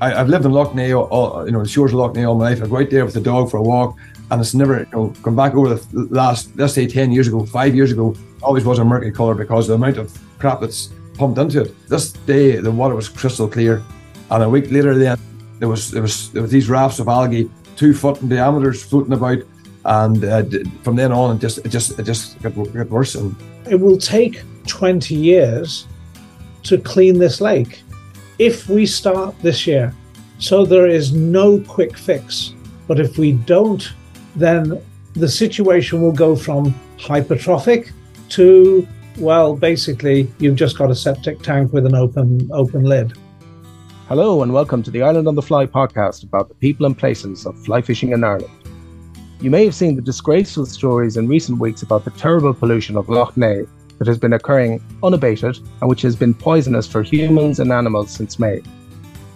I, 0.00 0.10
have 0.10 0.28
lived 0.28 0.46
in 0.46 0.52
Neagh, 0.52 1.10
all, 1.10 1.44
you 1.44 1.52
know, 1.52 1.62
the 1.62 1.68
shores 1.68 1.92
of 1.92 1.98
Lough 1.98 2.12
Neagh 2.12 2.26
all 2.26 2.34
my 2.34 2.50
life. 2.50 2.62
I 2.62 2.66
go 2.66 2.78
out 2.78 2.90
there 2.90 3.04
with 3.04 3.14
the 3.14 3.20
dog 3.20 3.50
for 3.50 3.58
a 3.58 3.62
walk, 3.62 3.96
and 4.30 4.40
it's 4.40 4.54
never, 4.54 4.80
you 4.80 4.88
know, 4.92 5.14
come 5.22 5.36
back 5.36 5.54
over 5.54 5.74
the 5.74 6.08
last, 6.10 6.56
let's 6.56 6.74
say, 6.74 6.86
10 6.86 7.12
years 7.12 7.28
ago, 7.28 7.44
five 7.44 7.74
years 7.74 7.92
ago, 7.92 8.14
always 8.42 8.64
was 8.64 8.78
a 8.78 8.84
murky 8.84 9.10
colour 9.10 9.34
because 9.34 9.68
the 9.68 9.74
amount 9.74 9.98
of 9.98 10.16
crap 10.38 10.60
that's 10.60 10.90
pumped 11.14 11.38
into 11.38 11.62
it. 11.62 11.88
This 11.88 12.12
day, 12.12 12.56
the 12.56 12.70
water 12.70 12.94
was 12.94 13.08
crystal 13.08 13.46
clear, 13.46 13.82
and 14.30 14.42
a 14.42 14.48
week 14.48 14.70
later, 14.70 14.96
then 14.96 15.18
there 15.58 15.68
was 15.68 15.90
there 15.90 16.02
was 16.02 16.32
there 16.32 16.42
was 16.42 16.50
these 16.50 16.68
rafts 16.68 16.98
of 16.98 17.08
algae, 17.08 17.50
two 17.76 17.92
foot 17.92 18.22
in 18.22 18.28
diameters, 18.30 18.82
floating 18.82 19.12
about, 19.12 19.38
and 19.84 20.24
uh, 20.24 20.42
from 20.82 20.96
then 20.96 21.12
on, 21.12 21.36
it 21.36 21.40
just 21.40 21.58
it 21.58 21.68
just 21.68 21.98
it 21.98 22.04
just 22.04 22.40
got, 22.42 22.54
got 22.54 22.88
worse. 22.88 23.14
And 23.14 23.36
it 23.68 23.78
will 23.78 23.98
take 23.98 24.42
20 24.66 25.14
years 25.14 25.86
to 26.62 26.78
clean 26.78 27.18
this 27.18 27.40
lake 27.40 27.82
if 28.38 28.68
we 28.70 28.86
start 28.86 29.38
this 29.42 29.66
year. 29.66 29.94
So 30.40 30.64
there 30.64 30.86
is 30.86 31.12
no 31.12 31.60
quick 31.60 31.98
fix. 31.98 32.54
But 32.88 32.98
if 32.98 33.18
we 33.18 33.32
don't, 33.32 33.92
then 34.34 34.80
the 35.12 35.28
situation 35.28 36.00
will 36.00 36.12
go 36.12 36.34
from 36.34 36.74
hypertrophic 36.96 37.92
to 38.30 38.88
well, 39.18 39.54
basically, 39.54 40.32
you've 40.38 40.56
just 40.56 40.78
got 40.78 40.90
a 40.90 40.94
septic 40.94 41.42
tank 41.42 41.74
with 41.74 41.84
an 41.84 41.94
open 41.94 42.48
open 42.54 42.84
lid. 42.84 43.12
Hello 44.08 44.42
and 44.42 44.54
welcome 44.54 44.82
to 44.82 44.90
the 44.90 45.02
Ireland 45.02 45.28
on 45.28 45.34
the 45.34 45.42
Fly 45.42 45.66
podcast 45.66 46.22
about 46.22 46.48
the 46.48 46.54
people 46.54 46.86
and 46.86 46.96
places 46.96 47.44
of 47.44 47.62
fly 47.62 47.82
fishing 47.82 48.12
in 48.12 48.24
Ireland. 48.24 48.50
You 49.42 49.50
may 49.50 49.66
have 49.66 49.74
seen 49.74 49.94
the 49.94 50.00
disgraceful 50.00 50.64
stories 50.64 51.18
in 51.18 51.28
recent 51.28 51.58
weeks 51.58 51.82
about 51.82 52.06
the 52.06 52.12
terrible 52.12 52.54
pollution 52.54 52.96
of 52.96 53.10
Lough 53.10 53.32
Neagh 53.36 53.68
that 53.98 54.08
has 54.08 54.16
been 54.16 54.32
occurring 54.32 54.82
unabated 55.02 55.58
and 55.82 55.90
which 55.90 56.00
has 56.00 56.16
been 56.16 56.32
poisonous 56.32 56.86
for 56.86 57.02
humans 57.02 57.60
and 57.60 57.70
animals 57.70 58.10
since 58.10 58.38
May. 58.38 58.62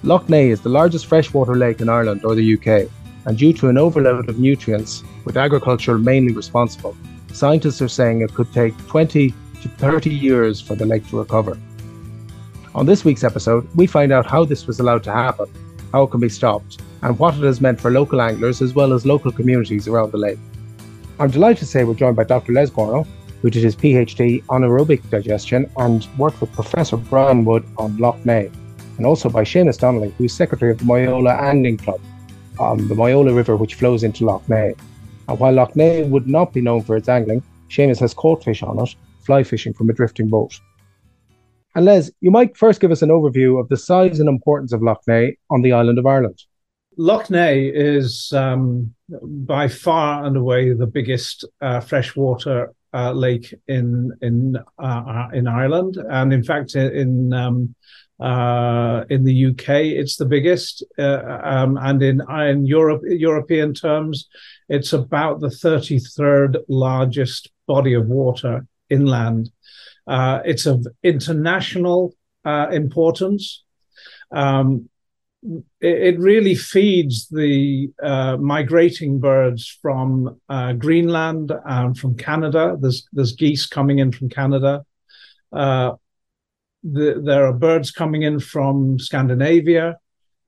Lough 0.05 0.19
Neagh 0.29 0.51
is 0.51 0.61
the 0.61 0.69
largest 0.69 1.07
freshwater 1.07 1.55
lake 1.55 1.81
in 1.81 1.89
Ireland 1.89 2.27
or 2.27 2.35
the 2.35 2.55
UK, 2.55 2.91
and 3.25 3.39
due 3.39 3.55
to 3.55 3.71
an 3.71 3.79
overload 3.79 4.29
of 4.29 4.39
nutrients, 4.39 5.03
with 5.25 5.39
agriculture 5.39 5.97
mainly 5.97 6.35
responsible, 6.35 6.95
scientists 7.33 7.81
are 7.81 7.89
saying 7.89 8.21
it 8.21 8.35
could 8.35 8.53
take 8.53 8.77
20 8.87 9.33
to 9.63 9.69
30 9.69 10.11
years 10.11 10.61
for 10.61 10.75
the 10.75 10.85
lake 10.85 11.09
to 11.09 11.19
recover. 11.19 11.59
On 12.75 12.85
this 12.85 13.03
week's 13.03 13.25
episode, 13.25 13.67
we 13.77 13.87
find 13.87 14.13
out 14.13 14.27
how 14.27 14.45
this 14.45 14.67
was 14.67 14.79
allowed 14.79 15.05
to 15.05 15.11
happen, 15.11 15.47
how 15.91 16.03
it 16.03 16.11
can 16.11 16.21
be 16.21 16.29
stopped, 16.29 16.83
and 17.01 17.19
what 17.19 17.33
it 17.37 17.43
has 17.43 17.63
meant 17.63 17.81
for 17.81 17.91
local 17.91 18.21
anglers 18.21 18.61
as 18.61 18.75
well 18.75 18.93
as 18.93 19.07
local 19.07 19.33
communities 19.33 19.89
around 19.89 20.13
the 20.13 20.19
lake. 20.19 20.39
I'm 21.19 21.31
delighted 21.31 21.61
to 21.61 21.67
say 21.67 21.85
we're 21.85 21.95
joined 21.95 22.17
by 22.17 22.25
Dr. 22.25 22.53
Les 22.53 22.69
Gornall, 22.69 23.07
who 23.41 23.49
did 23.49 23.63
his 23.63 23.75
PhD 23.75 24.45
on 24.51 24.61
aerobic 24.61 25.09
digestion 25.09 25.71
and 25.79 26.07
worked 26.19 26.43
with 26.43 26.53
Professor 26.53 26.99
Brian 26.99 27.47
Wood 27.47 27.65
on 27.79 27.97
Lough 27.97 28.19
Neagh, 28.27 28.53
and 28.97 29.07
also 29.07 29.29
by 29.29 29.43
Seamus 29.43 29.79
Donnelly, 29.79 30.15
who 30.17 30.25
is 30.25 30.33
secretary 30.33 30.71
of 30.71 30.79
the 30.79 30.85
Moyola 30.85 31.41
Angling 31.41 31.79
Club 31.79 32.01
on 32.59 32.89
the 32.89 32.95
Moyola 32.95 33.35
River, 33.35 33.57
which 33.57 33.75
flows 33.75 34.05
into 34.05 34.25
Lough 34.25 34.43
Neagh. 34.49 34.79
And 35.29 35.39
while 35.39 35.53
Lough 35.53 35.73
Neagh 35.75 36.09
would 36.09 36.29
not 36.29 36.53
be 36.53 36.61
known 36.61 36.83
for 36.83 36.97
its 36.97 37.09
angling, 37.09 37.43
Seamus 37.69 38.01
has 38.01 38.15
caught 38.15 38.45
fish 38.45 38.63
on 38.63 38.79
it, 38.79 38.95
fly 39.25 39.43
fishing 39.43 39.73
from 39.73 39.91
a 39.91 39.93
drifting 39.93 40.29
boat. 40.29 40.59
And 41.75 41.85
Les, 41.85 42.11
you 42.21 42.31
might 42.31 42.57
first 42.57 42.81
give 42.81 42.93
us 42.93 43.03
an 43.03 43.09
overview 43.09 43.61
of 43.61 43.69
the 43.69 43.77
size 43.77 44.21
and 44.21 44.29
importance 44.29 44.73
of 44.73 44.83
Lough 44.83 45.01
Neagh 45.09 45.37
on 45.51 45.63
the 45.63 45.73
island 45.73 45.99
of 45.99 46.07
Ireland. 46.07 46.41
Lough 46.97 47.25
Neagh 47.29 47.73
is 47.75 48.33
um, 48.33 48.95
by 49.21 49.67
far 49.67 50.25
and 50.25 50.37
away 50.37 50.73
the 50.73 50.87
biggest 50.87 51.45
uh, 51.61 51.81
freshwater 51.81 52.73
uh, 52.93 53.11
lake 53.11 53.53
in 53.67 54.13
in 54.23 54.57
uh, 54.79 55.29
in 55.33 55.49
Ireland, 55.49 55.97
and 56.11 56.33
in 56.33 56.45
fact 56.45 56.77
in 56.77 57.33
um, 57.33 57.75
uh, 58.21 59.05
in 59.11 59.25
the 59.25 59.47
UK 59.47 59.69
it's 59.69 60.17
the 60.17 60.25
biggest, 60.25 60.85
uh, 60.99 61.41
um, 61.43 61.77
and 61.77 62.03
in 62.03 62.23
in 62.31 62.65
Europe 62.65 63.03
European 63.05 63.75
terms, 63.75 64.29
it's 64.69 64.93
about 64.93 65.41
the 65.41 65.51
thirty 65.51 65.99
third 65.99 66.59
largest 66.69 67.51
body 67.67 67.95
of 67.95 68.07
water 68.07 68.67
inland. 68.89 69.51
Uh, 70.07 70.41
it's 70.45 70.67
of 70.67 70.87
international 71.03 72.15
uh, 72.45 72.69
importance. 72.71 73.65
Um, 74.31 74.89
it, 75.81 76.19
really 76.19 76.55
feeds 76.55 77.29
the 77.29 77.91
uh, 78.03 78.39
migrating 78.39 79.19
birds 79.19 79.79
from 79.83 80.41
Greenland 80.79 81.53
and 81.67 81.99
from 81.99 82.17
Canada. 82.17 82.77
There's 82.81 83.09
there's 83.13 83.33
geese 83.33 83.67
coming 83.67 83.99
in 83.99 84.13
from 84.13 84.29
Canada. 84.29 84.85
The, 86.85 87.21
there 87.25 87.47
are 87.47 87.53
birds 87.53 87.91
coming 87.91 88.23
in 88.23 88.39
from 88.39 88.99
Scandinavia. 88.99 89.99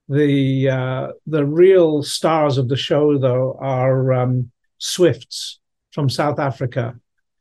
The 0.08 0.69
uh, 0.69 1.08
the 1.26 1.44
real 1.44 2.02
stars 2.04 2.58
of 2.58 2.69
the 2.69 2.76
show, 2.76 3.19
though, 3.19 3.58
are 3.60 4.12
um, 4.12 4.52
swifts 4.78 5.58
from 5.92 6.08
South 6.08 6.38
Africa, 6.38 6.94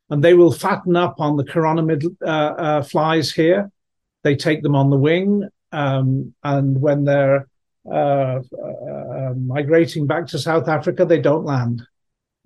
and 0.09 0.23
they 0.23 0.33
will 0.33 0.51
fatten 0.51 0.95
up 0.95 1.15
on 1.19 1.37
the 1.37 1.43
chironomid 1.43 2.03
uh, 2.23 2.25
uh, 2.25 2.81
flies 2.81 3.31
here. 3.31 3.69
They 4.23 4.35
take 4.35 4.63
them 4.63 4.75
on 4.75 4.89
the 4.89 4.97
wing 4.97 5.47
um, 5.75 6.33
and 6.41 6.79
when 6.79 7.03
they're 7.03 7.47
uh, 7.85 8.39
uh, 8.39 9.33
migrating 9.35 10.07
back 10.07 10.27
to 10.27 10.39
South 10.39 10.69
Africa, 10.69 11.05
they 11.05 11.19
don't 11.19 11.43
land. 11.43 11.83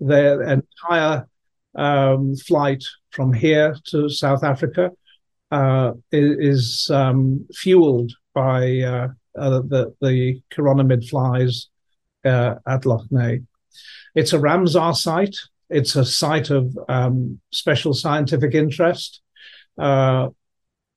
Their 0.00 0.42
entire 0.42 1.28
um, 1.76 2.34
flight 2.34 2.84
from 3.10 3.32
here 3.32 3.76
to 3.86 4.08
South 4.08 4.42
Africa 4.42 4.90
uh, 5.50 5.92
is, 6.12 6.90
um, 6.92 7.46
fueled 7.52 8.12
by 8.34 8.80
uh, 8.80 9.08
uh, 9.38 9.60
the, 9.60 9.94
the 10.00 10.40
chironomid 10.52 11.08
flies 11.08 11.68
uh, 12.24 12.56
at 12.66 12.86
Lough 12.86 13.04
Neagh. 13.10 13.44
It's 14.14 14.32
a 14.32 14.38
Ramsar 14.38 14.94
site. 14.94 15.36
It's 15.68 15.94
a 15.96 16.04
site 16.04 16.50
of 16.50 16.76
um, 16.88 17.40
special 17.52 17.94
scientific 17.94 18.54
interest. 18.54 19.20
Uh, 19.78 20.30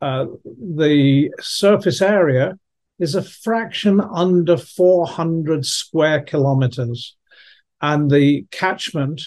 uh, 0.01 0.25
the 0.43 1.31
surface 1.39 2.01
area 2.01 2.57
is 2.99 3.15
a 3.15 3.23
fraction 3.23 4.01
under 4.01 4.57
400 4.57 5.65
square 5.65 6.21
kilometers, 6.21 7.15
and 7.81 8.09
the 8.09 8.45
catchment 8.51 9.21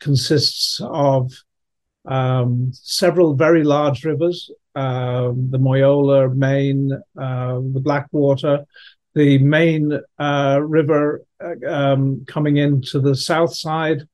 consists 0.00 0.80
of 0.82 1.32
um, 2.08 2.70
several 2.72 3.34
very 3.34 3.62
large 3.62 4.04
rivers 4.04 4.50
um, 4.78 5.50
the 5.50 5.58
Moyola, 5.58 6.32
Main, 6.34 6.92
uh, 6.92 7.54
the 7.54 7.80
Blackwater, 7.82 8.64
the 9.14 9.38
main 9.38 9.98
uh, 10.20 10.60
river 10.62 11.24
uh, 11.42 11.68
um, 11.68 12.24
coming 12.28 12.58
into 12.58 13.00
the 13.00 13.16
south 13.16 13.56
side 13.56 14.06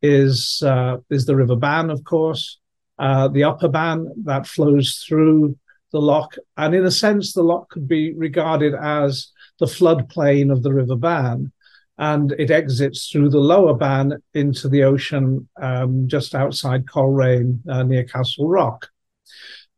is 0.00 0.62
uh, 0.64 0.98
is 1.10 1.26
the 1.26 1.34
River 1.34 1.56
Bann, 1.56 1.90
of 1.90 2.04
course, 2.04 2.58
uh, 3.00 3.26
the 3.28 3.42
upper 3.42 3.68
Bann 3.68 4.12
that 4.24 4.46
flows 4.46 5.04
through 5.06 5.58
the 5.90 6.00
lock, 6.00 6.36
And 6.56 6.74
in 6.74 6.86
a 6.86 6.90
sense, 6.90 7.32
the 7.32 7.42
lock 7.42 7.70
could 7.70 7.88
be 7.88 8.14
regarded 8.14 8.74
as 8.74 9.28
the 9.58 9.66
floodplain 9.66 10.52
of 10.52 10.62
the 10.62 10.72
River 10.72 10.96
Bann. 10.96 11.52
And 11.98 12.32
it 12.32 12.50
exits 12.50 13.08
through 13.08 13.30
the 13.30 13.38
lower 13.38 13.74
Bann 13.74 14.22
into 14.34 14.68
the 14.68 14.84
ocean 14.84 15.48
um, 15.60 16.08
just 16.08 16.34
outside 16.34 16.86
Coleraine 16.86 17.62
uh, 17.68 17.82
near 17.82 18.04
Castlerock. 18.04 18.84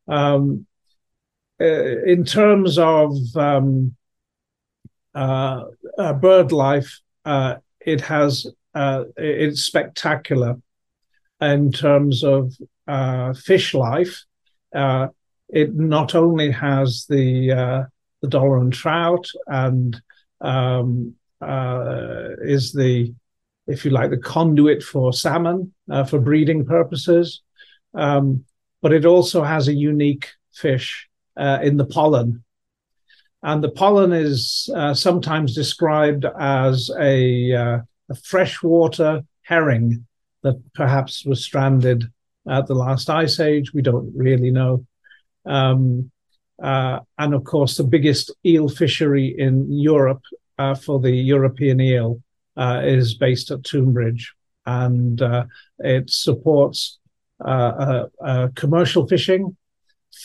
Um, 0.07 0.67
uh, 1.61 2.03
in 2.05 2.25
terms 2.25 2.79
of 2.79 3.15
um, 3.37 3.95
uh, 5.15 5.65
uh 5.99 6.13
bird 6.15 6.51
life, 6.51 7.01
uh, 7.25 7.57
it 7.81 8.01
has 8.01 8.47
it's 9.17 9.63
spectacular 9.63 10.57
in 11.41 11.73
terms 11.73 12.25
of 12.25 12.55
uh, 12.87 13.33
fish 13.35 13.75
life. 13.75 14.25
Uh, 14.75 15.09
it 15.49 15.75
not 15.75 16.15
only 16.15 16.51
has 16.51 17.07
the 17.09 17.53
uh, 17.53 17.83
the 18.23 18.29
dollar 18.29 18.59
and 18.59 18.73
trout 18.73 19.29
and 19.47 20.01
um, 20.41 21.15
uh, 21.45 22.37
is 22.43 22.73
the, 22.73 23.15
if 23.67 23.85
you 23.85 23.91
like, 23.91 24.11
the 24.11 24.19
conduit 24.19 24.83
for 24.83 25.13
salmon 25.13 25.73
uh, 25.91 26.05
for 26.05 26.19
breeding 26.19 26.65
purposes, 26.65 27.43
um, 27.95 28.45
but 28.83 28.93
it 28.93 29.05
also 29.05 29.43
has 29.43 29.69
a 29.69 29.75
unique 29.75 30.29
fish 30.53 31.09
uh, 31.37 31.59
in 31.63 31.77
the 31.77 31.87
pollan. 31.87 32.43
And 33.43 33.63
the 33.63 33.71
pollan 33.71 34.19
is 34.19 34.71
sometimes 34.99 35.55
described 35.55 36.25
as 36.41 36.91
a, 36.99 37.51
a 37.53 38.15
freshwater 38.23 39.23
herring 39.43 40.07
that 40.43 40.61
perhaps 40.73 41.25
was 41.25 41.45
stranded 41.45 42.05
at 42.49 42.67
the 42.67 42.75
last 42.75 43.11
ice 43.11 43.41
age. 43.41 43.73
We 43.73 43.83
don't 43.83 44.13
really 44.15 44.51
know. 44.51 44.87
Um, 45.47 46.11
uh, 46.63 47.01
and 47.19 47.35
of 47.35 47.45
course, 47.45 47.77
the 47.77 47.85
biggest 47.85 48.31
eel 48.47 48.69
fishery 48.69 49.35
in 49.37 49.73
Europe 49.73 50.23
uh, 50.59 50.75
for 50.75 51.01
the 51.01 51.11
European 51.11 51.81
eel 51.81 52.23
uh, 52.57 52.81
is 52.85 53.15
based 53.15 53.51
at 53.51 53.63
Toomebridge, 53.63 54.27
and 54.67 55.21
uh, 55.21 55.45
it 55.79 56.11
supports 56.11 56.99
uh, 57.45 58.07
uh, 58.25 58.49
commercial 58.55 59.07
fishing, 59.07 59.57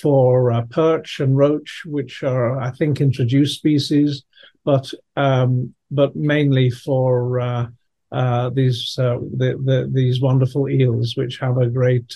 for 0.02 0.64
perch 0.70 1.20
and 1.20 1.36
roach, 1.36 1.82
which 1.86 2.22
are, 2.22 2.60
I 2.60 2.70
think, 2.70 3.02
introduced 3.02 3.58
species, 3.58 4.24
but 4.64 4.94
um, 5.16 5.74
but 5.90 6.16
mainly 6.16 6.70
for 6.70 7.72
these 8.54 8.94
the, 8.96 9.60
the, 9.66 9.90
these 9.92 10.22
wonderful 10.22 10.70
eels, 10.70 11.18
which 11.18 11.40
have 11.40 11.58
a 11.58 11.68
great 11.68 12.16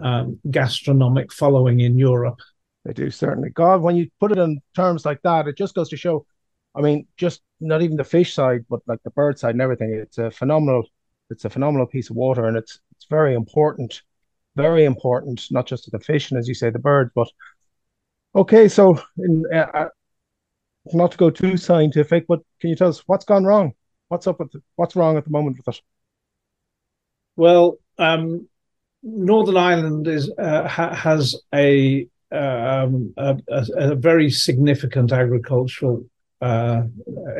um, 0.00 0.38
gastronomic 0.50 1.32
following 1.32 1.80
in 1.80 1.98
Europe. 1.98 2.38
They 2.84 2.92
do 2.92 3.10
certainly. 3.10 3.50
God, 3.50 3.80
when 3.80 3.96
you 3.96 4.08
put 4.20 4.32
it 4.32 4.38
in 4.38 4.60
terms 4.76 5.04
like 5.04 5.22
that, 5.22 5.48
it 5.48 5.56
just 5.56 5.74
goes 5.74 5.88
to 5.88 5.96
show. 5.96 6.26
I 6.74 6.80
mean, 6.80 7.06
just 7.16 7.42
not 7.60 7.82
even 7.82 7.96
the 7.96 8.04
fish 8.04 8.34
side, 8.34 8.64
but 8.68 8.80
like 8.86 9.02
the 9.04 9.10
bird 9.10 9.38
side 9.38 9.54
and 9.54 9.62
everything. 9.62 9.94
It's 9.94 10.18
a 10.18 10.30
phenomenal. 10.30 10.84
It's 11.30 11.44
a 11.44 11.50
phenomenal 11.50 11.86
piece 11.86 12.10
of 12.10 12.16
water, 12.16 12.46
and 12.46 12.56
it's 12.56 12.80
it's 12.92 13.06
very 13.08 13.34
important 13.34 14.02
very 14.56 14.84
important, 14.84 15.46
not 15.50 15.66
just 15.66 15.84
to 15.84 15.90
the 15.90 15.98
fish 15.98 16.30
and 16.30 16.38
as 16.38 16.48
you 16.48 16.54
say, 16.54 16.70
the 16.70 16.78
birds. 16.78 17.10
But 17.14 17.28
okay, 18.34 18.68
so 18.68 19.00
in, 19.18 19.44
uh, 19.52 19.66
uh, 19.74 19.88
not 20.92 21.12
to 21.12 21.18
go 21.18 21.30
too 21.30 21.56
scientific, 21.56 22.26
but 22.26 22.40
can 22.60 22.70
you 22.70 22.76
tell 22.76 22.88
us 22.88 23.02
what's 23.06 23.24
gone 23.24 23.44
wrong? 23.44 23.72
What's 24.08 24.26
up 24.26 24.38
with 24.38 24.52
the, 24.52 24.62
what's 24.76 24.96
wrong 24.96 25.16
at 25.16 25.24
the 25.24 25.30
moment 25.30 25.56
with 25.58 25.74
it? 25.74 25.80
Well, 27.36 27.78
um, 27.98 28.48
Northern 29.02 29.56
Ireland 29.56 30.06
is 30.06 30.30
uh, 30.38 30.68
ha- 30.68 30.94
has 30.94 31.34
a, 31.52 32.06
um, 32.30 33.12
a, 33.16 33.36
a, 33.48 33.94
very 33.94 34.30
significant 34.30 35.12
agricultural 35.12 36.04
uh, 36.40 36.82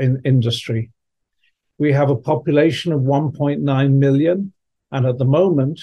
in, 0.01 0.21
industry. 0.25 0.91
We 1.79 1.93
have 1.93 2.11
a 2.11 2.17
population 2.17 2.93
of 2.93 3.01
1.9 3.01 3.93
million, 3.93 4.53
and 4.93 5.07
at 5.07 5.19
the 5.19 5.25
moment, 5.25 5.81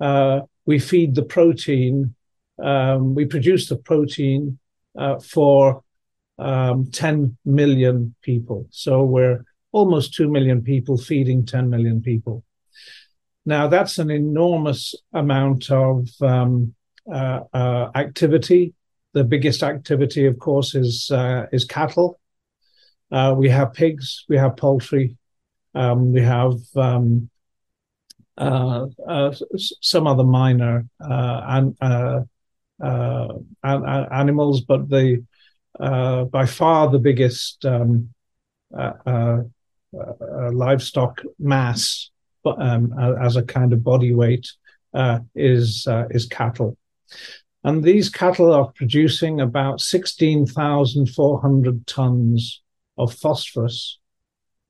uh, 0.00 0.40
we 0.66 0.78
feed 0.78 1.14
the 1.14 1.22
protein, 1.22 2.14
um, 2.62 3.14
we 3.14 3.24
produce 3.24 3.68
the 3.68 3.76
protein 3.76 4.58
uh, 4.98 5.18
for 5.18 5.82
um, 6.38 6.90
10 6.90 7.36
million 7.44 8.14
people. 8.22 8.66
So 8.70 9.04
we're 9.04 9.44
almost 9.72 10.14
2 10.14 10.28
million 10.28 10.62
people 10.62 10.98
feeding 10.98 11.46
10 11.46 11.70
million 11.70 12.02
people. 12.02 12.44
Now, 13.44 13.66
that's 13.68 13.98
an 13.98 14.10
enormous 14.10 14.94
amount 15.12 15.70
of 15.70 16.08
um, 16.20 16.74
uh, 17.12 17.40
uh, 17.52 17.90
activity. 17.94 18.74
The 19.14 19.24
biggest 19.24 19.62
activity, 19.62 20.26
of 20.26 20.38
course, 20.38 20.74
is, 20.74 21.10
uh, 21.10 21.46
is 21.52 21.64
cattle. 21.64 22.20
Uh, 23.12 23.34
we 23.36 23.50
have 23.50 23.74
pigs, 23.74 24.24
we 24.28 24.38
have 24.38 24.56
poultry, 24.56 25.16
um, 25.74 26.12
we 26.12 26.22
have 26.22 26.54
um, 26.76 27.28
uh, 28.38 28.86
uh, 29.06 29.34
some 29.82 30.06
other 30.06 30.24
minor 30.24 30.86
uh, 30.98 31.70
an, 32.80 33.44
animals, 33.62 34.62
but 34.62 34.88
the 34.88 35.22
by 35.78 36.46
far 36.46 36.90
the 36.90 36.98
biggest 36.98 37.66
um, 37.66 38.08
livestock 40.52 41.20
mass 41.38 42.10
um, 42.46 42.94
as 43.20 43.36
a 43.36 43.42
kind 43.42 43.74
of 43.74 43.84
body 43.84 44.14
weight 44.14 44.50
is 45.34 45.86
is 46.10 46.24
cattle. 46.26 46.78
And 47.64 47.84
these 47.84 48.08
cattle 48.08 48.52
are 48.52 48.72
producing 48.72 49.40
about 49.40 49.80
16,400 49.80 51.86
tons 51.86 52.61
of 52.98 53.14
phosphorus 53.14 53.98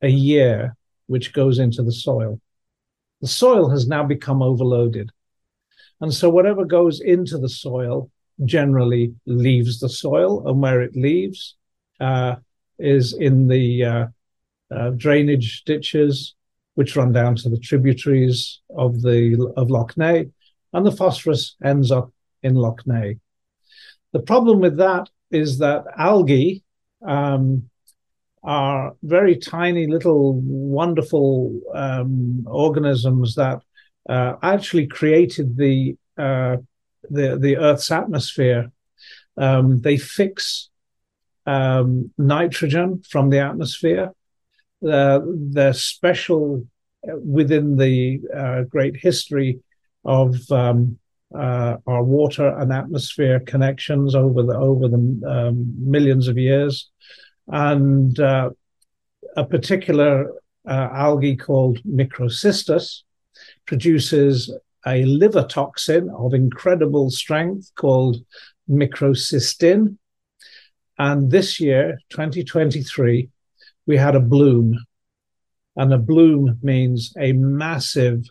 a 0.00 0.08
year, 0.08 0.76
which 1.06 1.32
goes 1.32 1.58
into 1.58 1.82
the 1.82 1.92
soil 1.92 2.40
the 3.22 3.28
soil 3.28 3.70
has 3.70 3.86
now 3.86 4.02
become 4.04 4.42
overloaded. 4.42 5.10
And 6.00 6.12
so 6.12 6.28
whatever 6.28 6.64
goes 6.64 7.00
into 7.00 7.38
the 7.38 7.48
soil 7.48 8.10
generally 8.44 9.14
leaves 9.26 9.78
the 9.78 9.88
soil, 9.88 10.46
and 10.46 10.60
where 10.60 10.82
it 10.82 10.96
leaves 10.96 11.54
uh, 12.00 12.36
is 12.78 13.14
in 13.14 13.46
the 13.46 13.84
uh, 13.84 14.06
uh, 14.74 14.90
drainage 14.90 15.62
ditches, 15.64 16.34
which 16.74 16.96
run 16.96 17.12
down 17.12 17.36
to 17.36 17.48
the 17.48 17.58
tributaries 17.58 18.60
of 18.76 19.02
the 19.02 19.52
of 19.56 19.70
Lough 19.70 19.86
Neagh, 19.96 20.32
and 20.72 20.84
the 20.84 20.90
phosphorus 20.90 21.54
ends 21.62 21.92
up 21.92 22.12
in 22.42 22.56
Lough 22.56 22.78
Neagh. 22.86 23.20
The 24.12 24.22
problem 24.22 24.58
with 24.58 24.78
that 24.78 25.08
is 25.30 25.58
that 25.58 25.84
algae 25.96 26.64
um, 27.06 27.70
are 28.44 28.94
very 29.02 29.36
tiny 29.36 29.86
little 29.86 30.34
wonderful 30.42 31.60
um, 31.74 32.44
organisms 32.46 33.34
that 33.36 33.60
uh, 34.08 34.34
actually 34.42 34.86
created 34.86 35.56
the 35.56 35.96
uh, 36.18 36.56
the 37.10 37.38
the 37.38 37.56
Earth's 37.56 37.90
atmosphere. 37.90 38.70
Um, 39.36 39.80
they 39.80 39.96
fix 39.96 40.70
um, 41.46 42.10
nitrogen 42.18 43.02
from 43.08 43.30
the 43.30 43.38
atmosphere. 43.38 44.12
Uh, 44.86 45.20
they're 45.24 45.72
special 45.72 46.66
within 47.24 47.76
the 47.76 48.20
uh, 48.34 48.62
great 48.62 48.96
history 48.96 49.60
of 50.04 50.36
um, 50.50 50.98
uh, 51.34 51.76
our 51.86 52.02
water 52.02 52.48
and 52.58 52.72
atmosphere 52.72 53.40
connections 53.40 54.14
over 54.14 54.42
the 54.42 54.56
over 54.56 54.88
the 54.88 55.22
um, 55.26 55.74
millions 55.78 56.28
of 56.28 56.36
years 56.36 56.90
and 57.48 58.18
uh, 58.18 58.50
a 59.36 59.44
particular 59.44 60.32
uh, 60.66 60.88
algae 60.92 61.36
called 61.36 61.78
Microcystis 61.84 63.02
produces 63.66 64.52
a 64.86 65.04
liver 65.04 65.44
toxin 65.44 66.10
of 66.10 66.34
incredible 66.34 67.10
strength 67.10 67.72
called 67.76 68.24
microcystin. 68.68 69.96
And 70.98 71.30
this 71.30 71.60
year, 71.60 71.98
2023, 72.10 73.28
we 73.86 73.96
had 73.96 74.14
a 74.14 74.20
bloom. 74.20 74.78
And 75.76 75.92
a 75.92 75.98
bloom 75.98 76.58
means 76.62 77.14
a 77.18 77.32
massive, 77.32 78.24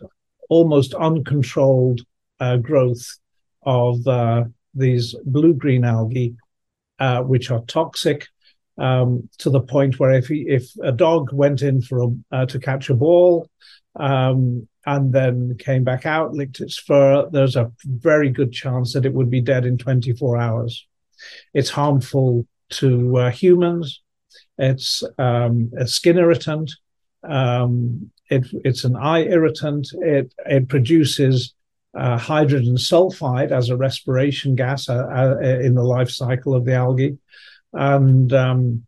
almost 0.48 0.94
uncontrolled 0.94 2.02
uh, 2.38 2.56
growth 2.58 3.18
of 3.62 4.06
uh, 4.06 4.44
these 4.74 5.14
blue 5.24 5.54
green 5.54 5.84
algae, 5.84 6.36
uh, 6.98 7.22
which 7.22 7.50
are 7.50 7.62
toxic 7.66 8.28
um, 8.78 9.28
to 9.38 9.50
the 9.50 9.60
point 9.60 9.98
where 9.98 10.12
if 10.12 10.26
he, 10.28 10.44
if 10.48 10.70
a 10.82 10.92
dog 10.92 11.32
went 11.32 11.62
in 11.62 11.82
for 11.82 12.02
a, 12.02 12.08
uh, 12.32 12.46
to 12.46 12.58
catch 12.58 12.90
a 12.90 12.94
ball 12.94 13.48
um, 13.96 14.66
and 14.86 15.12
then 15.12 15.56
came 15.58 15.84
back 15.84 16.06
out, 16.06 16.32
licked 16.32 16.60
its 16.60 16.78
fur, 16.78 17.28
there's 17.30 17.56
a 17.56 17.70
very 17.84 18.30
good 18.30 18.52
chance 18.52 18.92
that 18.92 19.06
it 19.06 19.12
would 19.12 19.30
be 19.30 19.40
dead 19.40 19.64
in 19.64 19.78
24 19.78 20.38
hours. 20.38 20.86
It's 21.54 21.70
harmful 21.70 22.46
to 22.70 23.18
uh, 23.18 23.30
humans. 23.30 24.00
It's 24.58 25.04
um, 25.18 25.70
a 25.78 25.86
skin 25.86 26.18
irritant. 26.18 26.72
Um, 27.22 28.10
it, 28.30 28.46
it's 28.64 28.84
an 28.84 28.96
eye 28.96 29.24
irritant. 29.24 29.88
It 29.92 30.32
it 30.46 30.68
produces 30.68 31.54
uh, 31.94 32.16
hydrogen 32.16 32.76
sulfide 32.76 33.50
as 33.50 33.68
a 33.68 33.76
respiration 33.76 34.54
gas 34.54 34.88
uh, 34.88 34.94
uh 34.94 35.38
in 35.40 35.74
the 35.74 35.82
life 35.82 36.10
cycle 36.10 36.54
of 36.54 36.64
the 36.64 36.74
algae. 36.74 37.18
And 37.72 38.32
um, 38.32 38.86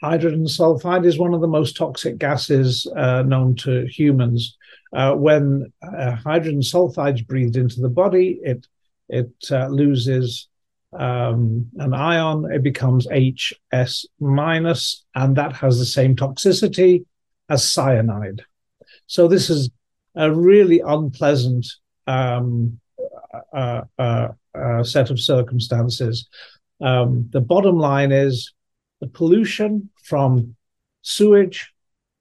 hydrogen 0.00 0.46
sulfide 0.46 1.06
is 1.06 1.18
one 1.18 1.34
of 1.34 1.40
the 1.40 1.46
most 1.48 1.76
toxic 1.76 2.18
gases 2.18 2.86
uh, 2.96 3.22
known 3.22 3.54
to 3.56 3.86
humans. 3.86 4.56
Uh, 4.92 5.14
when 5.14 5.72
uh, 5.82 6.16
hydrogen 6.16 6.60
sulfide 6.60 7.14
is 7.14 7.22
breathed 7.22 7.56
into 7.56 7.80
the 7.80 7.88
body, 7.88 8.40
it 8.42 8.66
it 9.08 9.32
uh, 9.50 9.68
loses 9.68 10.48
um, 10.92 11.70
an 11.78 11.94
ion. 11.94 12.50
It 12.52 12.62
becomes 12.62 13.06
HS 13.06 14.06
minus, 14.20 15.04
and 15.14 15.36
that 15.36 15.52
has 15.54 15.78
the 15.78 15.86
same 15.86 16.16
toxicity 16.16 17.04
as 17.48 17.70
cyanide. 17.70 18.44
So 19.06 19.28
this 19.28 19.50
is 19.50 19.70
a 20.14 20.32
really 20.32 20.80
unpleasant 20.80 21.66
um, 22.06 22.80
uh, 23.52 23.82
uh, 23.98 24.28
set 24.82 25.10
of 25.10 25.20
circumstances. 25.20 26.28
Um, 26.82 27.28
the 27.30 27.40
bottom 27.40 27.78
line 27.78 28.12
is 28.12 28.52
the 29.00 29.06
pollution 29.06 29.90
from 30.02 30.56
sewage, 31.02 31.72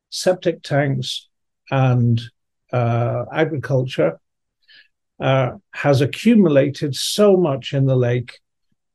septic 0.09 0.61
tanks, 0.61 1.27
and 1.69 2.21
uh, 2.71 3.25
agriculture 3.33 4.19
uh, 5.19 5.51
has 5.71 6.01
accumulated 6.01 6.95
so 6.95 7.37
much 7.37 7.73
in 7.73 7.85
the 7.85 7.95
lake 7.95 8.39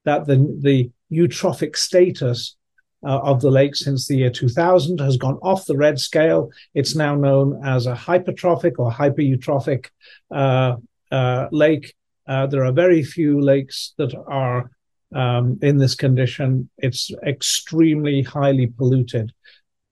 that 0.04 0.26
the, 0.26 0.36
the 0.60 0.90
eutrophic 1.12 1.76
status 1.76 2.56
uh, 3.04 3.18
of 3.20 3.40
the 3.40 3.50
lake 3.50 3.76
since 3.76 4.06
the 4.06 4.16
year 4.16 4.30
2000 4.30 5.00
has 5.00 5.16
gone 5.16 5.38
off 5.42 5.66
the 5.66 5.76
red 5.76 5.98
scale. 5.98 6.50
It's 6.74 6.94
now 6.94 7.14
known 7.14 7.60
as 7.64 7.86
a 7.86 7.94
hypertrophic 7.94 8.72
or 8.78 8.90
hypereutrophic 8.90 9.86
uh, 10.30 10.76
uh, 11.10 11.48
lake. 11.52 11.94
Uh, 12.26 12.46
there 12.46 12.64
are 12.64 12.72
very 12.72 13.02
few 13.02 13.40
lakes 13.40 13.94
that 13.98 14.14
are 14.26 14.70
um, 15.14 15.58
in 15.62 15.78
this 15.78 15.94
condition. 15.94 16.68
It's 16.78 17.10
extremely 17.26 18.22
highly 18.22 18.66
polluted. 18.66 19.32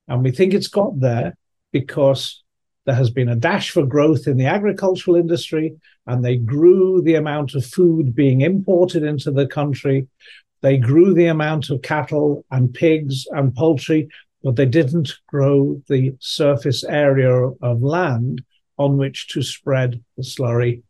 And 0.09 0.23
we 0.23 0.31
think 0.31 0.55
it's 0.55 0.69
got 0.69 0.99
there 1.01 1.37
because 1.73 2.43
there 2.87 2.95
has 2.95 3.11
been 3.11 3.29
a 3.29 3.37
dash 3.37 3.71
for 3.71 3.87
growth 3.87 4.27
in 4.27 4.37
the 4.37 4.47
agricultural 4.47 5.17
industry, 5.17 5.75
and 6.07 6.25
they 6.25 6.37
grew 6.37 7.01
the 7.03 7.15
amount 7.15 7.55
of 7.55 7.65
food 7.65 8.15
being 8.15 8.43
imported 8.43 9.03
into 9.03 9.31
the 9.31 9.47
country. 9.47 10.07
They 10.61 10.77
grew 10.77 11.15
the 11.15 11.27
amount 11.27 11.71
of 11.71 11.83
cattle 11.83 12.45
and 12.51 12.73
pigs 12.73 13.27
and 13.31 13.55
poultry, 13.55 14.09
but 14.43 14.57
they 14.57 14.67
didn't 14.67 15.13
grow 15.27 15.83
the 15.89 16.15
surface 16.21 16.85
area 16.85 17.33
of 17.33 17.83
land 17.83 18.43
on 18.77 18.99
which 18.99 19.29
to 19.29 19.43
spread 19.43 20.03
the 20.17 20.23
slurry 20.23 20.83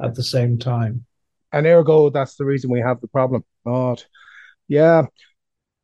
at 0.00 0.14
the 0.14 0.22
same 0.22 0.58
time. 0.58 1.04
And 1.52 1.66
ergo, 1.66 2.10
that's 2.10 2.36
the 2.36 2.44
reason 2.44 2.70
we 2.70 2.80
have 2.80 3.00
the 3.00 3.08
problem. 3.08 3.44
God, 3.66 4.02
yeah. 4.68 5.06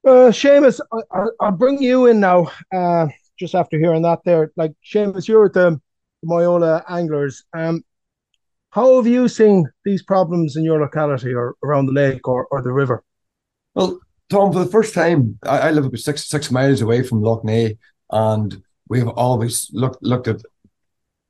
Uh, 0.06 0.30
Seamus, 0.30 0.80
I, 1.12 1.24
will 1.40 1.52
bring 1.52 1.82
you 1.82 2.06
in 2.06 2.20
now. 2.20 2.50
Uh, 2.72 3.08
just 3.38 3.54
after 3.54 3.78
hearing 3.78 4.02
that, 4.02 4.20
there, 4.24 4.52
like 4.56 4.72
Seamus, 4.84 5.28
you're 5.28 5.46
at 5.46 5.52
the 5.52 5.80
Moyola 6.24 6.82
Anglers. 6.88 7.44
Um, 7.52 7.82
how 8.70 8.96
have 8.96 9.06
you 9.06 9.28
seen 9.28 9.68
these 9.84 10.02
problems 10.02 10.56
in 10.56 10.64
your 10.64 10.80
locality 10.80 11.34
or 11.34 11.54
around 11.62 11.86
the 11.86 11.92
lake 11.92 12.28
or, 12.28 12.46
or 12.50 12.62
the 12.62 12.72
river? 12.72 13.02
Well, 13.74 14.00
Tom, 14.28 14.52
for 14.52 14.60
the 14.60 14.70
first 14.70 14.94
time, 14.94 15.38
I, 15.42 15.58
I 15.58 15.70
live 15.70 15.86
about 15.86 15.98
six 15.98 16.28
six 16.28 16.50
miles 16.50 16.80
away 16.80 17.02
from 17.02 17.22
Lough 17.22 17.42
Neagh, 17.44 17.78
and 18.10 18.62
we 18.88 18.98
have 18.98 19.08
always 19.08 19.70
looked 19.72 20.02
looked 20.02 20.28
at 20.28 20.40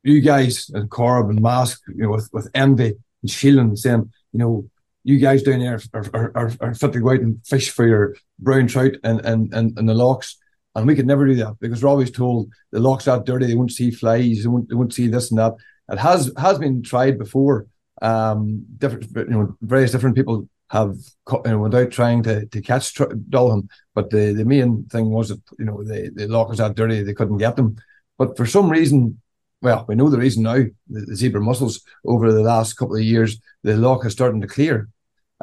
you 0.02 0.20
guys 0.20 0.70
and 0.70 0.88
Corrib 0.88 1.30
and 1.30 1.42
Mask, 1.42 1.82
you 1.88 2.04
know, 2.04 2.10
with, 2.10 2.30
with 2.32 2.48
envy 2.54 2.94
and 3.22 3.30
shilling, 3.30 3.74
saying, 3.76 4.10
you 4.36 4.44
know, 4.44 4.70
you 5.02 5.18
guys 5.18 5.42
down 5.42 5.60
there 5.60 5.80
are, 5.94 6.04
are, 6.12 6.32
are, 6.34 6.52
are 6.60 6.74
fit 6.74 6.92
to 6.92 7.00
go 7.00 7.10
out 7.10 7.20
and 7.20 7.44
fish 7.46 7.70
for 7.70 7.86
your 7.86 8.14
brown 8.38 8.66
trout 8.66 8.92
and, 9.02 9.24
and, 9.24 9.54
and, 9.54 9.78
and 9.78 9.88
the 9.88 9.94
locks. 9.94 10.36
And 10.74 10.86
we 10.86 10.94
could 10.94 11.06
never 11.06 11.26
do 11.26 11.36
that 11.36 11.56
because 11.58 11.82
we're 11.82 11.88
always 11.88 12.10
told 12.10 12.50
the 12.70 12.80
locks 12.80 13.08
are 13.08 13.22
dirty, 13.22 13.46
they 13.46 13.54
won't 13.54 13.72
see 13.72 13.90
flies, 13.90 14.42
they 14.42 14.48
won't, 14.48 14.68
they 14.68 14.74
won't 14.74 14.92
see 14.92 15.08
this 15.08 15.30
and 15.30 15.38
that. 15.38 15.54
It 15.90 15.98
has 15.98 16.30
has 16.36 16.58
been 16.58 16.82
tried 16.82 17.18
before. 17.18 17.66
Um, 18.02 18.66
different, 18.76 19.06
you 19.14 19.24
know, 19.26 19.56
various 19.62 19.92
different 19.92 20.16
people 20.16 20.48
have 20.68 20.96
you 21.30 21.50
know, 21.52 21.60
without 21.60 21.92
trying 21.92 22.22
to, 22.24 22.44
to 22.46 22.60
catch 22.60 22.92
tr-. 22.92 23.04
But 23.04 24.10
the, 24.10 24.34
the 24.36 24.44
main 24.44 24.84
thing 24.86 25.08
was 25.08 25.30
that 25.30 25.40
you 25.58 25.64
know 25.64 25.82
the 25.82 26.10
the 26.14 26.28
lochs 26.28 26.60
are 26.60 26.74
dirty, 26.74 27.02
they 27.02 27.14
couldn't 27.14 27.38
get 27.38 27.56
them. 27.56 27.76
But 28.18 28.36
for 28.36 28.44
some 28.44 28.68
reason, 28.68 29.18
well, 29.62 29.84
we 29.88 29.94
know 29.94 30.08
the 30.10 30.18
reason 30.18 30.42
now. 30.42 30.64
The, 30.88 31.00
the 31.06 31.16
zebra 31.16 31.40
mussels 31.40 31.82
over 32.04 32.32
the 32.32 32.42
last 32.42 32.74
couple 32.74 32.96
of 32.96 33.02
years, 33.02 33.40
the 33.62 33.76
lock 33.76 34.04
is 34.04 34.12
starting 34.12 34.40
to 34.40 34.46
clear, 34.46 34.88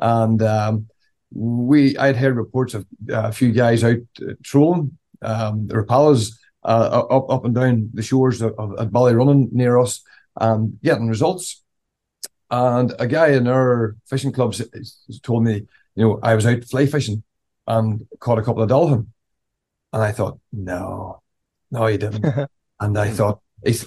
and 0.01 0.41
um, 0.41 0.87
we 1.31 1.97
I'd 1.97 2.15
heard 2.15 2.37
reports 2.37 2.73
of 2.73 2.85
a 3.09 3.31
few 3.31 3.51
guys 3.51 3.83
out 3.83 3.97
uh, 4.21 4.33
trolling 4.43 4.97
um, 5.21 5.67
the 5.67 5.75
rapalas 5.75 6.33
uh, 6.63 7.03
up 7.09 7.29
up 7.29 7.45
and 7.45 7.55
down 7.55 7.89
the 7.93 8.03
shores 8.03 8.41
of, 8.41 8.53
of 8.57 8.79
at 8.79 8.91
Ballyronan 8.91 9.51
near 9.51 9.77
us, 9.77 10.03
and 10.39 10.79
getting 10.81 11.07
results. 11.07 11.63
And 12.51 12.93
a 12.99 13.07
guy 13.07 13.29
in 13.29 13.47
our 13.47 13.95
fishing 14.05 14.31
club 14.31 14.53
told 15.23 15.43
me, 15.43 15.65
you 15.95 16.03
know, 16.03 16.19
I 16.21 16.35
was 16.35 16.45
out 16.45 16.63
fly 16.65 16.85
fishing 16.85 17.23
and 17.65 18.05
caught 18.19 18.37
a 18.37 18.43
couple 18.43 18.61
of 18.61 18.69
dollaghan, 18.69 19.07
and 19.91 20.03
I 20.03 20.11
thought, 20.11 20.39
no, 20.51 21.21
no, 21.71 21.87
you 21.87 21.97
didn't. 21.97 22.49
and 22.79 22.97
I 22.97 23.09
thought, 23.09 23.41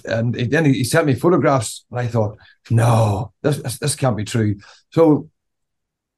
and 0.05 0.33
then 0.33 0.65
he 0.65 0.83
sent 0.83 1.07
me 1.07 1.13
photographs, 1.13 1.85
and 1.91 1.99
I 1.99 2.07
thought, 2.07 2.37
no, 2.69 3.33
this 3.41 3.57
this, 3.57 3.79
this 3.79 3.95
can't 3.95 4.17
be 4.17 4.23
true. 4.23 4.55
So 4.91 5.29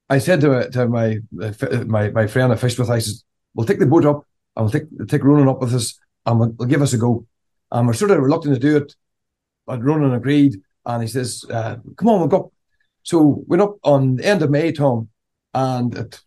I 0.10 0.20
said 0.20 0.42
to, 0.42 0.70
to 0.72 0.88
my 0.88 1.20
my 1.32 2.10
my 2.10 2.28
friend 2.28 2.52
I 2.52 2.56
fished 2.56 2.80
with, 2.80 2.90
I 2.90 3.00
said, 3.00 3.16
"We'll 3.54 3.68
take 3.68 3.80
the 3.80 3.86
boat 3.86 4.06
up, 4.06 4.26
and 4.56 4.66
we'll 4.66 4.72
take 4.72 4.88
take 5.08 5.24
Ronan 5.24 5.50
up 5.50 5.62
with 5.62 5.74
us, 5.74 6.00
and 6.26 6.40
we'll, 6.40 6.50
we'll 6.58 6.68
give 6.68 6.82
us 6.82 6.94
a 6.94 6.98
go." 6.98 7.26
And 7.72 7.86
we're 7.86 7.94
sort 7.94 8.12
of 8.12 8.20
reluctant 8.20 8.56
to 8.56 8.60
do 8.60 8.78
it, 8.78 8.96
but 9.68 9.84
Ronan 9.84 10.14
agreed, 10.14 10.62
and 10.86 11.04
he 11.04 11.08
says, 11.08 11.46
uh, 11.50 11.78
"Come 11.98 12.10
on, 12.10 12.20
we'll 12.20 12.28
go." 12.28 12.52
So 13.04 13.44
we 13.48 13.58
went 13.58 13.62
up 13.62 13.78
on 13.84 14.16
the 14.16 14.26
end 14.26 14.42
of 14.42 14.50
May, 14.50 14.72
Tom, 14.72 15.10
and 15.54 15.96
it, 15.96 16.22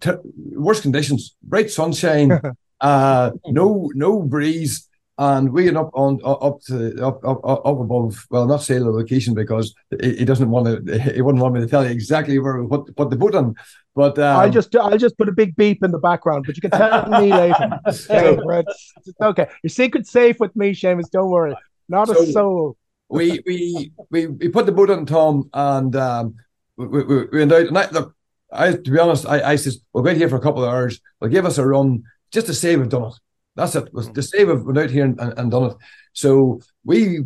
t- 0.00 0.10
worst 0.52 0.82
conditions, 0.82 1.36
bright 1.42 1.70
sunshine, 1.70 2.40
uh, 2.80 3.30
no 3.46 3.90
no 3.94 4.22
breeze, 4.22 4.88
and 5.18 5.52
we 5.52 5.64
went 5.64 5.76
up 5.76 5.90
on 5.94 6.20
up 6.24 6.60
to 6.62 7.04
up 7.04 7.24
up, 7.24 7.40
up 7.44 7.80
above. 7.80 8.24
Well, 8.30 8.46
not 8.46 8.62
say 8.62 8.78
the 8.78 8.90
location 8.90 9.34
because 9.34 9.74
he, 10.00 10.24
doesn't 10.24 10.48
want 10.48 10.86
to. 10.86 10.98
He 11.14 11.22
wouldn't 11.22 11.42
want 11.42 11.54
me 11.54 11.60
to 11.60 11.66
tell 11.66 11.84
you 11.84 11.90
exactly 11.90 12.38
where 12.38 12.62
we 12.62 12.68
put, 12.68 12.94
put 12.94 13.10
the 13.10 13.16
boat 13.16 13.34
on. 13.34 13.56
But 13.96 14.16
um, 14.18 14.38
I'll 14.38 14.50
just 14.50 14.74
I'll 14.76 14.96
just 14.96 15.18
put 15.18 15.28
a 15.28 15.32
big 15.32 15.56
beep 15.56 15.82
in 15.82 15.90
the 15.90 15.98
background. 15.98 16.44
But 16.46 16.56
you 16.56 16.62
can 16.62 16.70
tell 16.70 17.08
me 17.20 17.32
later. 17.32 17.80
okay, 17.86 18.64
it's, 18.66 19.20
okay. 19.20 19.46
Your 19.64 19.70
secret's 19.70 20.10
safe 20.10 20.38
with 20.38 20.54
me, 20.54 20.72
Seamus. 20.72 21.10
Don't 21.10 21.30
worry. 21.30 21.56
Not 21.88 22.06
so 22.08 22.22
a 22.22 22.26
soul. 22.26 22.76
we 23.08 23.40
we 23.44 23.90
we 24.10 24.26
we 24.28 24.48
put 24.48 24.66
the 24.66 24.72
boat 24.72 24.90
on 24.90 25.04
Tom 25.04 25.50
and 25.52 25.96
um, 25.96 26.36
we, 26.76 26.86
we, 26.86 27.02
we 27.02 27.38
went 27.38 27.52
out. 27.52 27.66
And 27.66 27.78
I, 27.78 27.90
look, 27.90 28.14
I 28.52 28.72
to 28.72 28.90
be 28.90 29.00
honest, 29.00 29.26
I 29.26 29.42
I 29.42 29.56
says 29.56 29.80
we'll 29.92 30.04
wait 30.04 30.16
here 30.16 30.28
for 30.28 30.36
a 30.36 30.40
couple 30.40 30.62
of 30.62 30.70
hours. 30.70 31.00
We'll 31.20 31.30
give 31.30 31.44
us 31.44 31.58
a 31.58 31.66
run 31.66 32.04
just 32.30 32.46
to 32.46 32.54
say 32.54 32.76
we've 32.76 32.88
done 32.88 33.10
it. 33.10 33.14
That's 33.58 33.74
it. 33.74 33.92
Was 33.92 34.08
to 34.08 34.22
say 34.22 34.44
we've 34.44 34.62
went 34.62 34.78
out 34.78 34.90
here 34.90 35.04
and, 35.04 35.18
and, 35.18 35.36
and, 35.36 35.50
done 35.50 35.72
it. 35.72 35.76
So 36.12 36.60
we 36.84 37.24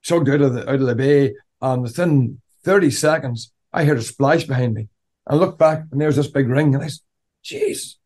chugged 0.00 0.28
out 0.28 0.40
of 0.40 0.54
the 0.54 0.60
out 0.60 0.76
of 0.76 0.86
the 0.86 0.94
bay, 0.94 1.34
and 1.60 1.82
within 1.82 2.40
thirty 2.62 2.92
seconds, 2.92 3.52
I 3.72 3.84
heard 3.84 3.98
a 3.98 4.02
splash 4.02 4.44
behind 4.44 4.74
me. 4.74 4.88
I 5.26 5.34
looked 5.34 5.58
back, 5.58 5.86
and 5.90 6.00
there's 6.00 6.14
this 6.14 6.28
big 6.28 6.48
ring, 6.48 6.72
and 6.76 6.84
I 6.84 6.86
said, 6.86 7.00
"Jeez, 7.44 7.96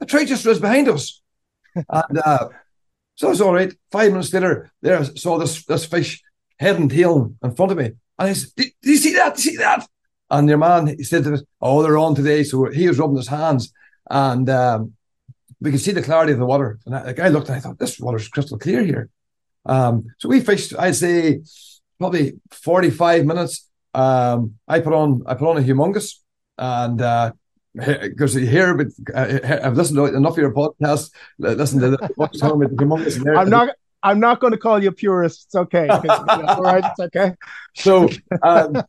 the 0.00 0.06
tree 0.06 0.26
just 0.26 0.44
was 0.44 0.58
behind 0.58 0.88
us." 0.88 1.22
and 1.76 2.18
uh, 2.18 2.48
so 3.14 3.30
it's 3.30 3.40
all 3.40 3.54
right. 3.54 3.72
Five 3.92 4.10
minutes 4.10 4.34
later, 4.34 4.72
there 4.80 4.98
I 4.98 5.04
saw 5.04 5.38
this 5.38 5.64
this 5.64 5.84
fish 5.84 6.20
head 6.58 6.80
and 6.80 6.90
tail 6.90 7.32
in 7.44 7.54
front 7.54 7.70
of 7.70 7.78
me, 7.78 7.92
and 8.18 8.28
I 8.28 8.32
said, 8.32 8.50
"Do, 8.56 8.64
did 8.64 8.90
you 8.90 8.96
see 8.96 9.14
that? 9.14 9.36
Did 9.36 9.44
you 9.44 9.50
see 9.52 9.56
that?" 9.58 9.86
And 10.30 10.48
your 10.48 10.58
man, 10.58 10.88
he 10.88 11.04
said 11.04 11.22
to 11.22 11.30
me, 11.30 11.38
"Oh, 11.60 11.84
they're 11.84 11.96
on 11.96 12.16
today." 12.16 12.42
So 12.42 12.64
he 12.70 12.88
was 12.88 12.98
rubbing 12.98 13.18
his 13.18 13.28
hands, 13.28 13.72
and 14.10 14.50
um, 14.50 14.94
we 15.62 15.70
could 15.70 15.80
see 15.80 15.92
the 15.92 16.02
clarity 16.02 16.32
of 16.32 16.38
the 16.38 16.46
water. 16.46 16.78
And 16.86 16.94
I, 16.94 17.02
the 17.04 17.14
guy 17.14 17.28
looked 17.28 17.48
and 17.48 17.56
I 17.56 17.60
thought, 17.60 17.78
this 17.78 17.98
water's 18.00 18.28
crystal 18.28 18.58
clear 18.58 18.82
here. 18.82 19.08
Um, 19.64 20.06
so 20.18 20.28
we 20.28 20.40
fished, 20.40 20.74
I'd 20.78 20.96
say 20.96 21.42
probably 21.98 22.40
45 22.50 23.24
minutes. 23.24 23.68
Um, 23.94 24.54
I 24.66 24.80
put 24.80 24.92
on, 24.92 25.22
I 25.26 25.34
put 25.34 25.48
on 25.48 25.58
a 25.58 25.62
humongous 25.62 26.16
and, 26.58 27.00
uh, 27.00 27.32
because 27.74 28.34
you 28.34 28.46
hear, 28.46 28.74
but 28.74 28.88
uh, 29.14 29.38
I've 29.64 29.76
listened 29.76 29.96
to 29.96 30.04
enough 30.04 30.32
of 30.32 30.38
your 30.38 30.52
podcast. 30.52 31.10
Listen 31.38 31.80
to 31.80 31.90
the, 31.90 32.10
what's 32.16 32.42
about 32.42 32.58
the 32.58 32.66
humongous. 32.66 33.36
I'm 33.36 33.48
not. 33.48 33.70
I'm 34.02 34.18
not 34.18 34.40
going 34.40 34.52
to 34.52 34.58
call 34.58 34.82
you 34.82 34.88
a 34.88 34.92
purist. 34.92 35.44
It's 35.46 35.54
okay. 35.54 35.88
all 35.88 36.62
right, 36.62 36.84
it's 36.84 37.00
okay. 37.00 37.34
So 37.74 38.06
um, 38.42 38.82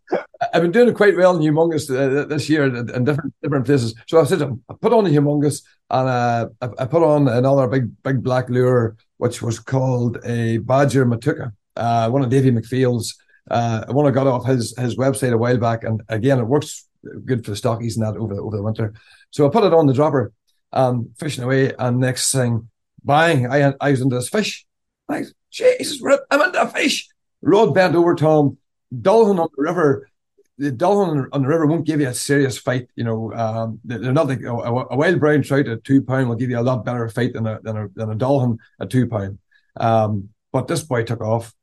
I've 0.54 0.62
been 0.62 0.74
doing 0.74 0.90
it 0.90 0.96
quite 0.96 1.16
well 1.16 1.38
in 1.38 1.42
humongous 1.42 1.90
uh, 1.90 2.26
this 2.26 2.50
year 2.50 2.66
in 2.66 3.06
different 3.06 3.34
different 3.42 3.66
places. 3.66 3.96
So 4.10 4.20
I 4.20 4.26
said, 4.26 4.42
I 4.42 4.74
put 4.82 4.92
on 4.92 5.06
a 5.06 5.10
humongous, 5.10 5.64
and 5.90 6.10
uh, 6.10 6.50
I, 6.62 6.70
I, 6.80 6.86
put 6.86 7.02
on 7.02 7.30
another 7.30 7.66
big 7.68 7.90
big 8.04 8.22
black 8.22 8.50
lure, 8.50 8.98
which 9.20 9.42
was 9.42 9.58
called 9.58 10.18
a 10.26 10.58
Badger 10.58 11.06
Matuka, 11.06 11.54
uh, 11.78 12.10
one 12.10 12.24
of 12.24 12.30
Davie 12.30 12.52
McPhail's. 12.52 13.16
Uh, 13.50 13.86
one 13.88 14.06
I 14.06 14.12
got 14.12 14.28
off 14.28 14.46
his 14.46 14.76
his 14.78 14.98
website 14.98 15.32
a 15.32 15.38
while 15.38 15.58
back, 15.58 15.86
and 15.86 16.02
again, 16.10 16.40
it 16.40 16.44
works 16.44 16.86
good 17.24 17.46
for 17.46 17.52
the 17.52 17.58
stockies 17.58 17.96
and 17.96 18.06
that 18.06 18.18
over 18.18 18.36
the, 18.36 18.42
over 18.42 18.58
the 18.58 18.64
winter. 18.64 18.94
So 19.32 19.48
I 19.48 19.50
put 19.50 19.64
it 19.64 19.74
on 19.74 19.88
the 19.88 19.94
dropper, 19.94 20.34
um, 20.74 21.12
fishing 21.18 21.46
away, 21.46 21.72
and 21.80 22.00
next 22.00 22.34
thing, 22.34 22.70
bang, 23.02 23.50
I 23.50 23.74
I 23.80 23.92
was 23.92 24.02
into 24.02 24.18
this 24.18 24.28
fish 24.28 24.66
like, 25.14 25.28
Jesus, 25.52 26.02
I'm 26.32 26.42
into 26.42 26.62
a 26.62 26.68
fish. 26.68 27.08
Rod 27.42 27.74
bent 27.74 27.96
over 27.96 28.16
Tom. 28.16 28.58
Dollaghan 28.94 29.40
on 29.40 29.50
the 29.56 29.64
river. 29.64 30.10
The 30.58 30.72
dollaghan 30.72 31.28
on 31.32 31.42
the 31.42 31.48
river 31.48 31.66
won't 31.66 31.86
give 31.86 32.00
you 32.00 32.08
a 32.08 32.14
serious 32.14 32.58
fight. 32.58 32.88
You 32.96 33.04
know, 33.04 33.34
um, 33.34 33.80
they're 33.84 34.14
not 34.14 34.28
like 34.28 34.42
a, 34.44 34.54
wild 34.54 35.20
brown 35.20 35.42
trout 35.42 35.68
at 35.68 35.84
two 35.84 36.02
pound 36.04 36.30
will 36.30 36.36
give 36.36 36.50
you 36.50 36.60
a 36.60 36.62
lot 36.62 36.86
better 36.86 37.08
fight 37.10 37.34
than 37.34 37.48
a 37.48 37.60
than 37.62 37.78
a, 37.78 37.88
than 37.96 38.22
a 38.22 38.84
at 38.84 38.90
two 38.90 39.08
pound. 39.08 39.40
Um, 39.78 40.30
but 40.52 40.68
this 40.68 40.84
boy 40.84 41.04
took 41.04 41.22
off. 41.22 41.54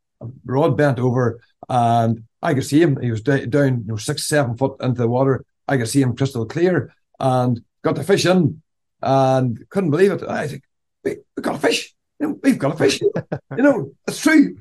Rod 0.45 0.77
bent 0.77 0.99
over, 0.99 1.41
and 1.69 2.25
I 2.43 2.55
could 2.55 2.67
see 2.67 2.83
him. 2.83 3.01
He 3.01 3.11
was 3.11 3.23
down, 3.23 3.49
you 3.53 3.85
know, 3.87 3.97
six, 3.97 4.27
seven 4.27 4.57
foot 4.57 4.77
into 4.81 5.01
the 5.01 5.09
water. 5.09 5.45
I 5.67 5.77
could 5.77 5.89
see 5.89 6.03
him 6.03 6.17
crystal 6.17 6.47
clear, 6.47 6.93
and 7.19 7.61
got 7.83 7.95
the 7.95 8.05
fish 8.05 8.27
in, 8.27 8.61
and 9.01 9.65
couldn't 9.71 9.91
believe 9.91 10.13
it. 10.13 10.23
I 10.25 10.49
think 10.49 10.65
we, 11.05 11.17
we 11.37 11.43
got 11.43 11.57
a 11.57 11.59
fish 11.59 11.95
you 12.21 12.29
know, 12.29 12.41
we've 12.43 12.59
got 12.59 12.75
a 12.75 12.77
fish. 12.77 13.01
you 13.57 13.63
know, 13.63 13.93
it's 14.07 14.21
true. 14.21 14.57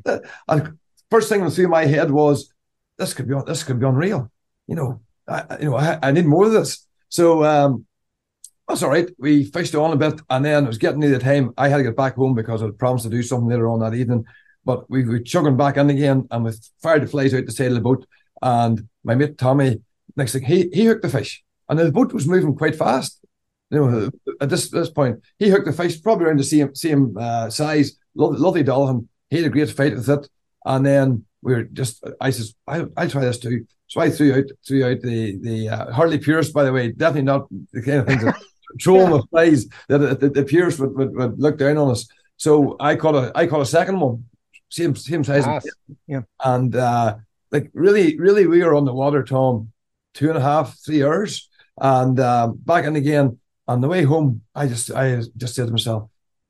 And 0.48 0.78
first 1.12 1.30
thing 1.30 1.44
that 1.44 1.52
through 1.52 1.68
my 1.68 1.86
head 1.86 2.10
was, 2.10 2.54
this 2.98 3.14
could 3.14 3.28
be 3.28 3.36
this 3.46 3.64
could 3.64 3.80
be 3.80 3.86
unreal. 3.86 4.32
You 4.68 4.76
know, 4.76 5.02
I, 5.28 5.58
you 5.60 5.70
know, 5.70 5.78
I, 5.78 6.00
I 6.02 6.12
need 6.12 6.26
more 6.26 6.46
of 6.46 6.52
this. 6.52 6.86
So 7.10 7.44
um, 7.44 7.86
that's 8.68 8.84
all 8.84 8.90
right. 8.90 9.10
We 9.18 9.46
fished 9.46 9.76
on 9.76 9.94
a 9.94 9.98
bit, 9.98 10.22
and 10.30 10.46
then 10.46 10.64
it 10.64 10.68
was 10.68 10.78
getting 10.78 11.00
near 11.00 11.12
the 11.12 11.20
time 11.20 11.54
I 11.58 11.70
had 11.70 11.78
to 11.78 11.84
get 11.84 11.98
back 11.98 12.16
home 12.16 12.36
because 12.36 12.62
I 12.62 12.66
had 12.66 12.78
promised 12.78 13.06
to 13.06 13.10
do 13.10 13.24
something 13.24 13.50
later 13.50 13.70
on 13.70 13.80
that 13.80 13.96
evening. 13.96 14.26
But 14.66 14.90
we 14.90 15.04
were 15.06 15.20
chugging 15.20 15.58
back 15.58 15.78
in 15.78 15.90
again, 15.90 16.28
and 16.32 16.46
we 16.46 16.52
fired 16.82 17.04
the 17.04 17.08
flies 17.08 17.34
out 17.34 17.46
the 17.46 17.52
side 17.52 17.68
of 17.68 17.76
the 17.76 17.82
boat. 17.82 18.06
And 18.42 18.88
my 19.04 19.16
mate 19.16 19.38
Tommy, 19.38 19.82
next 20.16 20.34
thing 20.34 20.44
he 20.44 20.70
he 20.74 20.86
hooked 20.86 21.02
the 21.02 21.10
fish, 21.10 21.44
and 21.68 21.80
the 21.80 21.92
boat 21.92 22.14
was 22.14 22.28
moving 22.28 22.56
quite 22.56 22.76
fast 22.76 23.20
you 23.72 23.80
know, 23.80 24.10
at 24.42 24.50
this 24.50 24.70
this 24.70 24.90
point, 24.90 25.22
he 25.38 25.50
hooked 25.50 25.66
the 25.66 25.74
fish 25.74 26.02
probably 26.02 26.26
around 26.26 26.40
the 26.40 26.44
same 26.44 26.74
same 26.76 27.16
uh, 27.18 27.50
size, 27.50 27.98
lovely, 28.16 28.40
lovely 28.40 28.64
dollaghan, 28.64 29.08
He 29.30 29.38
had 29.38 29.46
a 29.46 29.50
great 29.50 29.70
fight 29.70 29.96
with 29.96 30.10
it, 30.10 30.28
and 30.66 30.86
then 30.86 31.26
we 31.42 31.54
were 31.54 31.64
just. 31.64 32.04
I 32.20 32.32
says, 32.32 32.56
I, 32.68 32.86
I'll 32.98 33.10
try 33.10 33.26
this 33.26 33.40
too. 33.40 33.66
So 33.88 34.02
I 34.02 34.10
threw 34.10 34.36
out 34.36 34.46
threw 34.68 34.86
out 34.86 35.02
the 35.02 35.38
the 35.40 35.70
uh, 35.70 35.92
Harley 35.92 36.20
Pierce, 36.20 36.52
by 36.52 36.64
the 36.64 36.74
way, 36.74 36.92
definitely 36.92 37.24
not 37.24 37.48
the 37.72 37.82
kind 37.82 38.00
of 38.00 38.08
things 38.08 38.24
that 38.24 38.36
throw 38.82 39.00
them 39.00 39.12
with 39.12 39.30
flies 39.30 39.68
that 39.88 39.98
the, 39.98 40.30
the, 40.30 40.76
would, 40.80 40.96
would, 40.96 41.16
would 41.16 41.40
look 41.40 41.58
down 41.58 41.78
on 41.78 41.92
us. 41.92 42.08
So 42.38 42.76
I 42.80 42.96
caught 42.96 43.16
a 43.16 43.32
I 43.36 43.48
caught 43.48 43.62
a 43.62 43.66
second 43.66 44.00
one, 44.00 44.26
same 44.70 44.96
same 44.96 45.24
size, 45.24 45.44
Class. 45.44 45.66
Yeah. 46.08 46.22
and 46.44 46.76
uh, 46.76 47.16
like 47.52 47.70
really 47.74 48.18
really 48.20 48.46
we 48.46 48.64
were 48.64 48.76
on 48.76 48.86
the 48.86 48.94
water, 48.94 49.24
Tom, 49.24 49.72
two 50.14 50.30
and 50.30 50.38
a 50.38 50.42
half 50.42 50.78
three 50.86 51.04
hours, 51.04 51.50
and 51.80 52.20
uh, 52.20 52.48
back 52.48 52.86
in 52.86 52.96
again. 52.96 53.40
On 53.70 53.82
the 53.82 53.88
way 53.88 54.02
home, 54.02 54.42
I 54.56 54.66
just 54.66 54.92
I 54.92 55.22
just 55.38 55.54
said 55.54 55.68
to 55.68 55.72
myself, 55.72 56.10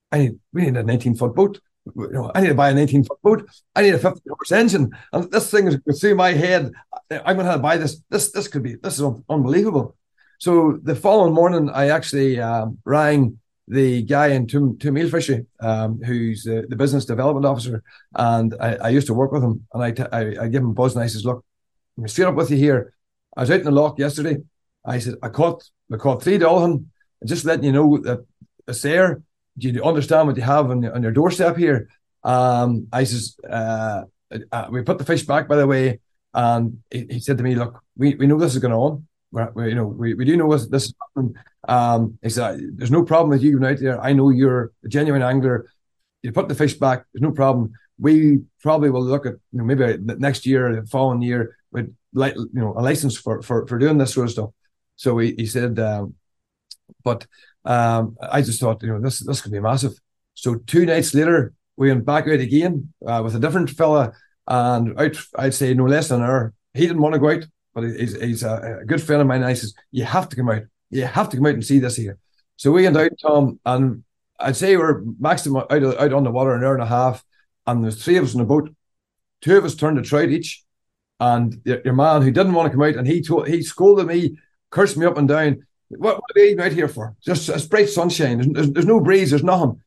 I 0.09 0.19
need 0.19 0.39
we 0.53 0.61
need 0.61 0.77
a 0.77 0.83
19 0.83 1.15
foot 1.15 1.35
boat. 1.35 1.59
You 1.85 2.09
know, 2.11 2.31
I 2.33 2.39
need 2.39 2.47
to 2.47 2.53
buy 2.53 2.69
a 2.69 2.73
19 2.73 3.03
foot 3.03 3.21
boat. 3.21 3.49
I 3.75 3.81
need 3.81 3.93
a 3.93 3.99
50 3.99 4.21
horse 4.29 4.51
engine, 4.53 4.91
and 5.11 5.29
this 5.29 5.51
thing 5.51 5.67
is 5.67 5.99
through 5.99 6.15
my 6.15 6.31
head. 6.31 6.71
I'm 7.11 7.35
going 7.35 7.39
to 7.39 7.51
have 7.51 7.55
to 7.55 7.61
buy 7.61 7.75
this. 7.75 8.01
This 8.09 8.31
this 8.31 8.47
could 8.47 8.63
be 8.63 8.75
this 8.75 8.93
is 8.93 9.01
un- 9.03 9.25
unbelievable. 9.27 9.97
So 10.39 10.79
the 10.81 10.95
following 10.95 11.33
morning, 11.33 11.69
I 11.69 11.89
actually 11.89 12.39
um, 12.39 12.77
rang 12.85 13.37
the 13.67 14.01
guy 14.03 14.27
in 14.27 14.47
Toome 14.47 14.97
Eel 14.97 15.09
Fishery, 15.09 15.45
um, 15.59 15.99
who's 16.01 16.43
the, 16.43 16.65
the 16.69 16.77
business 16.77 17.03
development 17.03 17.45
officer, 17.45 17.83
and 18.15 18.55
I, 18.61 18.75
I 18.75 18.89
used 18.89 19.07
to 19.07 19.13
work 19.13 19.33
with 19.33 19.43
him. 19.43 19.67
And 19.73 19.83
I, 19.83 19.91
t- 19.91 20.11
I, 20.11 20.43
I 20.43 20.47
give 20.47 20.63
him 20.63 20.69
a 20.69 20.73
buzz, 20.73 20.95
and 20.95 21.03
I 21.03 21.07
says, 21.07 21.25
"Look, 21.25 21.43
I'm 21.97 22.07
straight 22.07 22.29
up 22.29 22.35
with 22.35 22.49
you 22.49 22.57
here. 22.57 22.93
I 23.35 23.41
was 23.41 23.51
out 23.51 23.59
in 23.59 23.65
the 23.65 23.71
lock 23.71 23.99
yesterday. 23.99 24.37
I 24.85 24.99
said 24.99 25.15
I 25.21 25.27
caught 25.27 25.69
I 25.91 25.97
caught 25.97 26.23
three 26.23 26.39
dollaghan. 26.39 26.85
Just 27.25 27.45
letting 27.45 27.65
you 27.65 27.71
know 27.71 27.97
that 27.97 28.25
it's 28.67 28.81
there. 28.81 29.21
Do 29.57 29.69
you 29.69 29.83
understand 29.83 30.27
what 30.27 30.37
you 30.37 30.43
have 30.43 30.69
on 30.71 30.81
your, 30.81 30.95
on 30.95 31.03
your 31.03 31.11
doorstep 31.11 31.57
here? 31.57 31.89
Um, 32.23 32.87
I 32.93 33.03
says 33.03 33.35
uh, 33.49 34.03
uh, 34.51 34.67
we 34.71 34.81
put 34.83 34.97
the 34.97 35.05
fish 35.05 35.23
back, 35.23 35.47
by 35.47 35.57
the 35.57 35.67
way, 35.67 35.99
and 36.33 36.81
he, 36.89 37.07
he 37.09 37.19
said 37.19 37.37
to 37.37 37.43
me, 37.43 37.55
"Look, 37.55 37.81
we, 37.97 38.15
we 38.15 38.27
know 38.27 38.37
this 38.37 38.53
is 38.53 38.61
going 38.61 38.73
on. 38.73 39.07
We're, 39.31 39.51
we, 39.51 39.69
you 39.69 39.75
know, 39.75 39.85
we, 39.85 40.13
we 40.13 40.25
do 40.25 40.37
know 40.37 40.51
this, 40.51 40.67
this 40.67 40.85
is 40.85 40.93
happening. 41.01 41.35
Um, 41.67 42.19
he 42.21 42.29
said, 42.29 42.59
"There's 42.77 42.91
no 42.91 43.03
problem 43.03 43.29
with 43.29 43.43
you 43.43 43.59
going 43.59 43.73
out 43.73 43.79
there. 43.79 44.01
I 44.01 44.13
know 44.13 44.29
you're 44.29 44.71
a 44.83 44.87
genuine 44.87 45.21
angler. 45.21 45.69
You 46.21 46.31
put 46.31 46.47
the 46.49 46.55
fish 46.55 46.73
back. 46.73 47.05
There's 47.13 47.21
no 47.21 47.31
problem. 47.31 47.73
We 47.97 48.39
probably 48.61 48.89
will 48.89 49.03
look 49.03 49.25
at 49.25 49.33
you 49.51 49.59
know, 49.59 49.63
maybe 49.63 49.97
next 49.99 50.45
year, 50.45 50.75
the 50.75 50.87
following 50.87 51.21
year, 51.21 51.57
with 51.71 51.93
like 52.13 52.35
you 52.35 52.49
know 52.53 52.73
a 52.77 52.81
license 52.81 53.17
for 53.17 53.41
for 53.41 53.67
for 53.67 53.77
doing 53.77 53.97
this 53.97 54.13
sort 54.13 54.27
of 54.27 54.31
stuff." 54.31 54.49
So 54.95 55.17
he, 55.17 55.33
he 55.37 55.45
said, 55.45 55.79
um, 55.79 56.15
but 57.03 57.25
um, 57.65 58.17
I 58.21 58.41
just 58.41 58.59
thought, 58.59 58.81
you 58.83 58.89
know, 58.89 59.01
this 59.01 59.19
this 59.19 59.41
could 59.41 59.51
be 59.51 59.59
massive. 59.59 59.93
So 60.33 60.55
two 60.55 60.85
nights 60.85 61.13
later, 61.13 61.53
we 61.77 61.89
went 61.89 62.05
back 62.05 62.27
out 62.27 62.39
again 62.39 62.93
uh, 63.05 63.21
with 63.23 63.35
a 63.35 63.39
different 63.39 63.69
fella, 63.69 64.13
and 64.47 64.99
out 64.99 65.17
I'd 65.35 65.53
say 65.53 65.73
no 65.73 65.85
less 65.85 66.09
than 66.09 66.21
an 66.21 66.29
hour. 66.29 66.53
He 66.73 66.81
didn't 66.81 67.01
want 67.01 67.13
to 67.13 67.19
go 67.19 67.31
out, 67.31 67.45
but 67.73 67.83
he's, 67.83 68.19
he's 68.19 68.43
a, 68.43 68.79
a 68.81 68.85
good 68.85 69.01
friend 69.01 69.21
of 69.21 69.27
mine. 69.27 69.41
And 69.41 69.49
I 69.49 69.53
says, 69.53 69.73
you 69.91 70.03
have 70.03 70.29
to 70.29 70.35
come 70.35 70.49
out. 70.49 70.63
You 70.89 71.05
have 71.05 71.29
to 71.29 71.37
come 71.37 71.45
out 71.45 71.53
and 71.53 71.65
see 71.65 71.79
this 71.79 71.95
here. 71.95 72.17
So 72.57 72.71
we 72.71 72.83
went 72.83 72.97
out, 72.97 73.11
Tom, 73.21 73.59
and 73.65 74.03
I'd 74.39 74.55
say 74.55 74.75
we're 74.75 75.01
maximum 75.19 75.63
out, 75.69 75.83
out 75.83 76.13
on 76.13 76.23
the 76.23 76.31
water 76.31 76.53
an 76.53 76.63
hour 76.63 76.73
and 76.73 76.83
a 76.83 76.87
half, 76.87 77.23
and 77.67 77.83
there's 77.83 78.03
three 78.03 78.17
of 78.17 78.23
us 78.23 78.33
in 78.33 78.39
the 78.39 78.45
boat. 78.45 78.69
Two 79.41 79.57
of 79.57 79.65
us 79.65 79.75
turned 79.75 79.99
a 79.99 80.01
trout 80.01 80.29
each, 80.29 80.63
and 81.19 81.61
your, 81.65 81.81
your 81.85 81.93
man 81.93 82.21
who 82.21 82.31
didn't 82.31 82.53
want 82.53 82.67
to 82.67 82.71
come 82.71 82.83
out, 82.83 82.95
and 82.95 83.07
he 83.07 83.21
told, 83.21 83.47
he 83.47 83.61
scolded 83.61 84.07
me, 84.07 84.37
cursed 84.71 84.97
me 84.97 85.05
up 85.05 85.17
and 85.17 85.27
down. 85.27 85.65
What, 85.89 86.17
what 86.17 86.31
are 86.35 86.39
even 86.39 86.63
out 86.63 86.71
here 86.71 86.87
for? 86.87 87.15
Just 87.21 87.49
it's 87.49 87.65
bright 87.65 87.89
sunshine. 87.89 88.37
There's, 88.37 88.47
there's, 88.47 88.71
there's 88.71 88.85
no 88.85 88.99
breeze. 88.99 89.31
There's 89.31 89.43
nothing. 89.43 89.81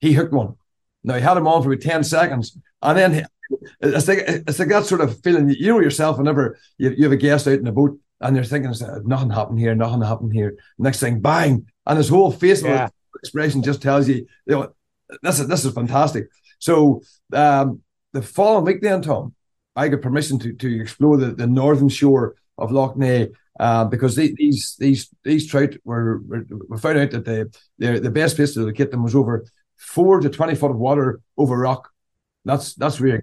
He 0.00 0.12
hooked 0.12 0.32
one. 0.32 0.54
Now 1.02 1.14
he 1.14 1.20
had 1.20 1.36
him 1.36 1.46
on 1.46 1.62
for 1.62 1.70
about 1.72 1.82
ten 1.82 2.02
seconds, 2.02 2.56
and 2.80 2.98
then 2.98 3.14
he, 3.14 3.22
it's 3.80 4.08
like 4.08 4.20
it's 4.26 4.58
like 4.58 4.68
that 4.68 4.86
sort 4.86 5.02
of 5.02 5.20
feeling. 5.22 5.50
You 5.50 5.68
know 5.68 5.80
yourself 5.80 6.16
whenever 6.16 6.58
you, 6.78 6.90
you 6.90 7.04
have 7.04 7.12
a 7.12 7.16
guest 7.16 7.46
out 7.46 7.58
in 7.58 7.66
a 7.66 7.72
boat 7.72 7.98
and 8.20 8.36
you're 8.36 8.44
thinking, 8.44 8.72
nothing 9.04 9.30
happened 9.30 9.58
here, 9.58 9.74
nothing 9.74 10.00
happened 10.00 10.32
here. 10.32 10.56
Next 10.78 11.00
thing, 11.00 11.20
bang, 11.20 11.66
and 11.84 11.98
his 11.98 12.08
whole 12.08 12.30
facial 12.32 12.68
Yeah. 12.68 12.88
expression 13.22 13.62
just 13.62 13.82
tells 13.82 14.08
you, 14.08 14.26
you 14.46 14.54
know, 14.54 14.72
this 15.22 15.40
is 15.40 15.46
this 15.46 15.64
is 15.64 15.74
fantastic. 15.74 16.28
So 16.58 17.02
um, 17.34 17.82
the 18.14 18.22
following 18.22 18.64
week, 18.64 18.80
then 18.80 19.02
Tom, 19.02 19.34
I 19.76 19.88
got 19.88 20.00
permission 20.00 20.38
to 20.38 20.54
to 20.54 20.80
explore 20.80 21.18
the, 21.18 21.32
the 21.32 21.46
northern 21.46 21.90
shore 21.90 22.36
of 22.56 22.72
Lough 22.72 22.94
Neagh 22.94 23.32
uh, 23.60 23.84
because 23.84 24.16
the, 24.16 24.34
these 24.36 24.76
these 24.78 25.08
these 25.22 25.46
trout 25.46 25.74
were, 25.84 26.20
were 26.26 26.44
we 26.68 26.78
found 26.78 26.98
out 26.98 27.10
that 27.12 27.24
the 27.24 27.50
the, 27.78 28.10
best 28.10 28.36
place 28.36 28.54
to 28.54 28.60
locate 28.60 28.90
them 28.90 29.02
was 29.02 29.14
over 29.14 29.44
four 29.76 30.20
to 30.20 30.28
twenty 30.28 30.54
foot 30.54 30.70
of 30.70 30.76
water 30.76 31.20
over 31.36 31.56
rock. 31.56 31.90
That's 32.44 32.74
that's 32.74 33.00
really 33.00 33.22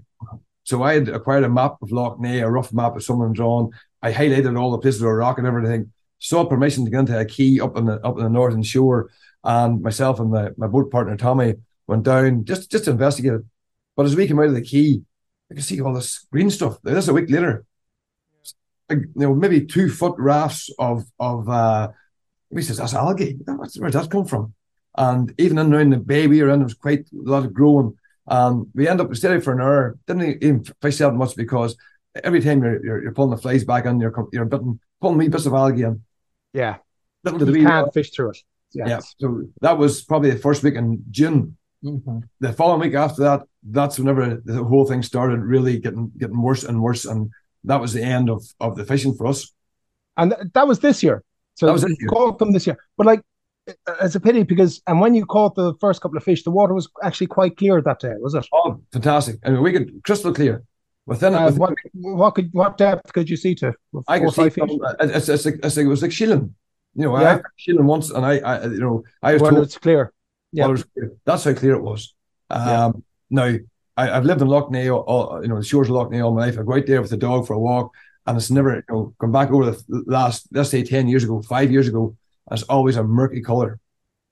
so 0.63 0.83
I 0.83 0.93
had 0.93 1.09
acquired 1.09 1.43
a 1.43 1.49
map 1.49 1.77
of 1.81 1.91
Lough 1.91 2.17
Neagh, 2.19 2.43
a 2.43 2.49
rough 2.49 2.71
map 2.71 2.95
of 2.95 3.03
someone 3.03 3.33
drawn. 3.33 3.71
I 4.01 4.13
highlighted 4.13 4.59
all 4.59 4.71
the 4.71 4.77
places 4.77 5.01
where 5.01 5.15
rock 5.15 5.37
and 5.37 5.47
everything. 5.47 5.91
Sought 6.19 6.49
permission 6.49 6.85
to 6.85 6.91
get 6.91 6.99
into 6.99 7.19
a 7.19 7.25
key 7.25 7.59
up 7.59 7.75
on 7.75 7.85
the 7.85 7.95
up 8.05 8.15
on 8.15 8.23
the 8.23 8.29
northern 8.29 8.63
shore, 8.63 9.09
and 9.43 9.81
myself 9.81 10.19
and 10.19 10.31
my, 10.31 10.49
my 10.55 10.67
boat 10.67 10.91
partner 10.91 11.17
Tommy 11.17 11.55
went 11.87 12.03
down 12.03 12.45
just 12.45 12.71
just 12.71 12.85
to 12.85 12.91
investigate 12.91 13.33
it. 13.33 13.41
But 13.95 14.05
as 14.05 14.15
we 14.15 14.27
came 14.27 14.39
out 14.39 14.45
of 14.45 14.53
the 14.53 14.61
key, 14.61 15.01
I 15.51 15.55
could 15.55 15.63
see 15.63 15.81
all 15.81 15.93
this 15.93 16.27
green 16.31 16.51
stuff. 16.51 16.77
This 16.83 17.05
is 17.05 17.09
a 17.09 17.13
week 17.13 17.29
later. 17.29 17.65
You 18.91 19.07
know, 19.15 19.33
maybe 19.35 19.65
two 19.65 19.89
foot 19.89 20.15
rafts 20.17 20.69
of 20.79 21.03
of 21.19 21.49
uh 21.49 21.89
he 22.53 22.61
says 22.61 22.77
that's 22.77 22.93
algae. 22.93 23.37
What's, 23.45 23.79
where'd 23.79 23.93
that 23.93 24.09
come 24.11 24.25
from? 24.25 24.53
And 24.97 25.33
even 25.37 25.57
in 25.57 25.73
around 25.73 25.91
the 25.91 25.97
bay 25.97 26.27
we 26.27 26.41
were 26.41 26.49
in, 26.49 26.59
there 26.59 26.65
was 26.65 26.73
quite 26.73 27.07
a 27.13 27.29
lot 27.29 27.45
of 27.45 27.53
growing. 27.53 27.97
Um, 28.27 28.69
we 28.75 28.87
end 28.87 29.01
up 29.01 29.09
we 29.09 29.15
stayed 29.15 29.43
for 29.43 29.53
an 29.53 29.61
hour. 29.61 29.97
Didn't 30.05 30.43
even 30.43 30.63
fish 30.81 30.97
that 30.97 31.13
much 31.13 31.35
because 31.35 31.75
every 32.23 32.41
time 32.41 32.61
you're, 32.63 32.83
you're 32.85 33.03
you're 33.03 33.13
pulling 33.13 33.31
the 33.31 33.41
flies 33.41 33.63
back 33.63 33.85
in, 33.85 33.99
you're 33.99 34.13
you're 34.33 34.45
bitten, 34.45 34.79
pulling 34.99 35.17
wee 35.17 35.29
bits 35.29 35.45
of 35.45 35.53
algae 35.53 35.83
in. 35.83 36.03
Yeah. 36.53 36.77
Little 37.23 37.45
You 37.47 37.53
we 37.53 37.63
can't 37.63 37.93
fish 37.93 38.11
through 38.11 38.31
it. 38.31 38.37
yeah. 38.73 38.99
So 39.19 39.43
that 39.61 39.77
was 39.77 40.01
probably 40.03 40.31
the 40.31 40.39
first 40.39 40.63
week 40.63 40.75
in 40.75 41.03
June. 41.09 41.57
Mhm. 41.83 42.23
The 42.39 42.53
following 42.53 42.81
week 42.81 42.93
after 42.95 43.23
that, 43.23 43.43
that's 43.63 43.97
whenever 43.97 44.41
the 44.43 44.63
whole 44.63 44.85
thing 44.85 45.01
started 45.03 45.39
really 45.39 45.79
getting 45.79 46.11
getting 46.17 46.41
worse 46.41 46.63
and 46.63 46.81
worse, 46.81 47.05
and 47.05 47.31
that 47.65 47.79
was 47.81 47.93
the 47.93 48.01
end 48.03 48.29
of 48.29 48.43
of 48.59 48.75
the 48.75 48.85
fishing 48.85 49.13
for 49.15 49.27
us. 49.27 49.51
And 50.17 50.35
that 50.53 50.67
was 50.67 50.79
this 50.79 51.01
year. 51.03 51.23
So 51.55 51.65
That 51.65 51.73
was 51.73 51.81
this 51.83 51.97
year. 51.99 52.09
caught 52.09 52.39
them 52.39 52.51
this 52.53 52.65
year. 52.67 52.77
But 52.97 53.05
like, 53.07 53.21
it's 54.01 54.15
a 54.15 54.19
pity 54.19 54.43
because, 54.43 54.81
and 54.87 54.99
when 54.99 55.13
you 55.15 55.25
caught 55.25 55.55
the 55.55 55.73
first 55.79 56.01
couple 56.01 56.17
of 56.17 56.23
fish, 56.23 56.43
the 56.43 56.51
water 56.51 56.73
was 56.73 56.89
actually 57.03 57.27
quite 57.27 57.55
clear 57.57 57.81
that 57.81 57.99
day, 57.99 58.13
was 58.19 58.33
it? 58.33 58.45
Oh, 58.51 58.81
fantastic! 58.91 59.37
I 59.45 59.51
mean, 59.51 59.61
we 59.61 59.71
could 59.71 60.01
crystal 60.03 60.33
clear 60.33 60.63
within 61.05 61.33
it. 61.33 61.37
Uh, 61.37 61.45
within- 61.45 61.59
what 61.59 61.73
what 61.93 62.35
could 62.35 62.49
what 62.53 62.77
depth 62.77 63.13
could 63.13 63.29
you 63.29 63.37
see 63.37 63.53
to? 63.55 63.73
I 64.07 64.19
could 64.19 64.33
see 64.33 64.49
from- 64.49 64.69
it's, 64.99 65.29
it's, 65.29 65.45
like, 65.45 65.59
it's 65.63 65.77
like 65.77 65.85
it 65.85 65.89
was 65.89 66.01
like 66.01 66.11
Sheelin. 66.11 66.51
You 66.95 67.03
know, 67.05 67.19
Yeah. 67.19 67.35
I 67.37 67.41
Sheelin 67.59 67.85
once, 67.85 68.09
and 68.09 68.25
I, 68.25 68.39
I, 68.39 68.63
you 68.65 68.79
know, 68.79 69.03
I 69.23 69.33
was 69.33 69.41
When 69.41 69.53
told 69.53 69.63
it's 69.65 69.77
clear. 69.77 70.11
yeah. 70.51 70.63
well, 70.63 70.71
it 70.71 70.73
was 70.73 70.83
clear. 70.83 71.11
that's 71.25 71.43
how 71.45 71.53
clear 71.53 71.75
it 71.75 71.81
was. 71.83 72.13
Um, 72.49 72.67
Yeah. 72.67 72.91
Now, 73.29 73.57
I, 73.97 74.09
I've 74.11 74.25
lived 74.25 74.41
in 74.41 74.47
Lough 74.47 74.69
Neagh, 74.69 74.89
all, 74.89 75.41
you 75.41 75.47
know, 75.49 75.57
the 75.57 75.63
shores 75.63 75.87
of 75.89 75.95
Lough 75.95 76.09
Neagh 76.09 76.23
all 76.23 76.33
my 76.33 76.45
life. 76.45 76.57
I 76.57 76.63
go 76.63 76.75
out 76.75 76.85
there 76.85 77.01
with 77.01 77.11
the 77.11 77.17
dog 77.17 77.45
for 77.47 77.53
a 77.53 77.59
walk, 77.59 77.91
and 78.25 78.37
it's 78.37 78.49
never, 78.51 78.75
you 78.75 78.83
know, 78.89 79.13
come 79.19 79.31
back 79.31 79.51
over 79.51 79.71
the 79.71 80.03
last, 80.07 80.47
let's 80.51 80.69
say, 80.69 80.83
ten 80.83 81.07
years 81.07 81.23
ago, 81.23 81.41
five 81.41 81.71
years 81.71 81.87
ago. 81.87 82.15
It's 82.51 82.63
always 82.63 82.95
a 82.97 83.03
murky 83.03 83.41
color. 83.41 83.79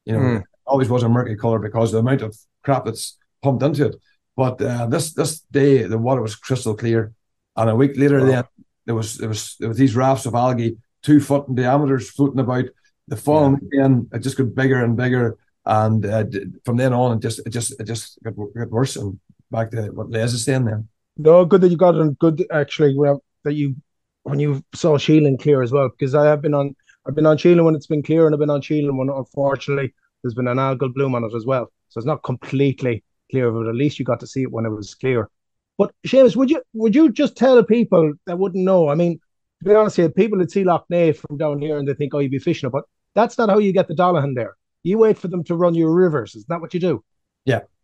You 0.05 0.13
know, 0.13 0.19
Mm. 0.19 0.43
always 0.65 0.89
was 0.89 1.03
a 1.03 1.09
murky 1.09 1.35
color 1.35 1.59
because 1.59 1.89
of 1.89 2.03
the 2.03 2.09
amount 2.09 2.21
of 2.21 2.35
crap 2.63 2.85
that's 2.85 3.17
pumped 3.43 3.63
into 3.63 3.87
it. 3.87 3.95
But 4.35 4.61
uh, 4.61 4.87
this 4.87 5.13
this 5.13 5.41
day, 5.51 5.83
the 5.83 5.97
water 5.97 6.21
was 6.21 6.35
crystal 6.35 6.75
clear, 6.75 7.13
and 7.55 7.69
a 7.69 7.75
week 7.75 7.97
later, 7.97 8.19
Wow. 8.19 8.25
then 8.27 8.43
there 8.85 8.95
was 8.95 9.17
there 9.17 9.29
was 9.29 9.55
there 9.59 9.69
was 9.69 9.77
these 9.77 9.95
rafts 9.95 10.25
of 10.25 10.35
algae, 10.35 10.77
two 11.03 11.19
foot 11.19 11.47
in 11.47 11.55
diameters, 11.55 12.09
floating 12.11 12.39
about. 12.39 12.65
The 13.07 13.17
following 13.17 13.57
weekend, 13.59 14.07
it 14.13 14.19
just 14.19 14.37
got 14.37 14.53
bigger 14.53 14.83
and 14.83 14.95
bigger, 14.95 15.35
and 15.65 16.05
uh, 16.05 16.23
d- 16.23 16.45
from 16.63 16.77
then 16.77 16.93
on, 16.93 17.17
it 17.17 17.21
just 17.21 17.39
it 17.45 17.49
just 17.49 17.79
it 17.79 17.85
just 17.85 18.19
got, 18.23 18.35
got 18.55 18.69
worse. 18.69 18.95
And 18.97 19.19
back 19.51 19.71
to 19.71 19.87
what 19.87 20.09
Les 20.09 20.33
is 20.33 20.45
saying 20.45 20.65
then. 20.65 20.87
No, 21.17 21.45
good 21.45 21.61
that 21.61 21.69
you 21.69 21.77
got 21.77 21.95
it. 21.95 22.01
and 22.01 22.17
Good 22.19 22.45
actually 22.51 22.95
that 23.43 23.53
you 23.53 23.75
when 24.23 24.39
you 24.39 24.63
saw 24.73 24.97
Sheelin 24.97 25.39
clear 25.39 25.61
as 25.61 25.71
well, 25.71 25.89
because 25.89 26.15
I 26.15 26.25
have 26.25 26.41
been 26.41 26.53
on 26.53 26.75
I've 27.07 27.15
been 27.15 27.25
on 27.25 27.37
Sheelin 27.37 27.65
when 27.65 27.75
it's 27.75 27.87
been 27.87 28.03
clear, 28.03 28.25
and 28.25 28.35
I've 28.35 28.39
been 28.39 28.49
on 28.49 28.61
Sheelin 28.61 28.97
when 28.97 29.09
unfortunately 29.09 29.93
there's 30.21 30.33
been 30.33 30.47
an 30.47 30.57
algal 30.57 30.93
bloom 30.93 31.15
on 31.15 31.23
it 31.23 31.33
as 31.35 31.45
well. 31.45 31.71
So 31.89 31.99
it's 31.99 32.05
not 32.05 32.23
completely 32.23 33.03
clear, 33.31 33.51
but 33.51 33.67
at 33.67 33.75
least 33.75 33.99
you 33.99 34.05
got 34.05 34.19
to 34.19 34.27
see 34.27 34.43
it 34.43 34.51
when 34.51 34.65
it 34.65 34.69
was 34.69 34.93
clear. 34.95 35.29
But 35.77 35.93
Seamus, 36.05 36.35
would 36.35 36.49
you 36.49 36.61
would 36.73 36.95
you 36.95 37.11
just 37.11 37.35
tell 37.35 37.63
people 37.63 38.13
that 38.25 38.37
wouldn't 38.37 38.63
know? 38.63 38.89
I 38.89 38.95
mean, 38.95 39.19
to 39.59 39.65
be 39.65 39.75
honest 39.75 39.97
here, 39.97 40.09
people 40.09 40.37
that 40.39 40.51
see 40.51 40.63
Lough 40.63 40.85
Neagh 40.91 41.17
from 41.17 41.37
down 41.37 41.61
here 41.61 41.77
and 41.77 41.87
they 41.87 41.93
think, 41.93 42.13
oh, 42.13 42.19
you'd 42.19 42.31
be 42.31 42.39
fishing 42.39 42.67
it, 42.67 42.71
but 42.71 42.83
that's 43.15 43.37
not 43.37 43.49
how 43.49 43.57
you 43.57 43.73
get 43.73 43.87
the 43.87 43.95
Dollahan 43.95 44.35
there. 44.35 44.55
You 44.83 44.97
wait 44.97 45.17
for 45.17 45.27
them 45.27 45.43
to 45.45 45.55
run 45.55 45.73
your 45.73 45.93
rivers. 45.93 46.35
Is 46.35 46.45
that 46.45 46.61
what 46.61 46.73
you 46.73 46.79
do? 46.79 47.03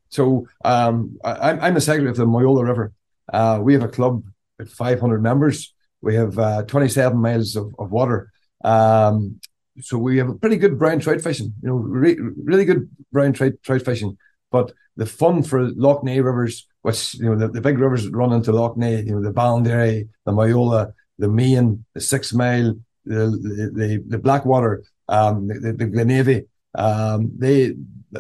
So 0.10 0.48
um, 0.64 1.18
I, 1.24 1.50
I'm 1.50 1.60
I'm 1.60 1.74
the 1.74 1.82
secretary 1.82 2.10
of 2.10 2.18
the 2.18 2.26
Moyola 2.26 2.64
River. 2.64 2.94
Uh, 3.32 3.60
we 3.62 3.74
have 3.74 3.84
a 3.84 3.88
club 3.88 4.24
with 4.60 4.70
500 4.70 5.22
members. 5.22 5.74
We 6.02 6.16
have 6.16 6.38
uh, 6.38 6.64
27 6.64 7.18
miles 7.18 7.56
of, 7.56 7.74
of 7.80 7.92
water. 7.92 8.32
Um, 8.64 9.40
so 9.82 9.98
we 9.98 10.18
have 10.18 10.30
a 10.30 10.36
pretty 10.36 10.58
good 10.58 10.78
brown 10.80 11.00
trout 11.00 11.22
fishing. 11.22 11.54
You 11.62 11.70
know, 11.70 11.76
re- 11.76 12.20
really 12.44 12.66
good 12.66 12.90
brown 13.12 13.34
trout 13.34 13.54
trout 13.64 13.84
fishing. 13.84 14.18
But 14.52 14.74
the 14.96 15.06
fun 15.06 15.44
for 15.44 15.70
Lough 15.72 16.02
Neagh 16.04 16.24
rivers 16.24 16.68
which 16.86 17.16
you 17.16 17.26
know 17.26 17.36
the, 17.36 17.48
the 17.48 17.62
big 17.62 17.80
rivers 17.80 18.04
that 18.04 18.16
run 18.16 18.32
into 18.32 18.52
Lough 18.52 18.76
Neagh, 18.76 19.08
you 19.08 19.16
know 19.16 19.24
the 19.24 19.34
Ballinderry, 19.34 20.08
the 20.24 20.32
Moyola, 20.32 20.94
the 21.18 21.28
Main, 21.28 21.84
the 21.96 22.00
Six 22.00 22.32
Mile, 22.32 22.76
the 23.06 23.72
the, 23.74 24.04
the 24.08 24.20
Blackwater, 24.20 24.84
um, 25.10 25.48
the, 25.48 25.74
the 25.74 25.86
Glenavy. 25.86 26.46
Um, 26.76 27.32
they 27.36 27.74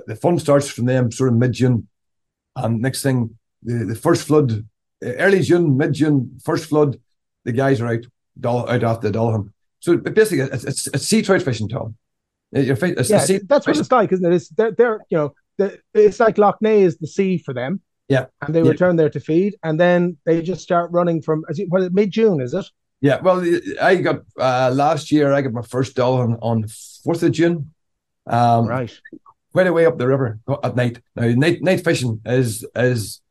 the 0.07 0.15
fun 0.15 0.39
starts 0.39 0.69
from 0.69 0.85
them 0.85 1.11
sort 1.11 1.29
of 1.29 1.35
mid 1.35 1.53
June, 1.53 1.87
and 2.55 2.81
next 2.81 3.01
thing 3.03 3.37
the, 3.63 3.85
the 3.85 3.95
first 3.95 4.27
flood, 4.27 4.67
early 5.01 5.41
June, 5.41 5.77
mid 5.77 5.93
June, 5.93 6.39
first 6.43 6.69
flood, 6.69 6.99
the 7.43 7.51
guys 7.51 7.81
are 7.81 7.87
out 7.87 8.05
out 8.45 8.83
after 8.83 9.09
the 9.09 9.17
Dullahan. 9.17 9.51
So 9.79 9.97
basically, 9.97 10.39
it's, 10.39 10.63
it's, 10.63 10.87
it's 10.87 11.05
sea 11.05 11.21
trout 11.21 11.41
fishing, 11.41 11.69
Tom. 11.69 11.95
It's, 12.51 13.09
yeah, 13.09 13.19
sea 13.19 13.39
that's 13.43 13.67
what 13.67 13.77
it's 13.77 13.91
like, 13.91 14.11
isn't 14.11 14.25
it? 14.25 14.33
It's 14.33 14.49
they're, 14.49 14.71
they're 14.71 14.99
you 15.09 15.17
know 15.17 15.33
the, 15.57 15.79
it's 15.93 16.19
like 16.19 16.37
Lough 16.37 16.55
Neagh 16.63 16.83
is 16.83 16.97
the 16.97 17.07
sea 17.07 17.37
for 17.37 17.53
them. 17.53 17.81
Yeah, 18.07 18.25
and 18.41 18.53
they 18.53 18.61
yeah. 18.61 18.69
return 18.69 18.95
there 18.95 19.09
to 19.09 19.19
feed, 19.19 19.55
and 19.63 19.79
then 19.79 20.17
they 20.25 20.41
just 20.41 20.61
start 20.61 20.91
running 20.91 21.21
from. 21.21 21.43
Is 21.49 21.59
it, 21.59 21.67
well, 21.69 21.89
mid 21.91 22.11
June? 22.11 22.39
Is 22.39 22.53
it? 22.53 22.65
Yeah, 23.01 23.19
well, 23.19 23.43
I 23.81 23.95
got 23.95 24.21
uh, 24.39 24.71
last 24.73 25.11
year. 25.11 25.33
I 25.33 25.41
got 25.41 25.53
my 25.53 25.63
first 25.63 25.95
Dullahan 25.95 26.37
on 26.41 26.61
the 26.61 26.75
fourth 27.03 27.23
of 27.23 27.31
June. 27.31 27.73
Um, 28.27 28.67
right, 28.67 28.91
quite 29.55 29.67
a 29.67 29.73
way 29.73 29.85
up 29.85 29.97
the 29.97 30.05
river 30.05 30.37
at 30.63 30.75
night. 30.75 30.99
Now, 31.15 31.27
night 31.27 31.61
night 31.61 31.81
fishing 31.81 32.19
is 32.25 32.65
is 32.75 33.21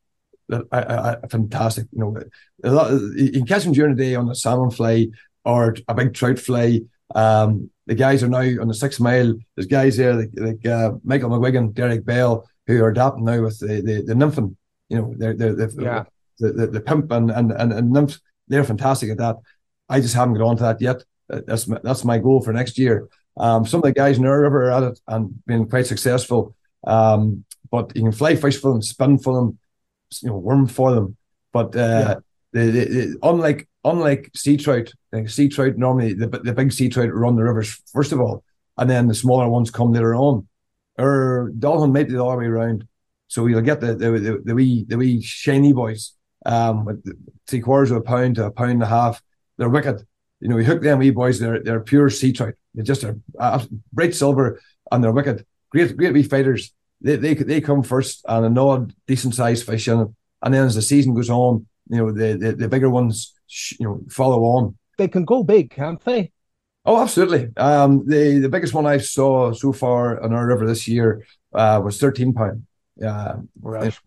uh, 0.50 0.62
uh, 0.72 1.16
fantastic. 1.28 1.86
You 1.92 1.98
know, 2.00 2.16
a 2.64 2.70
lot 2.70 2.92
you 3.14 3.30
can 3.30 3.44
catch 3.44 3.64
them 3.64 3.74
during 3.74 3.94
the 3.94 4.02
day 4.02 4.14
on 4.14 4.30
a 4.30 4.34
salmon 4.34 4.70
fly 4.70 5.08
or 5.44 5.76
a 5.86 5.94
big 5.94 6.14
trout 6.14 6.38
fly. 6.38 6.80
Um, 7.14 7.70
the 7.86 7.94
guys 7.94 8.22
are 8.22 8.30
now 8.30 8.46
on 8.62 8.68
the 8.68 8.74
six 8.74 8.98
mile. 8.98 9.34
There's 9.54 9.66
guys 9.66 9.98
there 9.98 10.14
like, 10.14 10.30
like 10.34 10.66
uh, 10.66 10.92
Michael 11.04 11.28
McGuigan, 11.28 11.74
Derek 11.74 12.06
Bell, 12.06 12.48
who 12.66 12.82
are 12.82 12.88
adapting 12.88 13.26
now 13.26 13.42
with 13.42 13.58
the 13.58 13.82
the, 13.82 14.02
the 14.06 14.14
nymphing. 14.14 14.56
You 14.88 14.98
know, 14.98 15.14
they're, 15.18 15.36
they're, 15.36 15.54
they're 15.54 15.82
yeah. 15.82 16.04
the, 16.38 16.52
the, 16.52 16.66
the 16.68 16.80
pimp 16.80 17.12
and, 17.12 17.30
and 17.30 17.52
and 17.52 17.70
and 17.70 17.92
nymph. 17.92 18.18
They're 18.48 18.64
fantastic 18.64 19.10
at 19.10 19.18
that. 19.18 19.36
I 19.90 20.00
just 20.00 20.14
haven't 20.14 20.38
got 20.38 20.48
onto 20.48 20.62
that 20.62 20.80
yet. 20.80 21.04
That's 21.28 21.68
my, 21.68 21.78
that's 21.84 22.04
my 22.04 22.16
goal 22.18 22.40
for 22.40 22.54
next 22.54 22.78
year. 22.78 23.08
Um, 23.36 23.66
some 23.66 23.78
of 23.78 23.84
the 23.84 23.92
guys 23.92 24.18
in 24.18 24.26
our 24.26 24.40
river 24.40 24.64
are 24.64 24.70
at 24.72 24.82
it 24.84 25.00
and 25.08 25.44
been 25.46 25.68
quite 25.68 25.86
successful. 25.86 26.54
Um, 26.86 27.44
but 27.70 27.94
you 27.96 28.02
can 28.02 28.12
fly 28.12 28.36
fish 28.36 28.60
for 28.60 28.72
them, 28.72 28.82
spin 28.82 29.18
for 29.18 29.34
them, 29.34 29.58
you 30.22 30.28
know, 30.28 30.36
worm 30.36 30.66
for 30.66 30.92
them. 30.92 31.16
But 31.52 31.74
uh, 31.76 31.78
yeah. 31.78 32.14
the, 32.52 32.70
the, 32.70 32.84
the, 32.84 33.18
unlike 33.22 33.68
unlike 33.84 34.30
sea 34.34 34.56
trout, 34.56 34.92
like 35.12 35.28
sea 35.28 35.48
trout 35.48 35.76
normally 35.76 36.14
the 36.14 36.28
the 36.28 36.52
big 36.52 36.72
sea 36.72 36.88
trout 36.88 37.12
run 37.12 37.36
the 37.36 37.44
rivers 37.44 37.80
first 37.92 38.12
of 38.12 38.20
all, 38.20 38.44
and 38.76 38.88
then 38.88 39.08
the 39.08 39.14
smaller 39.14 39.48
ones 39.48 39.70
come 39.70 39.92
later 39.92 40.14
on. 40.14 40.46
Or 40.98 41.50
Dullahan 41.58 41.92
might 41.92 42.06
be 42.06 42.14
the 42.14 42.24
other 42.24 42.38
way 42.38 42.46
around. 42.46 42.86
So 43.26 43.46
you'll 43.46 43.60
get 43.62 43.80
the 43.80 43.94
the, 43.94 44.10
the, 44.12 44.42
the 44.44 44.54
wee 44.54 44.84
the 44.86 44.98
wee 44.98 45.22
shiny 45.22 45.72
boys, 45.72 46.12
um, 46.46 46.84
with 46.84 47.04
three 47.46 47.60
quarters 47.60 47.90
of 47.90 47.96
a 47.98 48.02
pound 48.02 48.36
to 48.36 48.46
a 48.46 48.50
pound 48.50 48.72
and 48.72 48.82
a 48.82 48.86
half. 48.86 49.22
They're 49.56 49.68
wicked. 49.68 50.06
You 50.44 50.50
know, 50.50 50.58
you 50.58 50.64
hook 50.64 50.82
them 50.82 50.98
wee 50.98 51.10
boys. 51.10 51.38
They're 51.40 51.62
they're 51.62 51.80
pure 51.80 52.10
sea 52.10 52.30
trout. 52.30 52.52
They're 52.74 52.84
just 52.84 53.02
a 53.02 53.18
uh, 53.40 53.64
bright 53.94 54.14
silver 54.14 54.60
and 54.92 55.02
they're 55.02 55.10
wicked. 55.10 55.46
Great 55.70 55.96
great 55.96 56.12
wee 56.12 56.22
fighters. 56.22 56.70
They 57.00 57.16
they 57.16 57.32
they 57.32 57.60
come 57.62 57.82
first 57.82 58.26
and 58.28 58.44
a 58.44 58.50
nod 58.50 58.92
decent 59.06 59.34
sized 59.34 59.64
fish 59.64 59.88
in. 59.88 60.14
And 60.42 60.52
then 60.52 60.66
as 60.66 60.74
the 60.74 60.82
season 60.82 61.14
goes 61.14 61.30
on, 61.30 61.66
you 61.88 61.96
know 61.96 62.12
the 62.12 62.36
the, 62.36 62.52
the 62.52 62.68
bigger 62.68 62.90
ones 62.90 63.32
you 63.80 63.86
know 63.86 64.02
follow 64.10 64.42
on. 64.42 64.76
They 64.98 65.08
can 65.08 65.24
go 65.24 65.42
big, 65.42 65.70
can't 65.70 66.04
they? 66.04 66.30
Oh, 66.84 67.00
absolutely. 67.00 67.48
Um, 67.56 68.04
the 68.06 68.40
the 68.40 68.50
biggest 68.50 68.74
one 68.74 68.84
I 68.84 68.98
saw 68.98 69.54
so 69.54 69.72
far 69.72 70.22
on 70.22 70.34
our 70.34 70.46
river 70.46 70.66
this 70.66 70.86
year 70.86 71.24
uh, 71.54 71.80
was 71.82 71.98
thirteen 71.98 72.34
pound. 72.34 72.66
Uh, 73.02 73.36
right. 73.62 73.98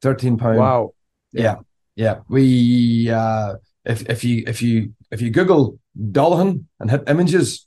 Thirteen 0.00 0.38
pound. 0.38 0.58
Wow. 0.58 0.94
Yeah. 1.30 1.42
yeah, 1.42 1.56
yeah. 1.94 2.20
We 2.28 3.10
uh, 3.10 3.58
if 3.84 4.08
if 4.10 4.24
you 4.24 4.42
if 4.48 4.60
you 4.60 4.94
if 5.12 5.20
you 5.20 5.30
Google 5.30 5.78
Dullahan 5.96 6.64
and 6.80 6.90
hit 6.90 7.04
images, 7.06 7.66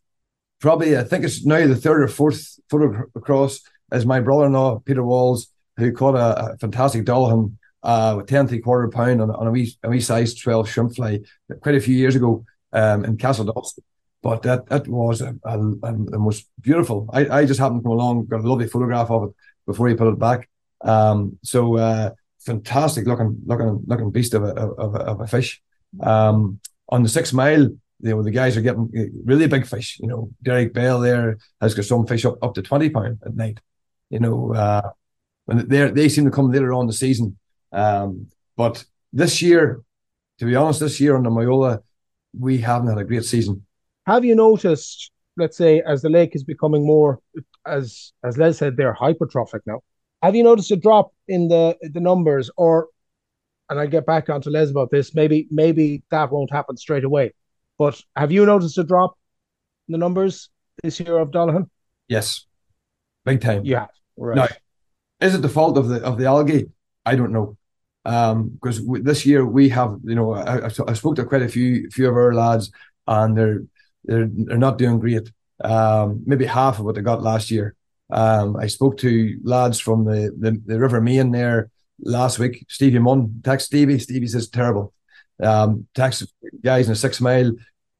probably 0.59 0.97
I 0.97 1.03
think 1.03 1.23
it's 1.23 1.45
now 1.45 1.65
the 1.65 1.75
third 1.75 2.01
or 2.01 2.07
fourth 2.07 2.59
photo 2.69 3.03
across 3.15 3.61
is 3.93 4.05
my 4.05 4.19
brother-in-law 4.19 4.79
Peter 4.79 5.03
Walls 5.03 5.47
who 5.77 5.93
caught 5.93 6.15
a, 6.15 6.53
a 6.53 6.57
fantastic 6.57 7.05
Dullahan 7.05 7.53
uh, 7.83 8.15
with 8.17 8.27
10 8.27 8.47
three 8.47 8.59
quarter 8.59 8.89
pound 8.89 9.21
on, 9.21 9.29
on 9.29 9.47
a 9.47 9.51
wee 9.51 9.77
a 9.83 9.89
wee 9.89 10.01
size 10.01 10.33
12 10.33 10.67
shrimp 10.67 10.95
fly 10.95 11.19
quite 11.61 11.75
a 11.75 11.79
few 11.79 11.95
years 11.95 12.15
ago 12.15 12.43
um, 12.73 13.05
in 13.05 13.15
Castledawson. 13.15 13.79
But 14.23 14.41
that 14.41 14.65
that 14.67 14.87
was 14.87 15.21
a, 15.21 15.35
a, 15.43 15.57
the 15.57 16.17
most 16.17 16.49
beautiful. 16.59 17.07
I, 17.13 17.27
I 17.27 17.45
just 17.45 17.59
happened 17.59 17.81
to 17.81 17.83
come 17.83 17.91
along, 17.91 18.25
got 18.25 18.41
a 18.41 18.49
lovely 18.49 18.67
photograph 18.67 19.11
of 19.11 19.29
it 19.29 19.35
before 19.67 19.87
he 19.87 19.93
put 19.93 20.11
it 20.11 20.17
back. 20.17 20.49
Um, 20.81 21.37
so 21.43 21.77
uh, 21.77 22.11
fantastic 22.39 23.05
looking 23.05 23.37
looking 23.45 23.83
looking 23.85 24.09
beast 24.09 24.33
of 24.33 24.43
a 24.43 24.47
of 24.47 24.95
a, 24.95 24.99
of 24.99 25.21
a 25.21 25.27
fish. 25.27 25.61
Um, 26.01 26.59
on 26.89 27.03
the 27.03 27.09
six 27.09 27.33
mile, 27.33 27.63
you 27.63 28.09
know 28.09 28.23
the 28.23 28.31
guys 28.31 28.57
are 28.57 28.61
getting 28.61 28.89
really 29.25 29.47
big 29.47 29.65
fish. 29.65 29.99
You 29.99 30.07
know 30.07 30.29
Derek 30.43 30.73
Bell 30.73 30.99
there 30.99 31.37
has 31.61 31.73
got 31.73 31.85
some 31.85 32.05
fish 32.05 32.25
up 32.25 32.37
up 32.41 32.53
to 32.55 32.61
twenty 32.61 32.89
pound 32.89 33.19
at 33.25 33.35
night. 33.35 33.59
You 34.09 34.19
know 34.19 34.53
uh, 34.53 34.89
when 35.45 35.67
they 35.67 35.89
they 35.91 36.09
seem 36.09 36.25
to 36.25 36.31
come 36.31 36.51
later 36.51 36.73
on 36.73 36.87
the 36.87 36.93
season. 36.93 37.37
Um, 37.71 38.27
but 38.55 38.85
this 39.11 39.41
year, 39.41 39.81
to 40.39 40.45
be 40.45 40.55
honest, 40.55 40.79
this 40.79 40.99
year 40.99 41.15
on 41.15 41.23
the 41.23 41.29
Moyola, 41.29 41.79
we 42.37 42.57
haven't 42.59 42.89
had 42.89 42.97
a 42.97 43.03
great 43.03 43.25
season. 43.25 43.65
Have 44.05 44.23
you 44.23 44.35
noticed, 44.35 45.11
let's 45.37 45.57
say, 45.57 45.81
as 45.81 46.01
the 46.01 46.09
lake 46.09 46.35
is 46.35 46.43
becoming 46.43 46.85
more, 46.85 47.19
as 47.65 48.13
as 48.23 48.37
Les 48.37 48.57
said, 48.57 48.77
they're 48.77 48.93
hypertrophic 48.93 49.61
now. 49.65 49.81
Have 50.21 50.35
you 50.35 50.43
noticed 50.43 50.71
a 50.71 50.75
drop 50.75 51.11
in 51.27 51.47
the 51.47 51.75
the 51.81 51.99
numbers, 51.99 52.49
or, 52.55 52.87
and 53.69 53.79
I 53.79 53.85
get 53.85 54.05
back 54.05 54.29
onto 54.29 54.49
Les 54.49 54.69
about 54.69 54.91
this. 54.91 55.15
Maybe 55.15 55.47
maybe 55.49 56.03
that 56.11 56.31
won't 56.31 56.51
happen 56.51 56.77
straight 56.77 57.03
away, 57.03 57.33
but 57.77 58.01
have 58.15 58.31
you 58.31 58.45
noticed 58.45 58.77
a 58.77 58.83
drop 58.83 59.17
in 59.87 59.93
the 59.93 59.97
numbers 59.97 60.49
this 60.83 60.99
year 60.99 61.17
of 61.17 61.31
Dullahan? 61.31 61.69
Yes, 62.07 62.45
big 63.25 63.41
time. 63.41 63.65
Yeah, 63.65 63.87
right. 64.17 64.35
Now, 64.35 64.47
is 65.19 65.35
it 65.35 65.41
the 65.41 65.49
fault 65.49 65.77
of 65.77 65.87
the 65.87 66.03
of 66.03 66.17
the 66.17 66.25
algae? 66.25 66.69
I 67.05 67.15
don't 67.15 67.31
know 67.31 67.57
because 68.05 68.79
um, 68.79 69.03
this 69.03 69.25
year 69.25 69.43
we 69.43 69.67
have, 69.69 69.97
you 70.03 70.13
know, 70.13 70.33
I, 70.33 70.67
I, 70.67 70.93
spoke 70.93 71.15
to 71.15 71.25
quite 71.25 71.41
a 71.41 71.47
few 71.47 71.89
few 71.89 72.07
of 72.07 72.15
our 72.15 72.35
lads, 72.35 72.71
and 73.07 73.35
they're 73.35 73.63
they're 74.03 74.29
they're 74.31 74.57
not 74.59 74.77
doing 74.77 74.99
great. 74.99 75.31
Um, 75.63 76.21
maybe 76.23 76.45
half 76.45 76.77
of 76.77 76.85
what 76.85 76.93
they 76.93 77.01
got 77.01 77.23
last 77.23 77.49
year. 77.49 77.73
Um, 78.11 78.57
I 78.57 78.67
spoke 78.67 78.97
to 78.97 79.39
lads 79.43 79.79
from 79.79 80.05
the, 80.05 80.31
the, 80.37 80.61
the 80.63 80.77
River 80.77 81.01
Main 81.01 81.31
there 81.31 81.71
last 81.99 82.39
week. 82.39 82.65
Stevie 82.69 82.99
Munn, 82.99 83.41
text 83.43 83.67
Stevie. 83.67 83.99
Stevie 83.99 84.27
says 84.27 84.49
terrible. 84.49 84.93
Um, 85.41 85.87
text 85.93 86.33
guys 86.63 86.87
in 86.87 86.93
a 86.93 86.95
six 86.95 87.19
mile. 87.21 87.51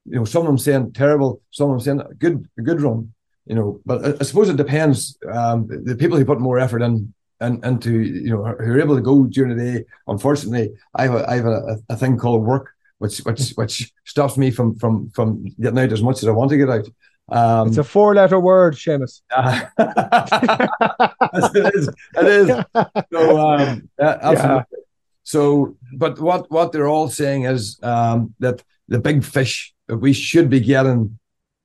You 0.08 0.20
know, 0.20 0.26
some 0.26 0.42
of 0.42 0.48
them 0.48 0.58
saying 0.58 0.94
terrible, 0.94 1.42
some 1.52 1.72
of 1.72 1.84
them 1.84 2.00
saying 2.00 2.18
good, 2.20 2.48
a 2.58 2.62
good 2.62 2.82
run. 2.82 3.14
You 3.46 3.56
know, 3.56 3.82
but 3.86 4.06
I, 4.06 4.14
I 4.20 4.24
suppose 4.24 4.50
it 4.50 4.58
depends. 4.58 5.18
Um, 5.32 5.68
the 5.68 5.96
people 5.96 6.18
who 6.18 6.26
put 6.26 6.40
more 6.40 6.60
effort 6.60 6.82
in 6.82 7.14
and 7.42 7.64
into 7.66 7.92
you 8.02 8.30
know 8.30 8.44
who 8.44 8.72
are 8.72 8.80
able 8.80 8.96
to 8.96 9.02
go 9.02 9.26
during 9.26 9.56
the 9.56 9.64
day. 9.64 9.86
Unfortunately, 10.08 10.74
I 10.94 11.04
have 11.04 11.16
a, 11.16 11.30
I 11.30 11.36
have 11.36 11.46
a, 11.46 11.78
a 11.90 11.98
thing 11.98 12.18
called 12.18 12.44
work, 12.44 12.72
which 13.00 13.20
which 13.20 13.52
which 13.52 13.92
stops 14.06 14.38
me 14.38 14.52
from 14.52 14.76
from 14.78 15.10
from 15.10 15.46
getting 15.60 15.80
out 15.80 15.92
as 15.92 16.02
much 16.02 16.18
as 16.24 16.28
I 16.28 16.32
want 16.32 16.52
to 16.52 16.58
get 16.58 16.70
out. 16.70 16.88
Um, 17.30 17.70
it's 17.70 17.78
a 17.78 17.84
four-letter 17.84 18.40
word, 18.40 18.76
Seamus. 18.76 19.22
Uh, 21.38 21.50
it 21.54 21.76
is. 21.76 21.90
It 22.16 22.26
is. 22.26 22.48
So, 23.12 23.40
um, 23.40 23.90
yeah, 24.00 24.18
absolutely. 24.22 24.56
Yeah. 24.56 24.64
So, 25.24 25.76
but 25.98 26.20
what 26.20 26.50
what 26.52 26.72
they're 26.72 26.88
all 26.88 27.10
saying 27.10 27.46
is 27.46 27.80
um, 27.82 28.34
that 28.40 28.64
the 28.88 29.00
big 29.00 29.24
fish 29.24 29.74
that 29.88 29.98
we 29.98 30.14
should 30.14 30.50
be 30.50 30.60
getting 30.60 31.18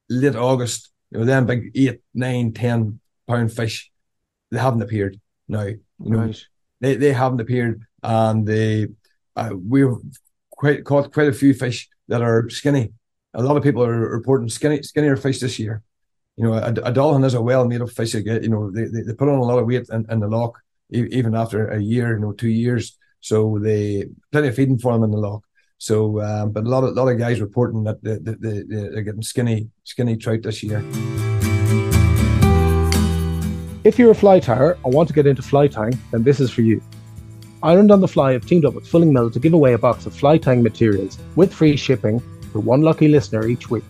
late 0.08 0.34
August, 0.34 0.90
you 1.10 1.18
know, 1.18 1.24
then 1.24 1.46
big 1.46 1.70
eight, 1.74 2.00
nine, 2.14 2.52
ten 2.52 3.00
pound 3.28 3.52
fish, 3.52 3.90
they 4.50 4.58
haven't 4.58 4.82
appeared 4.82 5.20
now. 5.46 5.64
You 5.64 5.80
know, 5.98 6.18
right. 6.24 6.46
they 6.80 6.96
they 6.96 7.12
haven't 7.12 7.40
appeared, 7.40 7.82
and 8.02 8.46
they 8.46 8.88
uh, 9.36 9.50
we've 9.52 9.96
quite 10.50 10.84
caught 10.84 11.12
quite 11.12 11.28
a 11.28 11.32
few 11.32 11.52
fish 11.52 11.88
that 12.08 12.22
are 12.22 12.48
skinny. 12.48 12.92
A 13.34 13.42
lot 13.42 13.56
of 13.56 13.62
people 13.62 13.84
are 13.84 14.10
reporting 14.10 14.48
skinny 14.48 14.82
skinnier 14.82 15.16
fish 15.16 15.38
this 15.38 15.58
year. 15.58 15.82
You 16.36 16.44
know, 16.44 16.54
a, 16.54 16.70
a 16.70 16.92
Dullahan 16.92 17.24
is 17.24 17.34
a 17.34 17.40
well 17.40 17.64
made 17.64 17.80
up 17.80 17.90
fish. 17.90 18.14
You 18.14 18.48
know, 18.48 18.72
they, 18.72 18.86
they, 18.86 19.02
they 19.02 19.14
put 19.14 19.28
on 19.28 19.38
a 19.38 19.44
lot 19.44 19.58
of 19.58 19.66
weight 19.66 19.88
in, 19.88 20.04
in 20.10 20.18
the 20.18 20.26
lock, 20.26 20.58
even 20.90 21.36
after 21.36 21.68
a 21.68 21.80
year, 21.80 22.14
you 22.14 22.20
know, 22.20 22.32
two 22.32 22.48
years. 22.48 22.98
So 23.20 23.58
they 23.60 24.06
plenty 24.32 24.48
of 24.48 24.56
feeding 24.56 24.78
for 24.78 24.92
them 24.92 25.04
in 25.04 25.12
the 25.12 25.18
lock. 25.18 25.44
So, 25.78 26.20
um, 26.20 26.50
but 26.50 26.64
a 26.64 26.68
lot 26.68 26.82
of 26.82 26.96
lot 26.96 27.06
of 27.06 27.18
guys 27.18 27.40
reporting 27.40 27.84
that 27.84 28.02
they, 28.02 28.18
they, 28.18 28.62
they're 28.66 29.02
getting 29.02 29.22
skinny 29.22 29.68
skinny 29.84 30.16
trout 30.16 30.42
this 30.42 30.64
year. 30.64 30.80
If 33.84 33.96
you're 33.96 34.10
a 34.10 34.14
fly 34.14 34.40
tyer 34.40 34.76
or 34.82 34.90
want 34.90 35.08
to 35.08 35.14
get 35.14 35.28
into 35.28 35.42
fly 35.42 35.68
tying, 35.68 35.96
then 36.10 36.24
this 36.24 36.40
is 36.40 36.50
for 36.50 36.62
you. 36.62 36.82
Ireland 37.62 37.92
on 37.92 38.00
the 38.00 38.08
Fly 38.08 38.32
have 38.32 38.46
teamed 38.46 38.64
up 38.64 38.74
with 38.74 38.86
Fulling 38.86 39.12
Mill 39.12 39.30
to 39.30 39.38
give 39.38 39.52
away 39.52 39.74
a 39.74 39.78
box 39.78 40.06
of 40.06 40.14
fly 40.14 40.38
tying 40.38 40.62
materials 40.62 41.18
with 41.36 41.52
free 41.52 41.76
shipping 41.76 42.22
to 42.52 42.60
one 42.60 42.82
lucky 42.82 43.08
listener 43.08 43.46
each 43.46 43.70
week. 43.70 43.84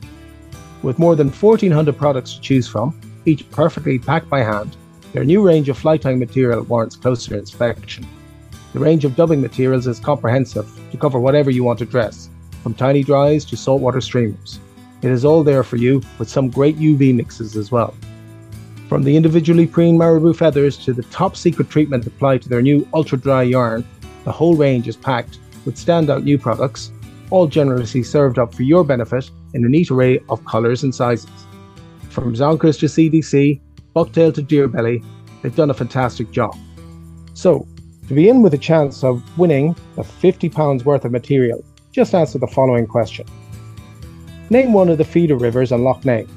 With 0.83 0.99
more 0.99 1.17
than 1.17 1.29
1,400 1.29 1.97
products 1.97 2.35
to 2.35 2.41
choose 2.41 2.67
from, 2.67 2.99
each 3.27 3.51
perfectly 3.51 3.99
packed 3.99 4.31
by 4.31 4.41
hand, 4.41 4.77
their 5.13 5.25
new 5.25 5.47
range 5.47 5.69
of 5.69 5.77
fly 5.77 5.97
tying 5.97 6.19
material 6.19 6.63
warrants 6.63 6.97
closer 6.97 7.37
inspection. 7.37 8.07
The 8.73 8.79
range 8.79 9.05
of 9.05 9.17
dubbing 9.17 9.41
materials 9.41 9.87
is 9.87 9.99
comprehensive 9.99 10.71
to 10.91 10.97
cover 10.97 11.19
whatever 11.19 11.51
you 11.51 11.65
want 11.65 11.79
to 11.81 11.85
dress, 11.85 12.31
from 12.63 12.75
tiny 12.75 13.03
dries 13.03 13.45
to 13.47 13.57
saltwater 13.57 14.01
streamers. 14.01 14.61
It 15.03 15.11
is 15.11 15.25
all 15.25 15.43
there 15.43 15.65
for 15.65 15.77
you 15.77 16.03
with 16.19 16.29
some 16.29 16.51
great 16.51 16.79
UV 16.79 17.15
mixes 17.15 17.57
as 17.57 17.73
well. 17.73 17.95
From 18.89 19.03
the 19.03 19.17
individually 19.17 19.67
preened 19.67 19.99
marabou 19.99 20.35
feathers 20.35 20.77
to 20.79 20.93
the 20.93 21.03
top 21.05 21.37
secret 21.37 21.71
treatment 21.71 22.07
applied 22.07 22.43
to 22.43 22.49
their 22.49 22.63
new 22.63 22.87
ultra 22.93 23.19
dry 23.19 23.43
yarn, 23.43 23.85
the 24.25 24.33
whole 24.33 24.55
range 24.57 24.89
is 24.89 24.97
packed 24.97 25.39
with 25.65 25.77
standout 25.77 26.25
new 26.25 26.39
products, 26.39 26.93
all 27.31 27.47
generously 27.47 28.03
served 28.03 28.39
up 28.39 28.55
for 28.55 28.63
your 28.63 28.85
benefit 28.85 29.31
in 29.55 29.65
a 29.65 29.69
neat 29.69 29.91
array 29.91 30.21
of 30.29 30.45
colours 30.45 30.83
and 30.83 30.95
sizes. 30.95 31.31
From 32.11 32.35
Zonkers 32.35 32.79
to 32.81 32.87
CDC, 32.87 33.61
Bucktail 33.95 34.35
to 34.35 34.43
Deerbelly, 34.43 35.05
they've 35.43 35.55
done 35.55 35.71
a 35.71 35.75
fantastic 35.75 36.31
job. 36.31 36.57
So, 37.35 37.67
to 38.09 38.15
be 38.15 38.29
in 38.29 38.43
with 38.43 38.55
a 38.55 38.59
chance 38.59 39.05
of 39.05 39.23
winning 39.39 39.77
the 39.95 40.03
£50 40.03 40.85
worth 40.85 41.05
of 41.05 41.13
material, 41.13 41.65
just 41.93 42.15
answer 42.15 42.39
the 42.39 42.47
following 42.47 42.87
question. 42.87 43.27
Name 44.51 44.73
one 44.73 44.89
of 44.89 44.99
the 44.99 45.05
feeder 45.05 45.37
rivers 45.37 45.71
on 45.71 45.85
Lough 45.85 46.01
Neagh. 46.05 46.29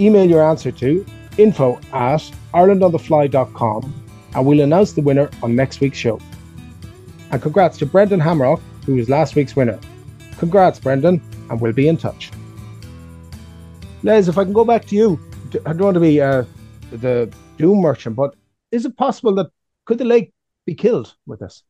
Email 0.00 0.28
your 0.28 0.42
answer 0.42 0.72
to 0.72 1.06
info 1.38 1.78
at 1.92 2.22
irelandonthefly.com 2.54 3.94
and 4.34 4.46
we'll 4.46 4.60
announce 4.60 4.92
the 4.92 5.02
winner 5.02 5.30
on 5.42 5.54
next 5.54 5.80
week's 5.80 5.98
show. 5.98 6.20
And 7.30 7.40
congrats 7.40 7.78
to 7.78 7.86
Brendan 7.86 8.20
Hamrock, 8.20 8.60
who 8.84 8.96
was 8.96 9.08
last 9.08 9.36
week's 9.36 9.54
winner. 9.54 9.78
Congrats, 10.40 10.80
Brendan, 10.80 11.20
and 11.50 11.60
we'll 11.60 11.74
be 11.74 11.86
in 11.86 11.98
touch. 11.98 12.30
Les, 14.02 14.26
if 14.26 14.38
I 14.38 14.44
can 14.44 14.54
go 14.54 14.64
back 14.64 14.86
to 14.86 14.96
you, 14.96 15.20
I 15.66 15.74
don't 15.74 15.82
want 15.82 15.94
to 15.96 16.00
be 16.00 16.18
uh, 16.18 16.44
the 16.90 17.30
doom 17.58 17.82
merchant, 17.82 18.16
but 18.16 18.34
is 18.72 18.86
it 18.86 18.96
possible 18.96 19.34
that 19.34 19.50
could 19.84 19.98
the 19.98 20.06
lake 20.06 20.32
be 20.64 20.74
killed 20.74 21.14
with 21.26 21.40
this? 21.40 21.62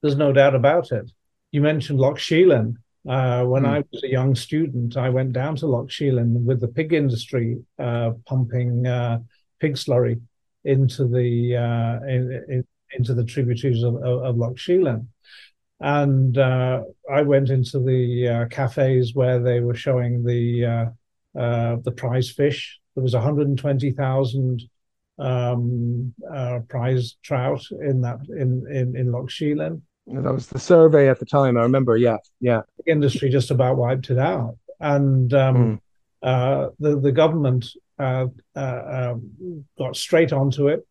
There's 0.00 0.16
no 0.16 0.32
doubt 0.32 0.54
about 0.54 0.92
it. 0.92 1.10
You 1.52 1.60
mentioned 1.60 2.00
Lough 2.00 2.14
Sheelin. 2.14 2.76
Uh, 3.06 3.44
when 3.44 3.64
mm. 3.64 3.68
I 3.68 3.84
was 3.92 4.02
a 4.02 4.10
young 4.10 4.34
student, 4.34 4.96
I 4.96 5.10
went 5.10 5.34
down 5.34 5.56
to 5.56 5.66
Lough 5.66 5.86
Sheelin 5.86 6.42
with 6.42 6.62
the 6.62 6.68
pig 6.68 6.94
industry 6.94 7.58
uh, 7.78 8.12
pumping 8.24 8.86
uh, 8.86 9.18
pig 9.60 9.74
slurry 9.74 10.22
into 10.64 11.06
the 11.06 11.56
uh, 11.56 12.06
in, 12.06 12.44
in, 12.48 12.64
into 12.94 13.12
the 13.12 13.24
tributaries 13.24 13.82
of, 13.82 13.96
of, 13.96 14.24
of 14.24 14.36
Lough 14.38 14.54
Sheelin. 14.54 15.06
And 15.80 16.38
uh, 16.38 16.82
I 17.12 17.22
went 17.22 17.50
into 17.50 17.78
the 17.78 18.28
uh, 18.28 18.44
cafes 18.48 19.14
where 19.14 19.38
they 19.38 19.60
were 19.60 19.74
showing 19.74 20.24
the 20.24 20.92
the 21.34 21.92
prize 21.96 22.30
fish. 22.30 22.80
There 22.94 23.02
was 23.02 23.14
120,000 23.14 24.62
um, 25.18 26.14
uh, 26.32 26.60
prize 26.68 27.16
trout 27.22 27.62
in 27.70 28.02
that 28.02 28.18
in 28.28 28.66
in 28.70 28.96
in 28.96 29.12
Lough 29.12 29.26
Sheelin. 29.26 29.82
That 30.06 30.32
was 30.32 30.46
the 30.46 30.58
survey 30.58 31.08
at 31.08 31.18
the 31.18 31.26
time. 31.26 31.56
I 31.56 31.62
remember. 31.62 31.96
Yeah, 31.96 32.18
yeah. 32.40 32.62
The 32.84 32.92
industry 32.92 33.28
just 33.28 33.50
about 33.50 33.76
wiped 33.76 34.10
it 34.10 34.18
out, 34.18 34.56
and 34.78 35.32
um, 35.34 35.56
mm. 35.56 35.80
uh, 36.22 36.70
the 36.78 37.00
the 37.00 37.12
government 37.12 37.66
uh, 37.98 38.26
uh 38.54 39.14
um, 39.14 39.64
got 39.78 39.96
straight 39.96 40.32
onto 40.32 40.68
it. 40.68 40.86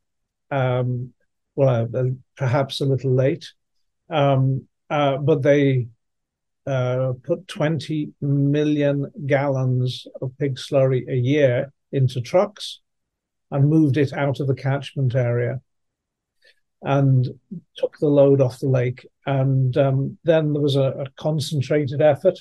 Um, 0.51 1.13
well, 1.55 1.87
uh, 1.93 2.03
perhaps 2.35 2.81
a 2.81 2.85
little 2.85 3.13
late, 3.13 3.53
um, 4.09 4.67
uh, 4.89 5.17
but 5.17 5.41
they 5.41 5.87
put 6.65 7.47
20 7.47 8.13
million 8.21 9.11
gallons 9.27 10.07
of 10.21 10.35
pig 10.39 10.55
slurry 10.55 11.07
a 11.07 11.15
year 11.15 11.71
into 11.91 12.21
trucks 12.21 12.79
and 13.51 13.69
moved 13.69 13.97
it 13.97 14.13
out 14.13 14.39
of 14.39 14.47
the 14.47 14.55
catchment 14.55 15.15
area 15.15 15.61
and 16.81 17.27
took 17.77 17.97
the 17.99 18.07
load 18.07 18.41
off 18.41 18.59
the 18.59 18.67
lake. 18.67 19.07
And 19.25 19.75
um, 19.77 20.17
then 20.23 20.53
there 20.53 20.61
was 20.61 20.75
a, 20.75 20.91
a 20.91 21.09
concentrated 21.15 22.01
effort 22.01 22.37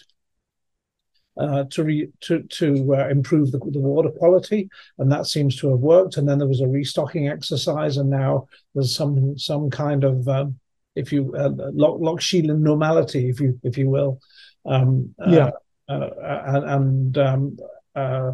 uh, 1.36 1.64
to 1.70 1.82
re, 1.82 2.08
to 2.20 2.42
to 2.42 2.94
uh, 2.94 3.08
improve 3.08 3.50
the, 3.50 3.58
the, 3.58 3.80
water 3.80 4.10
quality, 4.10 4.68
and 4.98 5.10
that 5.10 5.26
seems 5.26 5.56
to 5.56 5.68
have 5.68 5.80
worked. 5.80 6.16
And 6.16 6.28
then 6.28 6.38
there 6.38 6.46
was 6.46 6.60
a 6.60 6.68
restocking 6.68 7.28
exercise, 7.28 7.96
and 7.96 8.08
now 8.08 8.46
there's 8.74 8.94
some 8.94 9.36
some 9.36 9.68
kind 9.68 10.04
of 10.04 10.28
um, 10.28 10.60
if 10.94 11.12
you 11.12 11.34
uh, 11.36 11.50
Loch, 11.72 11.98
Loch 12.00 12.22
normality, 12.32 13.28
if 13.28 13.40
you 13.40 13.58
if 13.62 13.78
you 13.78 13.90
will. 13.90 14.20
Um, 14.66 15.14
uh, 15.24 15.30
yeah. 15.30 15.50
Uh, 15.86 16.08
and, 16.46 16.64
and 16.64 17.18
um, 17.18 17.56
uh, 17.94 18.32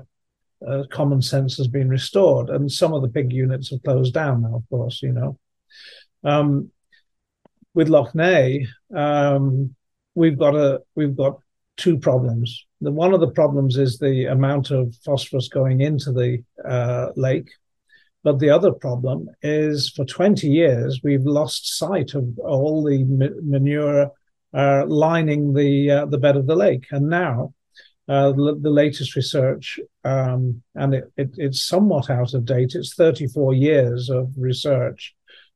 uh, 0.66 0.84
common 0.90 1.20
sense 1.22 1.56
has 1.56 1.68
been 1.68 1.88
restored. 1.88 2.50
And 2.50 2.70
some 2.70 2.92
of 2.92 3.02
the 3.02 3.08
big 3.08 3.32
units 3.32 3.70
have 3.70 3.82
closed 3.82 4.14
down 4.14 4.42
now, 4.42 4.56
of 4.56 4.68
course, 4.68 5.02
you 5.02 5.12
know. 5.12 5.38
Um, 6.22 6.70
with 7.74 7.88
Lough 7.88 8.10
Neagh, 8.14 8.66
um, 8.94 9.74
we've 10.14 10.38
got 10.38 10.54
a 10.54 10.82
we've 10.94 11.16
got 11.16 11.40
two 11.76 11.98
problems. 11.98 12.66
The 12.80 12.90
one 12.90 13.14
of 13.14 13.20
the 13.20 13.30
problems 13.30 13.76
is 13.76 13.98
the 13.98 14.26
amount 14.26 14.70
of 14.70 14.94
phosphorus 15.04 15.48
going 15.48 15.80
into 15.80 16.12
the 16.12 16.42
uh, 16.64 17.08
lake, 17.16 17.50
but 18.22 18.38
the 18.38 18.50
other 18.50 18.72
problem 18.72 19.28
is 19.42 19.90
for 19.90 20.04
20 20.04 20.46
years 20.46 21.00
we've 21.02 21.24
lost 21.24 21.78
sight 21.78 22.14
of 22.14 22.38
all 22.38 22.84
the 22.84 23.04
manure 23.42 24.10
uh, 24.52 24.84
lining 24.86 25.54
the 25.54 25.90
uh, 25.90 26.06
the 26.06 26.18
bed 26.18 26.36
of 26.36 26.46
the 26.46 26.56
lake, 26.56 26.86
and 26.90 27.08
now 27.08 27.54
uh, 28.08 28.32
the, 28.32 28.58
the, 28.60 28.70
latest 28.70 29.14
research, 29.14 29.78
um, 30.04 30.60
and 30.74 30.94
it, 30.94 31.12
it, 31.16 31.30
it's 31.36 31.62
somewhat 31.62 32.10
out 32.10 32.34
of 32.34 32.44
date. 32.44 32.74
It's 32.74 32.94
34 32.94 33.54
years 33.54 34.10
of 34.10 34.32
research 34.36 35.14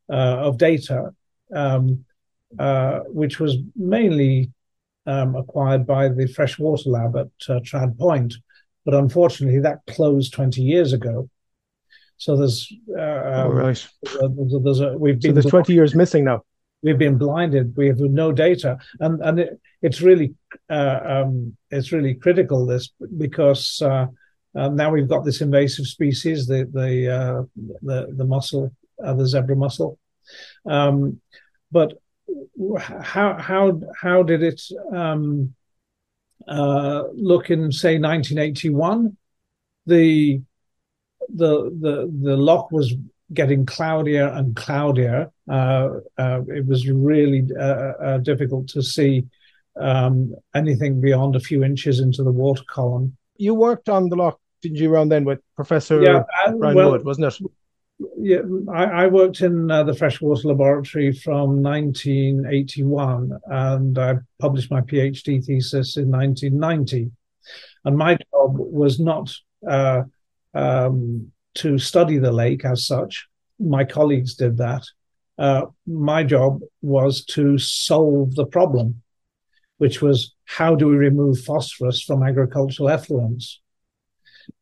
uh, 0.09 0.37
of 0.39 0.59
data, 0.59 1.13
um, 1.53 2.05
uh, 2.59 3.01
which 3.09 3.41
was 3.41 3.57
mainly 3.75 4.53
um, 5.07 5.35
acquired 5.35 5.87
by 5.87 6.09
the 6.09 6.29
Freshwater 6.29 6.91
Lab 6.91 7.17
at 7.17 7.27
uh, 7.49 7.59
Traad 7.61 7.99
Point, 7.99 8.35
but 8.85 8.95
unfortunately 8.95 9.61
that 9.61 9.81
closed 9.89 10.33
20 10.33 10.63
years 10.63 10.93
ago. 10.93 11.29
So 12.17 12.37
there's 12.37 12.73
uh, 12.91 13.01
oh, 13.01 13.51
right. 13.51 13.89
there's, 14.03 14.55
there's 14.63 14.81
a, 14.81 14.97
we've 14.97 15.21
been 15.21 15.31
so 15.31 15.35
there's 15.35 15.47
20 15.47 15.73
years 15.73 15.95
missing 15.95 16.25
now 16.25 16.43
we've 16.85 16.99
been 16.99 17.19
blinded. 17.19 17.75
We 17.77 17.89
have 17.89 17.99
no 17.99 18.31
data, 18.31 18.79
and 19.01 19.21
and 19.23 19.41
it, 19.41 19.61
it's 19.83 20.01
really 20.01 20.35
uh, 20.71 21.01
um, 21.05 21.57
it's 21.71 21.91
really 21.91 22.15
critical 22.15 22.67
this 22.67 22.91
because 23.17 23.83
uh, 23.83 24.07
uh, 24.55 24.69
now 24.69 24.91
we've 24.91 25.09
got 25.09 25.25
this 25.25 25.41
invasive 25.41 25.87
species, 25.87 26.47
the 26.47 26.69
the 26.73 27.11
uh, 27.11 27.43
the, 27.83 28.15
the 28.17 28.25
mussel, 28.25 28.73
uh, 29.03 29.15
the 29.15 29.27
zebra 29.27 29.57
mussel. 29.57 29.99
Um, 30.67 31.21
but 31.73 31.95
how 32.79 33.35
how 33.39 33.81
how 34.01 34.23
did 34.23 34.43
it 34.43 34.63
um, 34.95 35.55
uh, 36.47 37.05
look 37.15 37.51
in 37.51 37.73
say 37.73 37.99
1981? 37.99 39.17
The 39.87 40.41
the 41.29 41.71
the 41.81 42.11
the 42.23 42.37
loch 42.37 42.71
was 42.71 42.95
getting 43.33 43.67
cloudier 43.67 44.29
and 44.29 44.55
cloudier. 44.57 45.31
Uh, 45.51 45.89
uh, 46.19 46.41
it 46.49 46.67
was 46.67 46.89
really 46.89 47.49
uh, 47.59 47.63
uh, 47.63 48.19
difficult 48.19 48.69
to 48.69 48.83
see 48.83 49.25
um, 49.81 50.35
anything 50.55 51.01
beyond 51.01 51.37
a 51.37 51.41
few 51.41 51.65
inches 51.65 52.01
into 52.01 52.23
the 52.23 52.31
water 52.31 52.63
column. 52.69 53.17
You 53.37 53.55
worked 53.55 53.89
on 53.89 54.09
the 54.09 54.17
lock, 54.17 54.39
didn't 54.63 54.79
you, 54.79 54.93
around 54.93 55.09
then 55.09 55.25
with 55.25 55.41
Professor 55.57 56.03
yeah, 56.03 56.23
Brian 56.59 56.77
well, 56.77 56.93
Wood, 56.93 57.05
wasn't 57.05 57.27
it? 57.27 57.51
Yeah, 58.19 58.41
I, 58.73 58.85
I 58.85 59.07
worked 59.07 59.41
in 59.41 59.71
uh, 59.71 59.85
the 59.85 59.95
freshwater 59.95 60.49
laboratory 60.49 61.13
from 61.13 61.63
1981, 61.63 63.39
and 63.47 63.99
I 63.99 64.17
published 64.41 64.71
my 64.71 64.81
PhD 64.81 65.45
thesis 65.45 65.97
in 65.97 66.11
1990. 66.11 67.11
And 67.85 67.97
my 67.97 68.15
job 68.15 68.57
was 68.57 68.99
not 68.99 69.33
uh, 69.69 70.03
um, 70.55 71.31
to 71.55 71.79
study 71.79 72.19
the 72.19 72.33
lake 72.33 72.65
as 72.65 72.87
such. 72.87 73.29
My 73.59 73.85
colleagues 73.85 74.35
did 74.35 74.59
that. 74.59 74.85
Uh, 75.39 75.67
my 75.87 76.23
job 76.23 76.61
was 76.83 77.25
to 77.25 77.59
solve 77.59 78.35
the 78.35 78.47
problem, 78.47 79.03
which 79.79 80.01
was 80.01 80.35
how 80.45 80.75
do 80.75 80.89
we 80.89 80.97
remove 80.97 81.41
phosphorus 81.41 82.03
from 82.03 82.23
agricultural 82.23 82.89
effluents? 82.89 83.57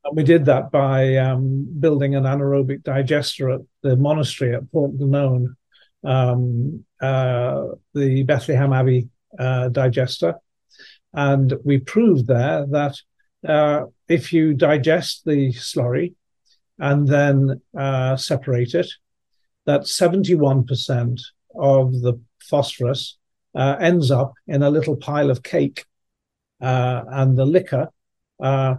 And 0.04 0.16
we 0.16 0.22
did 0.22 0.44
that 0.46 0.70
by 0.70 1.16
um, 1.16 1.66
building 1.78 2.14
an 2.14 2.24
anaerobic 2.24 2.82
digester 2.82 3.50
at 3.50 3.60
the 3.82 3.96
monastery 3.96 4.54
at 4.54 4.64
Portglenone, 4.64 5.56
um, 6.04 6.84
uh, 7.00 7.66
the 7.94 8.22
Bethlehem 8.22 8.72
Abbey 8.72 9.08
uh, 9.38 9.68
digester. 9.68 10.34
And 11.12 11.54
we 11.64 11.78
proved 11.78 12.26
there 12.26 12.66
that 12.70 12.96
uh, 13.46 13.84
if 14.08 14.32
you 14.32 14.54
digest 14.54 15.24
the 15.24 15.52
slurry, 15.52 16.14
and 16.78 17.06
then 17.06 17.60
uh, 17.76 18.16
separate 18.16 18.74
it, 18.74 18.90
that 19.66 19.82
71% 19.82 21.20
of 21.54 21.92
the 22.00 22.20
phosphorus 22.40 23.18
uh, 23.54 23.76
ends 23.80 24.10
up 24.10 24.32
in 24.46 24.62
a 24.62 24.70
little 24.70 24.96
pile 24.96 25.30
of 25.30 25.42
cake. 25.42 25.84
Uh, 26.60 27.02
and 27.08 27.36
the 27.36 27.44
liquor 27.44 27.88
uh, 28.40 28.76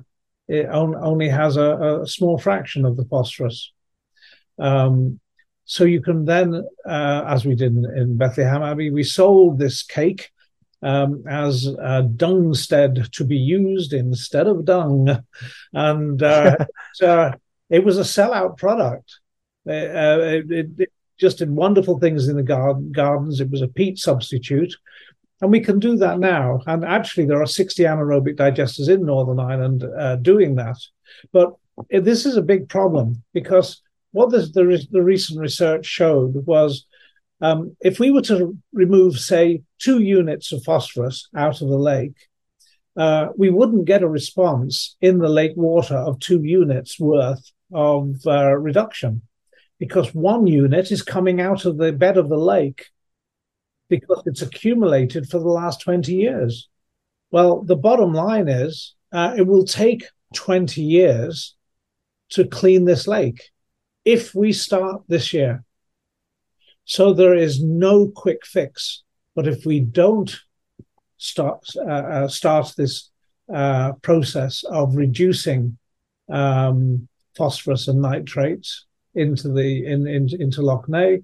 on, 0.49 0.95
only 0.95 1.27
has 1.27 1.57
a, 1.57 2.01
a, 2.01 2.07
small 2.07 2.37
fraction 2.37 2.85
of 2.85 2.95
the 2.95 3.03
phosphorus. 3.05 3.73
Um, 4.57 5.19
so 5.65 5.83
you 5.83 6.01
can 6.01 6.23
then, 6.23 6.65
as 6.85 7.45
we 7.45 7.55
did 7.55 7.75
in, 7.75 7.85
in, 7.97 8.17
Bethlehem 8.17 8.63
Abbey, 8.63 8.89
we 8.89 9.03
sold 9.03 9.59
this 9.59 9.83
cake 9.83 10.31
um, 10.83 11.23
as 11.27 11.65
a 11.65 12.03
dungstead 12.03 13.11
to 13.11 13.23
be 13.23 13.37
used 13.37 13.93
instead 13.93 14.47
of 14.47 14.65
dung, 14.65 15.23
and 15.73 16.23
uh, 16.23 16.57
it 17.69 17.83
was 17.83 17.97
a 17.97 18.01
sellout 18.01 18.57
product. 18.57 19.19
Uh, 19.67 19.71
it, 19.71 20.51
it, 20.51 20.67
it, 20.77 20.89
just 21.19 21.37
did 21.37 21.49
wonderful 21.49 21.99
things 21.99 22.27
in 22.27 22.35
the 22.35 22.43
garden, 22.43 22.91
gardens. 22.91 23.39
It 23.39 23.49
was 23.49 23.61
a 23.61 23.67
peat 23.67 23.97
substitute. 23.97 24.75
And 25.41 25.51
we 25.51 25.59
can 25.59 25.79
do 25.79 25.95
that 25.97 26.19
now. 26.19 26.61
And 26.65 26.83
actually, 26.83 27.25
there 27.25 27.41
are 27.41 27.45
60 27.45 27.83
anaerobic 27.83 28.35
digesters 28.35 28.89
in 28.89 29.05
Northern 29.05 29.39
Ireland 29.39 29.83
uh, 29.83 30.15
doing 30.17 30.55
that. 30.55 30.77
But 31.31 31.53
this 31.89 32.25
is 32.25 32.35
a 32.35 32.41
big 32.41 32.67
problem 32.67 33.23
because 33.33 33.81
what 34.11 34.31
this, 34.31 34.51
the, 34.51 34.85
the 34.91 35.01
recent 35.01 35.39
research 35.39 35.85
showed 35.85 36.45
was 36.45 36.85
um, 37.43 37.75
if 37.81 37.99
we 37.99 38.09
were 38.09 38.21
to 38.21 38.57
remove, 38.71 39.19
say, 39.19 39.63
two 39.77 39.99
units 39.99 40.53
of 40.53 40.63
phosphorus 40.63 41.27
out 41.35 41.61
of 41.61 41.67
the 41.67 41.77
lake, 41.77 42.15
uh, 42.95 43.27
we 43.35 43.49
wouldn't 43.49 43.83
get 43.83 44.01
a 44.01 44.07
response 44.07 44.95
in 45.01 45.17
the 45.17 45.27
lake 45.27 45.51
water 45.57 45.97
of 45.97 46.19
two 46.19 46.41
units 46.41 46.97
worth 46.97 47.51
of 47.73 48.15
uh, 48.25 48.53
reduction 48.55 49.23
because 49.77 50.15
one 50.15 50.47
unit 50.47 50.89
is 50.89 51.01
coming 51.01 51.41
out 51.41 51.65
of 51.65 51.77
the 51.77 51.91
bed 51.91 52.15
of 52.15 52.29
the 52.29 52.37
lake 52.37 52.85
because 53.89 54.23
it's 54.25 54.41
accumulated 54.41 55.27
for 55.27 55.39
the 55.39 55.49
last 55.49 55.81
20 55.81 56.13
years. 56.13 56.69
Well, 57.29 57.61
the 57.63 57.75
bottom 57.75 58.13
line 58.13 58.47
is 58.47 58.95
uh, 59.11 59.33
it 59.37 59.45
will 59.45 59.65
take 59.65 60.05
20 60.33 60.81
years 60.81 61.55
to 62.29 62.47
clean 62.47 62.85
this 62.85 63.05
lake 63.05 63.49
if 64.05 64.33
we 64.33 64.53
start 64.53 65.01
this 65.09 65.33
year. 65.33 65.65
So 66.85 67.13
there 67.13 67.33
is 67.33 67.63
no 67.63 68.07
quick 68.07 68.45
fix. 68.45 69.03
But 69.35 69.47
if 69.47 69.65
we 69.65 69.79
don't 69.79 70.35
start 71.17 71.65
uh, 71.77 71.89
uh, 71.89 72.27
start 72.27 72.73
this 72.77 73.09
uh, 73.53 73.93
process 74.01 74.63
of 74.69 74.95
reducing 74.95 75.77
um, 76.29 77.07
phosphorus 77.35 77.87
and 77.87 78.01
nitrates 78.01 78.85
into 79.15 79.49
the 79.49 79.85
in, 79.85 80.07
in 80.07 80.29
into 80.39 80.61
Lough 80.61 80.85
Neagh, 80.87 81.23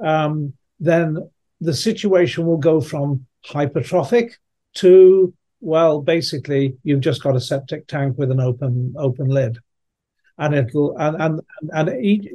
um, 0.00 0.52
then 0.78 1.30
the 1.60 1.74
situation 1.74 2.46
will 2.46 2.58
go 2.58 2.80
from 2.80 3.26
hypertrophic 3.46 4.32
to 4.74 5.34
well, 5.60 6.00
basically 6.00 6.76
you've 6.84 7.00
just 7.00 7.22
got 7.22 7.34
a 7.34 7.40
septic 7.40 7.88
tank 7.88 8.16
with 8.16 8.30
an 8.30 8.40
open 8.40 8.94
open 8.96 9.28
lid 9.28 9.58
and 10.38 10.54
it'll 10.54 10.96
and 10.98 11.20
and 11.20 11.40
and 11.72 12.04
each 12.04 12.26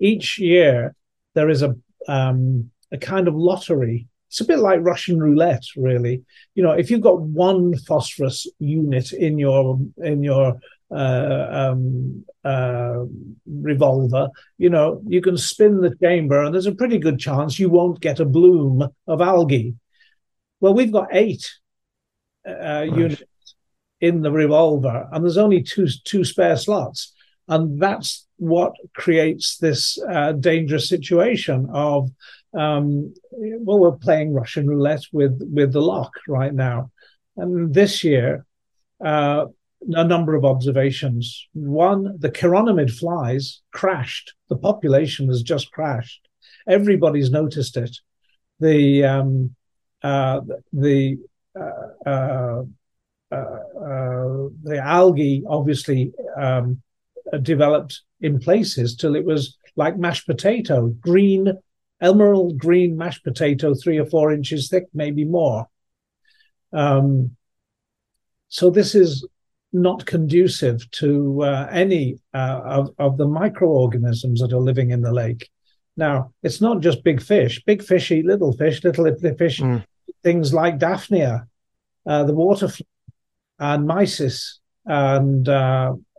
each 0.00 0.38
year 0.38 0.94
there 1.38 1.48
is 1.48 1.62
a 1.62 1.76
um, 2.08 2.70
a 2.90 2.98
kind 2.98 3.28
of 3.28 3.34
lottery. 3.36 4.08
It's 4.28 4.40
a 4.40 4.44
bit 4.44 4.58
like 4.58 4.80
Russian 4.82 5.20
roulette, 5.20 5.66
really. 5.76 6.24
You 6.56 6.64
know, 6.64 6.72
if 6.72 6.90
you've 6.90 7.08
got 7.10 7.20
one 7.20 7.76
phosphorus 7.76 8.46
unit 8.58 9.12
in 9.12 9.38
your 9.38 9.78
in 9.98 10.24
your 10.24 10.58
uh, 10.90 11.46
um, 11.50 12.24
uh, 12.44 13.04
revolver, 13.46 14.30
you 14.58 14.68
know, 14.68 15.00
you 15.06 15.20
can 15.22 15.36
spin 15.38 15.80
the 15.80 15.94
chamber, 16.02 16.42
and 16.42 16.52
there's 16.52 16.66
a 16.66 16.74
pretty 16.74 16.98
good 16.98 17.20
chance 17.20 17.58
you 17.58 17.70
won't 17.70 18.00
get 18.00 18.18
a 18.18 18.24
bloom 18.24 18.88
of 19.06 19.20
algae. 19.20 19.76
Well, 20.60 20.74
we've 20.74 20.92
got 20.92 21.08
eight 21.12 21.48
uh, 22.48 22.52
right. 22.52 22.96
units 22.96 23.22
in 24.00 24.22
the 24.22 24.32
revolver, 24.32 25.08
and 25.12 25.22
there's 25.22 25.38
only 25.38 25.62
two 25.62 25.86
two 26.04 26.24
spare 26.24 26.56
slots, 26.56 27.14
and 27.48 27.80
that's 27.80 28.26
what 28.36 28.72
creates 28.94 29.56
this 29.56 29.98
uh, 30.08 30.32
dangerous 30.32 30.88
situation 30.88 31.68
of 31.72 32.10
um, 32.54 33.12
well, 33.30 33.78
we're 33.78 33.92
playing 33.92 34.32
Russian 34.32 34.66
roulette 34.66 35.04
with 35.12 35.40
with 35.52 35.72
the 35.72 35.80
lough 35.80 36.10
right 36.26 36.54
now, 36.54 36.90
and 37.36 37.72
this 37.74 38.04
year. 38.04 38.44
Uh, 39.04 39.46
a 39.92 40.04
number 40.04 40.34
of 40.34 40.44
observations. 40.44 41.46
One, 41.52 42.16
the 42.18 42.30
chironomid 42.30 42.90
flies 42.90 43.62
crashed. 43.72 44.34
The 44.48 44.56
population 44.56 45.28
has 45.28 45.42
just 45.42 45.70
crashed. 45.70 46.28
Everybody's 46.66 47.30
noticed 47.30 47.76
it. 47.76 47.96
The 48.60 49.04
um, 49.04 49.54
uh, 50.02 50.40
the 50.72 51.18
uh, 51.58 52.08
uh, 52.08 52.62
uh, 53.30 53.34
uh, 53.34 54.48
the 54.62 54.80
algae 54.82 55.44
obviously 55.48 56.12
um, 56.36 56.82
developed 57.42 58.02
in 58.20 58.38
places 58.38 58.96
till 58.96 59.14
it 59.14 59.24
was 59.24 59.56
like 59.76 59.96
mashed 59.96 60.26
potato, 60.26 60.88
green, 60.88 61.52
emerald 62.00 62.58
green 62.58 62.96
mashed 62.96 63.24
potato, 63.24 63.74
three 63.74 63.98
or 63.98 64.06
four 64.06 64.32
inches 64.32 64.68
thick, 64.68 64.86
maybe 64.92 65.24
more. 65.24 65.66
Um, 66.72 67.36
so 68.48 68.70
this 68.70 68.94
is 68.94 69.26
not 69.72 70.06
conducive 70.06 70.90
to 70.90 71.42
uh, 71.42 71.68
any 71.70 72.18
uh, 72.32 72.60
of, 72.64 72.90
of 72.98 73.18
the 73.18 73.26
microorganisms 73.26 74.40
that 74.40 74.52
are 74.52 74.60
living 74.60 74.90
in 74.90 75.02
the 75.02 75.12
lake. 75.12 75.50
Now, 75.96 76.32
it's 76.42 76.60
not 76.60 76.80
just 76.80 77.04
big 77.04 77.20
fish. 77.20 77.62
Big 77.64 77.82
fish 77.82 78.10
eat 78.10 78.24
little 78.24 78.52
fish. 78.52 78.82
Little 78.82 79.14
fish, 79.36 79.60
mm. 79.60 79.84
things 80.22 80.54
like 80.54 80.78
Daphnia, 80.78 81.46
uh, 82.06 82.24
the 82.24 82.34
water 82.34 82.70
and 83.58 83.86
mysis 83.86 84.60
and 84.86 85.48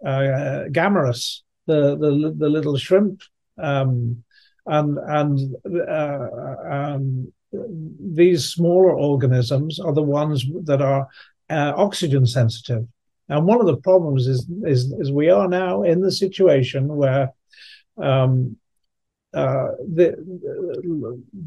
uh, 0.05 0.65
Gammarus, 0.69 1.41
the, 1.65 1.95
the 1.97 2.33
the 2.38 2.49
little 2.49 2.77
shrimp, 2.77 3.21
um, 3.57 4.23
and 4.65 4.97
and 4.97 5.55
uh, 5.88 6.27
um, 6.69 7.31
these 7.51 8.45
smaller 8.45 8.93
organisms 8.93 9.79
are 9.79 9.93
the 9.93 10.03
ones 10.03 10.45
that 10.63 10.81
are 10.81 11.07
uh, 11.49 11.73
oxygen 11.75 12.25
sensitive. 12.25 12.88
And 13.27 13.45
one 13.45 13.59
of 13.59 13.67
the 13.67 13.77
problems 13.77 14.27
is 14.27 14.47
is, 14.63 14.91
is 14.99 15.12
we 15.12 15.29
are 15.29 15.47
now 15.47 15.83
in 15.83 16.01
the 16.01 16.12
situation 16.12 16.88
where 16.88 17.31
um, 17.97 18.57
uh, 19.33 19.69
the 19.93 20.15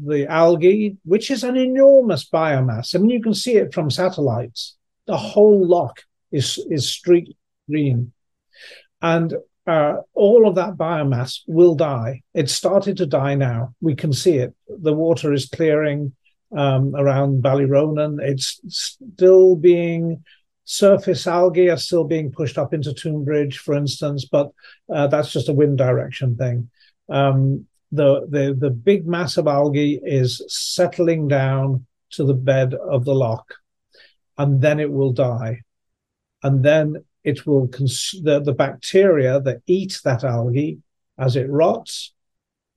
the 0.05 0.25
algae, 0.27 0.97
which 1.03 1.29
is 1.29 1.43
an 1.43 1.57
enormous 1.57 2.29
biomass. 2.29 2.95
I 2.95 2.99
mean, 2.99 3.09
you 3.09 3.21
can 3.21 3.33
see 3.33 3.55
it 3.55 3.73
from 3.73 3.91
satellites. 3.91 4.77
The 5.07 5.17
whole 5.17 5.67
lough 5.67 5.93
is 6.31 6.57
is 6.69 6.89
streaked 6.89 7.33
green, 7.69 8.13
and 9.03 9.35
uh, 9.67 9.97
all 10.13 10.47
of 10.47 10.55
that 10.55 10.75
biomass 10.75 11.41
will 11.45 11.75
die. 11.75 12.21
It's 12.33 12.53
started 12.53 12.97
to 12.97 13.05
die 13.05 13.35
now. 13.35 13.75
We 13.81 13.95
can 13.95 14.13
see 14.13 14.37
it. 14.37 14.55
The 14.67 14.93
water 14.93 15.31
is 15.33 15.47
clearing 15.47 16.13
um, 16.55 16.95
around 16.95 17.43
Ballyronan. 17.43 18.19
It's 18.21 18.59
still 18.67 19.55
being 19.55 20.23
surface 20.65 21.27
algae 21.27 21.69
are 21.69 21.77
still 21.77 22.05
being 22.05 22.31
pushed 22.31 22.57
up 22.57 22.73
into 22.73 22.91
Toomebridge, 22.91 23.55
for 23.57 23.75
instance, 23.75 24.25
but 24.25 24.51
uh, 24.93 25.07
that's 25.07 25.31
just 25.31 25.49
a 25.49 25.53
wind 25.53 25.77
direction 25.77 26.37
thing. 26.37 26.69
Um, 27.09 27.67
the, 27.91 28.25
the 28.27 28.55
the 28.57 28.69
big 28.71 29.05
mass 29.05 29.37
of 29.37 29.45
algae 29.45 29.99
is 30.03 30.41
settling 30.47 31.27
down 31.27 31.85
to 32.11 32.23
the 32.23 32.33
bed 32.33 32.73
of 32.73 33.05
the 33.05 33.13
loch, 33.13 33.53
and 34.37 34.61
then 34.61 34.79
it 34.79 34.91
will 34.91 35.11
die, 35.11 35.61
and 36.41 36.63
then 36.63 37.03
it 37.23 37.45
will 37.45 37.67
cons- 37.67 38.15
the, 38.23 38.39
the 38.41 38.53
bacteria 38.53 39.39
that 39.41 39.61
eat 39.67 40.01
that 40.03 40.23
algae 40.23 40.79
as 41.17 41.35
it 41.35 41.49
rots 41.49 42.13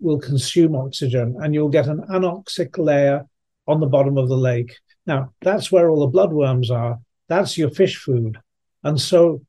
will 0.00 0.18
consume 0.18 0.76
oxygen 0.76 1.36
and 1.40 1.54
you'll 1.54 1.68
get 1.68 1.86
an 1.86 2.02
anoxic 2.10 2.76
layer 2.78 3.26
on 3.66 3.80
the 3.80 3.86
bottom 3.86 4.18
of 4.18 4.28
the 4.28 4.36
lake. 4.36 4.76
Now, 5.06 5.32
that's 5.40 5.72
where 5.72 5.88
all 5.88 6.08
the 6.08 6.16
bloodworms 6.16 6.70
are. 6.70 6.98
That's 7.28 7.58
your 7.58 7.70
fish 7.70 7.96
food. 7.96 8.38
And 8.84 9.00
so 9.00 9.42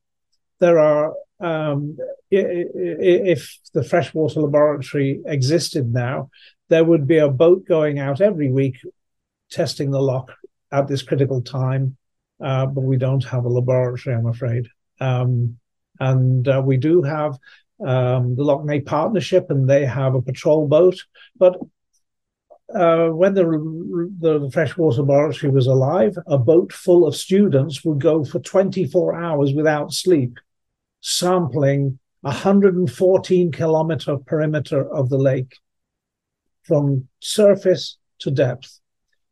there 0.58 0.78
are, 0.78 1.14
um, 1.40 1.96
if 2.30 3.58
the 3.72 3.84
freshwater 3.84 4.40
laboratory 4.40 5.20
existed 5.26 5.92
now, 5.92 6.30
there 6.68 6.84
would 6.84 7.06
be 7.06 7.18
a 7.18 7.28
boat 7.28 7.66
going 7.66 7.98
out 7.98 8.20
every 8.20 8.50
week 8.50 8.78
testing 9.50 9.90
the 9.90 10.00
lough 10.00 10.26
at 10.72 10.88
this 10.88 11.02
critical 11.02 11.40
time. 11.40 11.96
Uh, 12.40 12.66
but 12.66 12.82
we 12.82 12.96
don't 12.96 13.24
have 13.24 13.44
a 13.44 13.48
laboratory, 13.48 14.14
I'm 14.14 14.26
afraid. 14.26 14.68
Um, 15.00 15.58
and 16.00 16.46
uh, 16.46 16.62
we 16.64 16.76
do 16.76 17.02
have 17.02 17.38
um, 17.84 18.36
the 18.36 18.44
Neagh 18.44 18.86
Partnership, 18.86 19.50
and 19.50 19.68
they 19.68 19.84
have 19.84 20.14
a 20.14 20.22
patrol 20.22 20.66
boat. 20.68 21.04
But 21.36 21.58
uh, 22.74 23.08
when 23.08 23.34
the, 23.34 23.42
the 24.20 24.50
freshwater 24.52 25.02
laboratory 25.02 25.50
was 25.50 25.66
alive, 25.66 26.16
a 26.26 26.38
boat 26.38 26.72
full 26.72 27.06
of 27.06 27.16
students 27.16 27.84
would 27.84 28.00
go 28.00 28.24
for 28.24 28.40
24 28.40 29.14
hours 29.14 29.54
without 29.54 29.92
sleep, 29.92 30.38
sampling 31.00 31.98
114 32.22 33.52
kilometer 33.52 34.18
perimeter 34.18 34.86
of 34.92 35.08
the 35.08 35.18
lake 35.18 35.56
from 36.62 37.08
surface 37.20 37.96
to 38.18 38.30
depth 38.30 38.80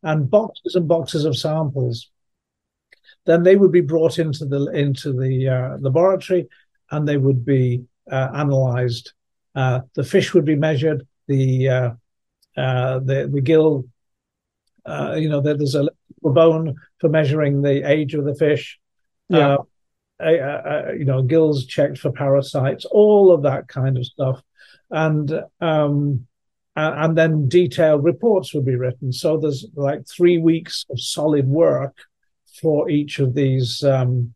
and 0.03 0.31
boxes 0.31 0.75
and 0.75 0.89
boxes 0.89 1.25
of 1.25 1.37
samples 1.37 2.11
then 3.27 3.43
they 3.43 3.57
would 3.57 3.73
be 3.73 3.81
brought 3.81 4.19
into 4.19 4.45
the 4.45 4.67
into 4.69 5.13
the 5.13 5.49
uh, 5.49 5.77
laboratory 5.79 6.49
and 6.91 7.07
they 7.07 7.17
would 7.17 7.45
be 7.45 7.85
uh, 8.11 8.29
analyzed. 8.35 9.13
Uh, 9.55 9.81
the 9.95 10.05
fish 10.05 10.33
would 10.33 10.45
be 10.45 10.55
measured, 10.55 11.07
the 11.27 11.69
uh, 11.69 11.91
uh, 12.57 12.99
the 13.01 13.29
the 13.33 13.41
gill. 13.41 13.87
Uh, 14.85 15.17
you 15.19 15.29
know, 15.29 15.41
there's 15.41 15.75
a 15.75 15.89
bone 16.23 16.77
for 17.01 17.09
measuring 17.09 17.63
the 17.63 17.89
age 17.91 18.15
of 18.15 18.25
the 18.25 18.35
fish. 18.35 18.79
Yeah. 19.29 19.57
Uh, 20.19 20.93
you 20.97 21.05
know, 21.05 21.23
gills 21.23 21.67
checked 21.67 21.99
for 21.99 22.11
parasites, 22.11 22.87
all 22.87 23.33
of 23.33 23.43
that 23.43 23.69
kind 23.69 23.99
of 23.99 24.07
stuff, 24.07 24.41
and 24.91 25.43
um, 25.61 26.27
and 26.77 27.19
then 27.19 27.49
detailed 27.49 28.05
reports 28.05 28.55
would 28.55 28.65
be 28.65 28.77
written. 28.77 29.13
So 29.13 29.37
there's 29.37 29.67
like 29.75 30.07
three 30.07 30.39
weeks 30.39 30.87
of 30.89 31.01
solid 31.01 31.47
work 31.47 31.97
for 32.61 32.91
each 32.91 33.19
of 33.19 33.35
these 33.35 33.83
um, 33.83 34.35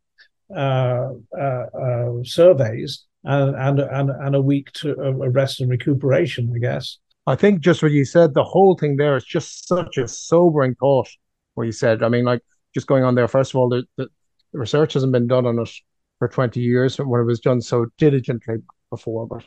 uh, 0.55 1.11
uh, 1.39 1.67
uh, 1.81 2.25
surveys, 2.25 3.05
and, 3.25 3.55
and 3.57 3.81
and 3.81 4.11
and 4.11 4.35
a 4.35 4.41
week 4.41 4.73
to 4.73 4.95
rest 5.31 5.61
and 5.61 5.71
recuperation, 5.71 6.53
I 6.55 6.59
guess. 6.59 6.99
I 7.27 7.37
think 7.37 7.61
just 7.61 7.83
what 7.83 7.93
you 7.93 8.05
said, 8.05 8.35
the 8.35 8.45
whole 8.45 8.77
thing 8.77 8.97
there 8.97 9.17
is 9.17 9.25
just 9.25 9.69
such 9.69 9.99
a 9.99 10.09
sobering 10.09 10.75
thought. 10.75 11.09
What 11.55 11.65
you 11.65 11.73
said, 11.73 12.03
I 12.03 12.09
mean, 12.09 12.25
like 12.25 12.43
just 12.75 12.87
going 12.87 13.05
on 13.05 13.15
there. 13.15 13.29
First 13.29 13.53
of 13.53 13.57
all, 13.57 13.69
the, 13.69 13.85
the 13.97 14.09
research 14.53 14.95
hasn't 14.95 15.13
been 15.13 15.27
done 15.27 15.47
on 15.47 15.59
it 15.59 15.71
for 16.19 16.29
20 16.29 16.61
years 16.61 16.99
when 16.99 17.21
it 17.21 17.25
was 17.25 17.41
done 17.41 17.61
so 17.61 17.87
diligently 17.99 18.57
before. 18.91 19.27
But 19.27 19.45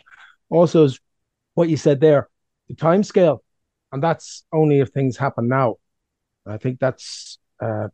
also, 0.49 0.86
is 0.86 0.99
what 1.55 1.69
you 1.69 1.78
said 1.78 1.99
there, 1.99 2.30
the 2.67 2.76
time 2.76 3.03
scale, 3.03 3.43
and 3.91 4.01
that's 4.01 4.45
only 4.53 4.80
if 4.80 4.89
things 4.89 5.17
happen 5.17 5.47
now. 5.47 5.76
I 6.45 6.57
think 6.57 6.80
that's 6.80 7.39
uh, 7.61 7.88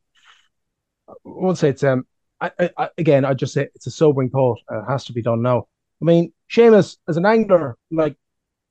won't 1.24 1.58
say 1.58 1.70
it's 1.70 1.84
um 1.84 2.06
I, 2.42 2.52
I, 2.78 2.90
again 2.98 3.26
I 3.26 3.34
just 3.34 3.54
say 3.54 3.68
it's 3.76 3.88
a 3.88 3.92
sobering 3.92 4.30
thought. 4.30 4.60
Uh, 4.72 4.80
it 4.80 4.86
has 4.90 5.06
to 5.06 5.14
be 5.14 5.22
done 5.22 5.42
now. 5.42 5.68
I 6.02 6.06
mean, 6.06 6.32
Seamus, 6.50 6.98
as 7.08 7.18
an 7.18 7.26
angler, 7.26 7.78
like, 7.92 8.16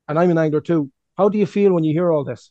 and 0.09 0.19
I'm 0.19 0.31
an 0.31 0.39
angler 0.39 0.63
too. 0.63 0.91
How 1.17 1.29
do 1.29 1.37
you 1.37 1.47
feel 1.47 1.73
when 1.73 1.85
you 1.85 1.93
hear 1.93 2.11
all 2.11 2.25
this? 2.25 2.51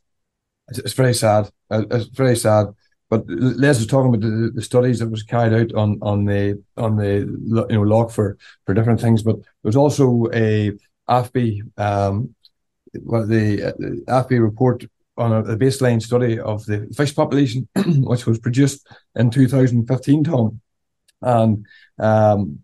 It's, 0.69 0.79
it's 0.79 0.93
very 0.93 1.13
sad. 1.15 1.49
Uh, 1.71 1.83
it's 1.89 2.05
very 2.05 2.35
sad. 2.35 2.67
But 3.09 3.23
Les 3.27 3.79
was 3.79 3.87
talking 3.87 4.13
about 4.13 4.21
the, 4.21 4.51
the, 4.53 4.61
studies 4.61 4.99
that 4.99 5.09
was 5.09 5.23
carried 5.23 5.53
out 5.53 5.73
on 5.73 5.97
on 6.01 6.25
the 6.25 6.61
on 6.75 6.97
the 6.97 7.65
you 7.69 7.75
know 7.75 7.81
lough 7.81 8.09
for 8.09 8.37
for 8.65 8.73
different 8.73 8.99
things. 8.99 9.23
But 9.23 9.37
there 9.37 9.69
was 9.69 9.77
also 9.77 10.27
a 10.33 10.73
AFBI 11.09 11.61
um, 11.77 12.35
well, 13.03 13.25
the, 13.25 13.63
uh, 13.63 13.71
the 13.77 14.03
AFBI 14.07 14.41
report 14.41 14.85
on 15.17 15.31
a, 15.31 15.39
a, 15.39 15.57
baseline 15.57 16.01
study 16.01 16.39
of 16.39 16.65
the 16.65 16.87
fish 16.95 17.15
population, 17.15 17.67
which 17.75 18.25
was 18.25 18.39
produced 18.39 18.87
in 19.15 19.29
2015, 19.29 20.23
Tom. 20.23 20.61
And 21.21 21.65
um, 21.99 22.59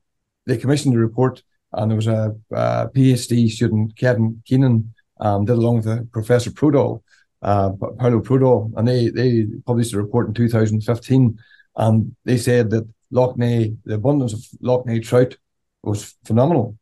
they 0.46 0.58
commissioned 0.58 0.96
a 0.96 1.00
report, 1.00 1.44
and 1.72 1.90
there 1.90 1.96
was 1.96 2.08
a, 2.08 2.36
a 2.52 2.90
PhD 2.90 3.50
student, 3.50 3.98
Kevin 3.98 4.42
Keenan, 4.46 4.94
um, 5.20 5.46
did 5.46 5.58
along 5.58 5.82
with 5.82 6.12
Professor 6.12 6.52
Prodöhl, 6.52 7.02
uh, 7.42 7.72
Prodöhl, 7.72 8.72
and 8.78 8.88
they, 8.88 9.10
they 9.10 9.46
published 9.66 9.94
a 9.94 9.98
report 9.98 10.28
in 10.28 10.34
2015, 10.34 11.40
and 11.76 12.16
they 12.26 12.38
said 12.38 12.70
that 12.70 12.88
Lough 13.12 13.36
Neagh, 13.36 13.78
the 13.86 13.96
abundance 13.96 14.34
of 14.34 14.46
Lough 14.62 14.84
Neagh 14.86 15.04
trout 15.04 15.38
was 15.84 16.16
phenomenal. 16.26 16.78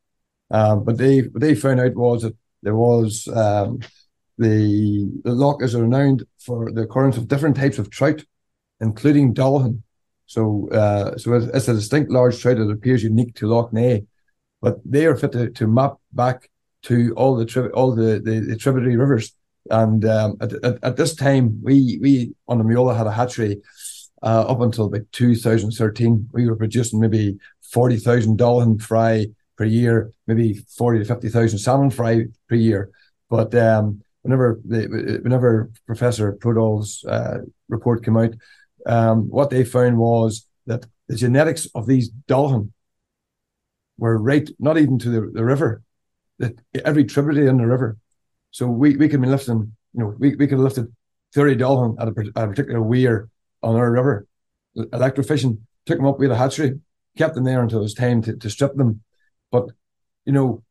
Uh, 0.49 0.75
but 0.75 0.97
they 0.97 1.21
what 1.21 1.41
they 1.41 1.55
found 1.55 1.79
out 1.79 1.95
was 1.95 2.23
that 2.23 2.35
there 2.61 2.75
was 2.75 3.27
um, 3.29 3.79
the, 4.41 5.07
the 5.23 5.33
loch 5.33 5.61
is 5.61 5.75
renowned 5.75 6.25
for 6.39 6.71
the 6.71 6.81
occurrence 6.81 7.15
of 7.15 7.27
different 7.27 7.55
types 7.55 7.77
of 7.77 7.89
trout, 7.91 8.23
including 8.79 9.33
dollaghan. 9.33 9.83
So, 10.25 10.69
uh, 10.71 11.17
so 11.17 11.33
it's, 11.33 11.45
it's, 11.47 11.67
a 11.67 11.73
distinct 11.73 12.09
large 12.09 12.41
trout 12.41 12.57
that 12.57 12.69
appears 12.69 13.03
unique 13.03 13.35
to 13.35 13.47
Lough 13.47 13.69
Neagh, 13.71 14.07
but 14.61 14.79
they 14.83 15.05
are 15.05 15.15
fit 15.15 15.33
to, 15.33 15.49
to 15.51 15.67
map 15.67 15.95
back 16.11 16.49
to 16.83 17.13
all 17.15 17.35
the 17.35 17.45
tri- 17.45 17.67
all 17.67 17.93
the, 17.93 18.19
the, 18.23 18.39
the, 18.39 18.55
tributary 18.57 18.97
rivers. 18.97 19.35
And 19.69 20.03
um, 20.05 20.37
at, 20.41 20.53
at, 20.63 20.83
at, 20.83 20.95
this 20.97 21.13
time, 21.15 21.59
we 21.61 21.99
we 22.01 22.33
on 22.47 22.57
the 22.57 22.63
Moyola 22.63 22.97
had 22.97 23.07
a 23.07 23.11
hatchery 23.11 23.61
uh, 24.23 24.45
up 24.47 24.61
until 24.61 24.85
about 24.85 25.11
2013. 25.11 26.29
We 26.31 26.49
were 26.49 26.55
producing 26.55 26.99
maybe 26.99 27.37
forty 27.61 27.97
thousand 27.97 28.39
dollaghan 28.39 28.81
fry 28.81 29.27
per 29.57 29.65
year, 29.65 30.11
maybe 30.25 30.65
forty 30.77 30.99
to 30.99 31.05
fifty 31.05 31.29
thousand 31.29 31.59
salmon 31.59 31.91
fry 31.91 32.25
per 32.49 32.55
year. 32.55 32.89
But 33.29 33.53
um, 33.53 34.01
whenever 34.21 34.59
the, 34.65 35.19
whenever 35.23 35.71
Professor 35.85 36.33
Prodöhl's 36.33 37.03
uh, 37.05 37.39
report 37.69 38.03
came 38.03 38.17
out, 38.17 38.33
um, 38.85 39.29
what 39.29 39.49
they 39.49 39.63
found 39.63 39.97
was 39.97 40.47
that 40.65 40.85
the 41.07 41.15
genetics 41.15 41.67
of 41.75 41.87
these 41.87 42.09
dollaghan 42.27 42.71
were 43.97 44.17
right, 44.17 44.49
not 44.59 44.77
even 44.77 44.97
to 44.99 45.09
the, 45.09 45.31
the 45.33 45.43
river, 45.43 45.81
that 46.39 46.59
every 46.85 47.03
tributary 47.03 47.47
in 47.47 47.57
the 47.57 47.67
river. 47.67 47.97
So 48.51 48.67
we, 48.67 48.97
we 48.97 49.09
could 49.09 49.21
be 49.21 49.27
lifting, 49.27 49.75
you 49.93 49.99
know, 49.99 50.15
we, 50.17 50.35
we 50.35 50.47
have 50.47 50.59
lifted 50.59 50.93
30 51.33 51.55
dollaghan 51.57 51.95
at 51.99 52.07
a, 52.07 52.43
a 52.43 52.47
particular 52.47 52.81
weir 52.81 53.29
on 53.63 53.75
our 53.75 53.91
river, 53.91 54.25
electrofishing, 54.75 55.59
took 55.85 55.97
them 55.97 56.07
up 56.07 56.19
with 56.19 56.31
a 56.31 56.35
hatchery, 56.35 56.79
kept 57.17 57.35
them 57.35 57.43
there 57.43 57.61
until 57.61 57.79
it 57.79 57.83
was 57.83 57.93
time 57.93 58.21
to, 58.23 58.35
to 58.35 58.49
strip 58.49 58.75
them 58.75 59.03
but 59.51 59.69
you 60.25 60.31
know, 60.31 60.63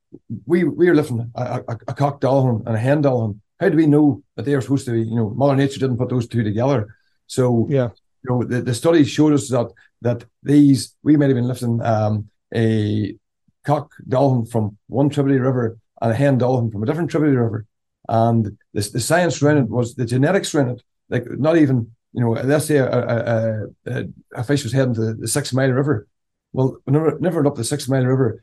we 0.47 0.65
we 0.65 0.89
are 0.89 0.95
lifting 0.95 1.31
a, 1.35 1.63
a, 1.69 1.79
a 1.89 1.95
cock 1.95 2.21
dollaghan 2.21 2.67
and 2.67 2.77
a 2.77 2.79
hen 2.79 3.03
dollaghan. 3.03 3.41
How 3.59 3.69
do 3.69 3.77
we 3.77 3.87
know 3.87 4.23
that 4.37 4.45
they 4.45 4.55
are 4.55 4.61
supposed 4.61 4.87
to 4.87 4.93
be? 4.93 5.03
You 5.03 5.17
know, 5.17 5.31
Mother 5.31 5.57
Nature 5.57 5.81
didn't 5.81 5.99
put 5.99 6.09
those 6.09 6.27
two 6.27 6.43
together. 6.43 6.95
So 7.27 7.67
yeah, 7.71 7.91
you 8.25 8.31
know, 8.31 8.45
the, 8.45 8.63
the 8.63 8.75
studies 8.75 9.11
showed 9.11 9.33
us 9.33 9.49
that 9.49 9.71
that 10.03 10.25
these 10.43 10.95
we 11.03 11.17
might 11.17 11.29
have 11.29 11.37
been 11.37 11.49
lifting 11.49 11.81
um, 11.83 12.29
a 12.55 13.17
cock 13.65 13.93
dollaghan 14.09 14.51
from 14.51 14.77
one 14.89 15.11
tributary 15.11 15.41
river 15.41 15.79
and 16.01 16.13
a 16.13 16.15
hen 16.15 16.39
dollaghan 16.39 16.73
from 16.73 16.83
a 16.83 16.87
different 16.87 17.11
tributary 17.11 17.37
river. 17.37 17.67
And 18.09 18.57
the, 18.73 18.81
the 18.93 19.01
science 19.01 19.43
around 19.43 19.59
it 19.59 19.69
was 19.69 19.95
the 19.95 20.07
genetics 20.07 20.55
around 20.55 20.71
it. 20.71 20.83
Like 21.09 21.31
not 21.31 21.57
even, 21.57 21.93
you 22.13 22.23
know, 22.23 22.31
let's 22.31 22.67
say 22.67 22.79
a, 22.79 22.89
a, 22.89 23.67
a, 23.87 24.05
a 24.35 24.45
fish 24.45 24.65
was 24.65 24.73
heading 24.73 24.95
to 24.95 25.15
the 25.15 25.29
Six 25.29 25.53
Mile 25.53 25.71
River. 25.71 26.07
Well, 26.53 26.79
never, 26.87 27.19
never 27.21 27.47
up 27.47 27.55
the 27.55 27.65
Six 27.65 27.89
Mile 27.89 28.05
River, 28.05 28.43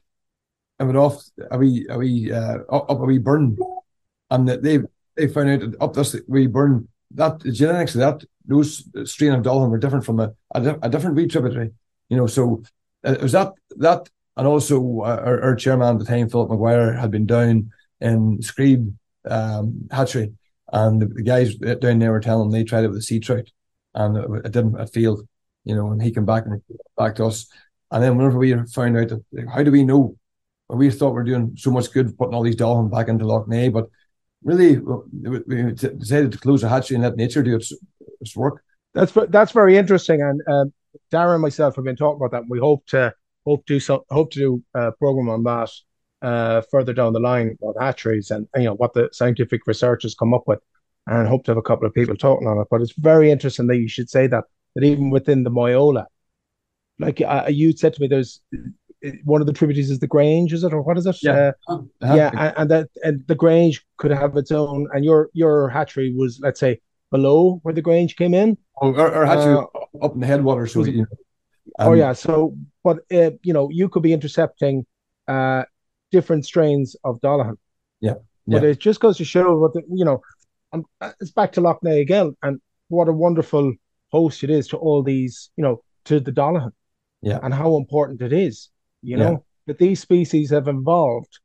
I 0.80 0.84
went 0.84 0.97
off 0.97 1.23
a 1.51 1.57
wee 1.57 1.86
a 1.89 1.97
wee 1.97 2.32
uh, 2.32 2.59
up 2.69 2.89
a 2.89 3.05
wee 3.05 3.17
burn, 3.17 3.57
and 4.30 4.47
that 4.47 4.63
they 4.63 4.80
they 5.15 5.28
found 5.28 5.49
out 5.49 5.59
that 5.59 5.82
up 5.82 5.93
this 5.93 6.15
wee 6.28 6.47
burn 6.47 6.88
that 7.11 7.39
the 7.39 7.51
genetics 7.51 7.95
of 7.95 8.01
that 8.01 8.23
those 8.45 8.88
strain 9.09 9.34
of 9.34 9.43
dollaghan 9.43 9.69
were 9.69 9.78
different 9.78 10.05
from 10.05 10.19
a, 10.19 10.34
a, 10.51 10.78
a 10.84 10.89
different 10.89 11.15
wee 11.15 11.28
tributary. 11.28 11.71
You 12.09 12.17
know, 12.17 12.28
so 12.28 12.63
uh, 13.05 13.13
it 13.13 13.21
was 13.21 13.32
that 13.34 13.53
that 13.78 14.09
and 14.38 14.47
also 14.47 15.01
uh, 15.01 15.21
our, 15.25 15.41
our, 15.41 15.55
chairman 15.55 15.95
at 15.95 15.99
the 15.99 16.05
time, 16.05 16.30
Philip 16.30 16.49
McGuire, 16.49 16.97
had 16.97 17.09
been 17.09 17.25
down 17.25 17.71
in 17.99 18.38
Screeb 18.38 18.93
um, 19.25 19.88
hatchery, 19.91 20.34
and 20.71 21.01
the, 21.01 21.07
the, 21.07 21.23
guys 21.23 21.55
down 21.55 21.97
there 21.97 22.11
were 22.11 22.19
telling 22.19 22.49
them 22.49 22.59
they 22.59 22.63
tried 22.63 22.84
it 22.84 22.89
with 22.89 22.99
a 22.99 23.01
sea 23.01 23.19
trout, 23.19 23.49
and 23.95 24.15
it, 24.15 24.45
it 24.45 24.51
didn't 24.51 24.80
it 24.80 24.93
failed. 24.93 25.28
You 25.65 25.75
know, 25.75 25.91
and 25.91 26.01
he 26.01 26.11
came 26.11 26.25
back 26.25 26.45
and 26.45 26.61
back 26.95 27.15
to 27.15 27.25
us. 27.25 27.47
And 27.91 28.03
then 28.03 28.15
whenever 28.15 28.38
we 28.38 28.53
found 28.67 28.97
out 28.97 29.09
that, 29.09 29.23
how 29.49 29.63
do 29.63 29.71
we 29.71 29.84
know 29.84 30.17
we 30.70 30.91
thought 30.91 31.13
we 31.13 31.22
are 31.22 31.26
doing 31.26 31.53
so 31.57 31.72
much 31.72 31.91
good 31.91 32.18
putting 32.18 32.34
all 32.34 32.43
these 32.43 32.55
dollaghans 32.55 32.91
back 32.91 33.07
into 33.07 33.26
Lough 33.26 33.45
Neagh, 33.47 33.72
but 33.72 33.89
really 34.43 34.78
we 34.78 35.72
decided 35.72 36.32
to 36.32 36.38
close 36.38 36.61
the 36.61 36.70
hatchery 36.70 36.95
and 36.95 37.03
let 37.03 37.15
nature 37.15 37.43
do 37.43 37.55
its, 37.55 37.74
its 38.20 38.36
work. 38.36 38.63
That's 38.93 39.11
that's 39.30 39.51
very 39.51 39.78
interesting, 39.78 40.22
and 40.22 40.41
uh, 40.47 40.65
Darren 41.11 41.36
and 41.36 41.41
myself 41.41 41.76
have 41.76 41.86
been 41.86 41.95
talking 41.95 42.18
about 42.18 42.32
that. 42.32 42.49
We 42.49 42.59
hope 42.59 42.86
to 42.88 43.13
hope 43.45 43.65
to 43.68 43.74
do 43.76 43.80
so, 43.80 44.05
hope 44.09 44.32
to 44.32 44.39
do 44.39 44.63
a 44.74 44.91
program 44.93 45.30
on 45.30 45.43
that 45.43 45.70
uh, 46.22 46.61
further 46.72 46.93
down 46.93 47.13
the 47.13 47.20
line 47.20 47.57
about 47.61 47.82
hatcheries 47.82 48.32
and, 48.32 48.47
and 48.53 48.63
you 48.63 48.70
know 48.70 48.76
what 48.76 48.93
the 48.93 49.09
scientific 49.11 49.68
research 49.68 50.03
has 50.03 50.15
come 50.15 50.34
up 50.34 50.43
with, 50.47 50.59
and 51.05 51.28
hope 51.28 51.43
to 51.45 51.51
have 51.51 51.57
a 51.57 51.61
couple 51.61 51.86
of 51.86 51.93
people 51.93 52.15
talking 52.15 52.47
on 52.47 52.59
it. 52.59 52.68
But 52.72 52.82
it's 52.82 52.93
very 52.97 53.30
interesting 53.30 53.68
that 53.68 53.78
you 53.78 53.88
should 53.88 54.09
say 54.09 54.28
that 54.28 54.45
that 54.76 54.84
even 54.84 55.11
within 55.11 55.43
the 55.43 55.51
Moyola, 55.51 56.05
like 56.99 57.22
uh, 57.22 57.45
you 57.49 57.76
said 57.76 57.93
to 57.93 58.01
me, 58.01 58.07
there's 58.07 58.41
one 59.24 59.41
of 59.41 59.48
the 59.48 59.54
tributaries 59.54 59.91
is 59.91 60.00
the 60.00 60.08
Grange, 60.08 60.54
is 60.54 60.64
it, 60.64 60.74
or 60.74 60.82
what 60.82 60.98
is 60.98 61.06
it? 61.06 61.18
Yeah, 61.22 61.52
uh, 61.68 61.80
yeah, 62.02 62.32
and, 62.34 62.54
and, 62.58 62.72
that 62.72 62.89
and 63.04 63.28
the 63.28 63.36
Grange 63.36 63.86
could 63.98 64.12
have 64.12 64.36
its 64.38 64.52
own, 64.52 64.88
and 64.93 65.06
your 65.06 65.30
your 65.34 65.70
hatchery 65.70 66.14
was, 66.16 66.39
let's 66.41 66.60
say, 66.60 66.80
below 67.12 67.60
where 67.64 67.74
the 67.74 67.82
Grange 67.82 68.16
came 68.16 68.34
in. 68.34 68.58
Oh, 68.82 68.93
our, 68.95 69.14
our 69.14 69.26
hatchery 69.26 69.54
uh, 69.54 70.06
up 70.06 70.14
in 70.14 70.22
the 70.22 70.28
headwaters, 70.28 70.74
so 70.74 70.84
you 70.84 71.00
know, 71.00 71.06
um, 71.80 71.89
oh 71.89 71.93
yeah, 71.93 72.14
so 72.14 72.56
but 72.84 73.00
uh, 73.14 73.32
you 73.43 73.54
know 73.54 73.70
you 73.72 73.89
could 73.89 74.04
be 74.04 74.14
intercepting 74.14 74.86
uh 75.28 75.64
different 76.12 76.45
strains 76.45 76.95
of 77.04 77.20
Dollaghan. 77.22 77.58
Yeah, 78.02 78.16
yeah. 78.45 78.60
But 78.60 78.64
it 78.64 78.80
just 78.80 79.00
goes 79.00 79.18
to 79.18 79.26
show 79.26 79.58
what 79.58 79.74
the, 79.74 79.84
you 79.89 80.06
know. 80.06 80.22
And 80.74 80.84
uh, 81.00 81.12
it's 81.22 81.32
back 81.32 81.54
to 81.54 81.62
Lough 81.62 81.80
Neagh 81.84 82.02
again, 82.02 82.36
and 82.41 82.60
what 82.89 83.08
a 83.08 83.14
wonderful 83.14 83.74
host 84.12 84.43
it 84.43 84.50
is 84.50 84.68
to 84.70 84.78
all 84.78 85.04
these, 85.04 85.50
you 85.56 85.64
know, 85.64 85.82
to 86.06 86.20
the 86.20 86.32
Dollaghan. 86.32 86.72
Yeah, 87.22 87.39
and 87.41 87.54
how 87.54 87.78
important 87.78 88.22
it 88.22 88.34
is 88.34 88.70
you 89.08 89.16
know, 89.16 89.32
yeah. 89.32 89.38
that 89.68 89.78
these 89.78 90.01
species 90.01 90.49
have 90.51 90.68
evolved, 90.68 91.39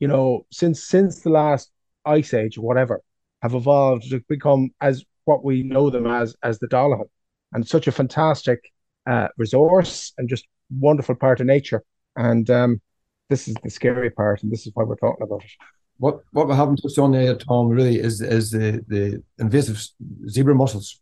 you 0.00 0.06
know, 0.06 0.44
since 0.52 0.84
since 0.84 1.20
the 1.20 1.30
last 1.30 1.70
ice 2.04 2.34
age 2.34 2.58
or 2.58 2.60
whatever, 2.60 3.00
have 3.40 3.54
evolved 3.54 4.10
to 4.10 4.20
become 4.28 4.70
as 4.82 5.02
what 5.24 5.42
we 5.42 5.62
know 5.62 5.88
them 5.88 6.06
as 6.06 6.36
as 6.42 6.58
the 6.58 6.68
dollaghan, 6.68 7.08
and 7.52 7.66
such 7.66 7.86
a 7.86 7.92
fantastic 7.92 8.60
uh, 9.08 9.28
resource 9.38 10.12
and 10.18 10.28
just 10.28 10.46
wonderful 10.78 11.14
part 11.14 11.40
of 11.40 11.46
nature. 11.46 11.82
And 12.16 12.50
um, 12.50 12.82
this 13.30 13.48
is 13.48 13.56
the 13.62 13.70
scary 13.70 14.10
part, 14.10 14.42
and 14.42 14.52
this 14.52 14.66
is 14.66 14.72
why 14.74 14.84
we're 14.84 14.96
talking 14.96 15.24
about 15.24 15.42
it. 15.42 15.50
what 15.96 16.20
what 16.32 16.48
we 16.48 16.54
haven't 16.54 16.82
touched 16.82 16.98
on 16.98 17.12
there, 17.12 17.34
Tom, 17.34 17.68
really 17.68 17.98
is 17.98 18.20
is 18.20 18.50
the 18.50 18.84
the 18.88 19.22
invasive 19.38 19.82
zebra 20.28 20.54
mussels. 20.54 21.00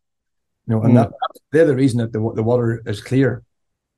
You 0.67 0.77
know, 0.77 0.83
and 0.83 0.93
mm. 0.93 0.97
that 0.97 1.11
they're 1.51 1.67
the 1.67 1.75
reason 1.75 1.99
that 1.99 2.13
the 2.13 2.21
the 2.37 2.45
water 2.45 2.83
is 2.87 3.01
clear. 3.01 3.43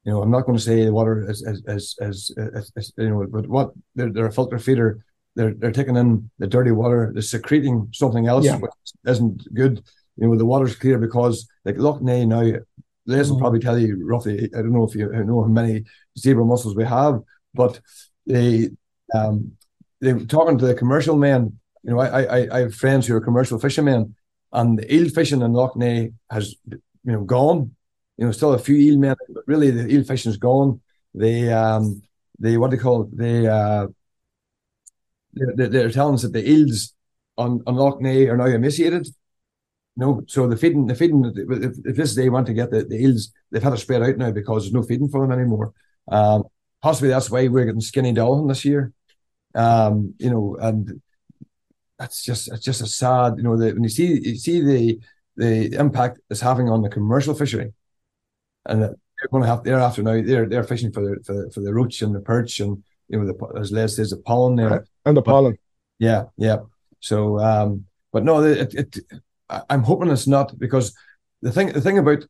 You 0.04 0.12
know, 0.12 0.22
I'm 0.22 0.30
not 0.30 0.46
going 0.46 0.56
to 0.56 0.64
say 0.64 0.84
the 0.84 0.92
water 0.92 1.30
is 1.30 1.42
as 1.42 1.62
is, 1.66 1.96
is 2.00 2.92
you 2.96 3.10
know, 3.10 3.26
but 3.26 3.46
what 3.46 3.72
they're, 3.94 4.10
they're 4.10 4.26
a 4.26 4.32
filter 4.32 4.58
feeder. 4.58 5.04
They're 5.36 5.54
they're 5.54 5.72
taking 5.72 5.96
in 5.96 6.30
the 6.38 6.46
dirty 6.46 6.70
water. 6.70 7.10
They're 7.12 7.22
secreting 7.22 7.88
something 7.92 8.26
else, 8.26 8.46
yeah. 8.46 8.56
which 8.56 8.72
isn't 9.06 9.54
good. 9.54 9.82
You 10.16 10.28
know, 10.28 10.36
the 10.36 10.46
water's 10.46 10.76
clear 10.76 10.98
because 10.98 11.46
like 11.64 11.76
Lough 11.78 12.00
Neagh 12.00 12.26
now. 12.26 12.60
Les 13.06 13.28
will 13.28 13.36
mm. 13.36 13.40
probably 13.40 13.60
tell 13.60 13.78
you 13.78 13.98
roughly. 14.06 14.44
I 14.54 14.58
don't 14.58 14.72
know 14.72 14.84
if 14.84 14.94
you 14.94 15.08
know 15.10 15.42
how 15.42 15.48
many 15.48 15.84
zebra 16.18 16.44
mussels 16.44 16.76
we 16.76 16.84
have, 16.84 17.20
but 17.54 17.80
they 18.26 18.70
um 19.14 19.52
they 20.00 20.12
were 20.12 20.24
talking 20.24 20.58
to 20.58 20.66
the 20.66 20.74
commercial 20.74 21.16
men. 21.16 21.58
You 21.82 21.92
know, 21.92 22.00
I 22.00 22.22
I, 22.22 22.56
I 22.56 22.60
have 22.60 22.74
friends 22.74 23.06
who 23.06 23.16
are 23.16 23.20
commercial 23.20 23.58
fishermen, 23.58 24.14
and 24.52 24.78
the 24.78 24.94
eel 24.94 25.08
fishing 25.08 25.42
in 25.42 25.52
Lough 25.52 25.72
Neagh 25.76 26.12
has 26.30 26.54
you 26.70 26.78
know 27.04 27.22
gone. 27.22 27.74
You 28.20 28.26
know, 28.26 28.32
still 28.32 28.54
a 28.54 28.58
few 28.60 28.76
eel 28.76 28.98
men, 28.98 29.16
but 29.30 29.44
really 29.48 29.72
the 29.72 29.92
eel 29.92 30.04
fishing's 30.04 30.38
gone. 30.38 30.80
They 31.14 31.52
um 31.52 32.02
they 32.38 32.58
what 32.58 32.70
they 32.70 32.78
call 32.78 33.02
it, 33.04 33.16
they 33.16 33.48
uh 33.48 33.88
they're, 35.32 35.68
they're 35.68 35.90
telling 35.90 36.14
us 36.14 36.22
that 36.22 36.32
the 36.32 36.48
eels 36.48 36.94
on 37.38 37.62
on 37.66 37.76
Lough 37.76 37.98
Neagh 38.00 38.28
are 38.30 38.36
now 38.36 38.46
emaciated. 38.46 39.08
No, 39.96 40.22
so 40.28 40.48
the 40.48 40.56
feeding, 40.56 40.86
the 40.86 40.94
feeding. 40.94 41.24
If, 41.36 41.76
if 41.84 41.96
this 41.96 42.14
they 42.14 42.30
want 42.30 42.46
to 42.48 42.54
get 42.54 42.70
the, 42.70 42.84
the 42.84 42.96
eels, 42.96 43.32
they've 43.50 43.62
had 43.62 43.70
to 43.70 43.76
spread 43.78 44.02
out 44.02 44.18
now 44.18 44.30
because 44.30 44.64
there's 44.64 44.74
no 44.74 44.82
feeding 44.82 45.08
for 45.10 45.26
them 45.26 45.38
anymore. 45.38 45.72
Um, 46.08 46.44
possibly 46.82 47.10
that's 47.10 47.30
why 47.30 47.48
we're 47.48 47.66
getting 47.66 47.80
skinny 47.80 48.14
dollaghan 48.14 48.48
this 48.48 48.64
year. 48.64 48.92
Um, 49.54 50.14
you 50.18 50.30
know, 50.30 50.58
and 50.60 51.02
that's 51.98 52.24
just 52.24 52.52
it's 52.52 52.64
just 52.64 52.82
a 52.82 52.88
sad, 52.88 53.34
you 53.38 53.42
know, 53.42 53.58
the, 53.58 53.72
when 53.72 53.82
you 53.82 53.90
see 53.90 54.20
you 54.22 54.36
see 54.36 54.62
the 54.62 55.00
the 55.36 55.74
impact 55.78 56.20
it's 56.30 56.40
having 56.40 56.70
on 56.70 56.82
the 56.82 56.90
commercial 56.90 57.34
fishery, 57.34 57.72
and 58.70 58.82
they're 58.82 58.96
going 59.30 59.42
to 59.42 59.48
have 59.48 59.62
thereafter 59.62 60.02
now 60.02 60.20
they're 60.22 60.48
they're 60.48 60.64
fishing 60.64 60.92
for 60.92 61.02
the 61.02 61.22
for, 61.24 61.50
for 61.50 61.60
the 61.60 61.74
roach 61.74 62.00
and 62.02 62.14
the 62.14 62.20
perch 62.20 62.60
and 62.60 62.82
you 63.08 63.18
know 63.18 63.26
the 63.26 63.60
as 63.60 63.72
Les 63.72 63.96
says 63.96 64.10
the 64.10 64.16
pollan 64.16 64.56
there 64.56 64.86
and 65.04 65.16
the 65.16 65.22
pollan. 65.22 65.52
But, 65.52 65.60
yeah, 65.98 66.24
yeah. 66.38 66.58
So, 67.00 67.38
um, 67.38 67.84
but 68.12 68.24
no, 68.24 68.42
it, 68.42 68.74
it 68.74 68.98
I'm 69.68 69.82
hoping 69.82 70.10
it's 70.10 70.26
not 70.26 70.58
because 70.58 70.94
the 71.42 71.52
thing 71.52 71.72
the 71.72 71.80
thing 71.80 71.98
about 71.98 72.24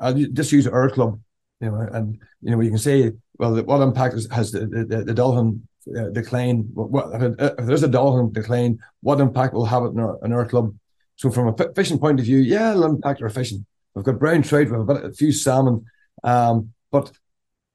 I'll 0.00 0.14
just 0.14 0.52
use 0.52 0.66
our 0.66 0.88
club, 0.90 1.20
you 1.60 1.70
know, 1.70 1.80
and 1.92 2.18
you 2.40 2.50
know 2.50 2.60
you 2.60 2.70
can 2.70 2.78
say 2.78 3.12
well 3.38 3.62
what 3.62 3.82
impact 3.82 4.14
has 4.32 4.52
the 4.52 4.60
the, 4.60 5.04
the 5.04 5.14
dollaghan 5.14 5.60
uh, 5.96 6.08
decline, 6.08 6.70
what, 6.72 7.10
if, 7.20 7.34
if, 7.38 7.66
there's 7.66 7.82
a 7.82 7.88
dollaghan 7.88 8.32
decline, 8.32 8.78
what 9.02 9.20
impact 9.20 9.52
will 9.52 9.66
have 9.66 9.82
it 9.82 9.88
in 9.88 10.00
our, 10.00 10.18
in 10.24 10.32
our 10.32 10.46
club? 10.46 10.74
So 11.16 11.30
from 11.30 11.48
a 11.48 11.74
fishing 11.74 11.98
point 11.98 12.18
of 12.20 12.26
view, 12.26 12.38
yeah, 12.38 12.70
it'll 12.70 12.86
impact 12.86 13.22
our 13.22 13.28
fishing. 13.28 13.66
We've 13.94 14.04
got 14.04 14.18
brown 14.18 14.42
trout, 14.42 14.70
we've 14.70 14.86
got 14.86 15.04
a 15.04 15.12
few 15.12 15.32
salmon, 15.32 15.84
um, 16.22 16.72
but 16.90 17.12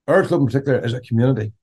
our 0.07 0.25
club 0.25 0.41
in 0.41 0.47
particular 0.47 0.79
is 0.79 0.93
a 0.93 1.01
community, 1.01 1.53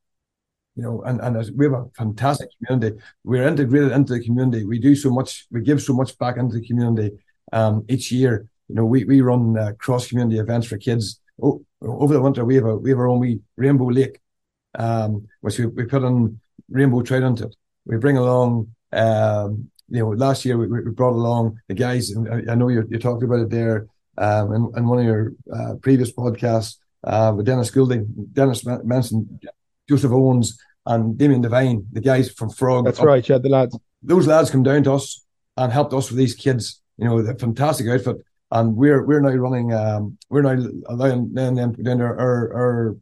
you 0.77 0.83
know, 0.83 1.03
and, 1.03 1.21
and 1.21 1.57
we 1.57 1.67
have 1.67 1.75
a 1.75 1.87
fantastic 1.97 2.49
community. 2.65 2.99
We're 3.25 3.47
integrated 3.47 3.93
into 3.93 4.15
the 4.15 4.25
community. 4.25 4.65
We 4.65 4.79
do 4.79 4.95
so 4.95 5.11
much, 5.11 5.47
we 5.51 5.61
give 5.61 5.83
so 5.83 5.93
much 5.95 6.17
back 6.19 6.37
into 6.37 6.59
the 6.59 6.67
community 6.67 7.17
um, 7.53 7.85
each 7.89 8.11
year. 8.13 8.49
You 8.69 8.77
know, 8.77 8.85
we, 8.85 9.05
we 9.05 9.21
run 9.21 9.59
uh, 9.59 9.73
cross 9.79 10.09
community 10.09 10.39
events 10.39 10.67
for 10.67 10.79
kids. 10.79 11.21
Oh, 11.43 11.65
over 11.83 12.15
the 12.15 12.23
winter, 12.23 12.45
we 12.45 12.55
have 12.55 12.65
a 12.65 12.77
we 12.77 12.91
have 12.91 12.99
our 12.99 13.09
own 13.09 13.21
wee 13.21 13.41
Rainbow 13.57 13.87
Lake 13.87 14.21
um, 14.79 15.27
which 15.41 15.59
we, 15.59 15.67
we 15.67 15.85
put 15.85 16.05
on 16.05 16.41
rainbow 16.71 17.03
trout 17.03 17.23
into 17.23 17.45
it. 17.45 17.57
We 17.85 17.97
bring 17.99 18.17
along, 18.17 18.75
um, 18.93 19.71
you 19.89 20.01
know, 20.01 20.09
last 20.11 20.45
year 20.45 20.59
we, 20.59 20.67
we 20.67 20.91
brought 20.91 21.13
along 21.13 21.61
the 21.69 21.75
guys, 21.75 22.13
I 22.17 22.55
know 22.55 22.69
you 22.69 22.87
you 22.91 22.99
talked 22.99 23.23
about 23.23 23.41
it 23.41 23.51
there 23.51 23.87
um, 24.19 24.53
in, 24.53 24.73
in 24.77 24.87
one 24.87 24.99
of 24.99 25.05
your 25.05 25.33
uh, 25.53 25.75
previous 25.83 26.13
podcasts 26.13 26.77
uh, 27.05 27.33
with 27.37 27.47
Dennis 27.47 27.71
Goulding, 27.71 28.07
Dennis 28.33 28.65
mentioned 28.65 29.45
Joseph 29.89 30.13
Owens 30.13 30.59
and 30.87 31.19
Damien 31.19 31.43
Devine, 31.43 31.87
the 31.93 32.01
guys 32.01 32.31
from 32.31 32.51
Frog. 32.51 32.85
That's 32.85 33.01
up. 33.01 33.07
right, 33.07 33.29
yeah, 33.29 33.39
the 33.39 33.49
lads. 33.49 33.79
Those 34.03 34.27
lads 34.27 34.51
come 34.51 34.63
down 34.63 34.85
to 34.85 34.93
us 34.95 35.25
and 35.57 35.73
helped 35.73 35.93
us 35.93 36.11
with 36.11 36.19
these 36.19 36.35
kids. 36.35 36.81
You 36.99 37.07
know, 37.07 37.23
the 37.23 37.35
fantastic 37.35 37.89
outfit, 37.89 38.17
and 38.51 38.75
we're 38.77 39.05
we're 39.05 39.21
now 39.21 39.31
running. 39.31 39.73
Um, 39.73 40.19
we're 40.31 40.43
now 40.43 40.69
allowing 40.87 41.35
them 41.35 41.75
to 41.75 41.83
down 41.83 42.01
our, 42.01 42.17
our, 42.19 42.97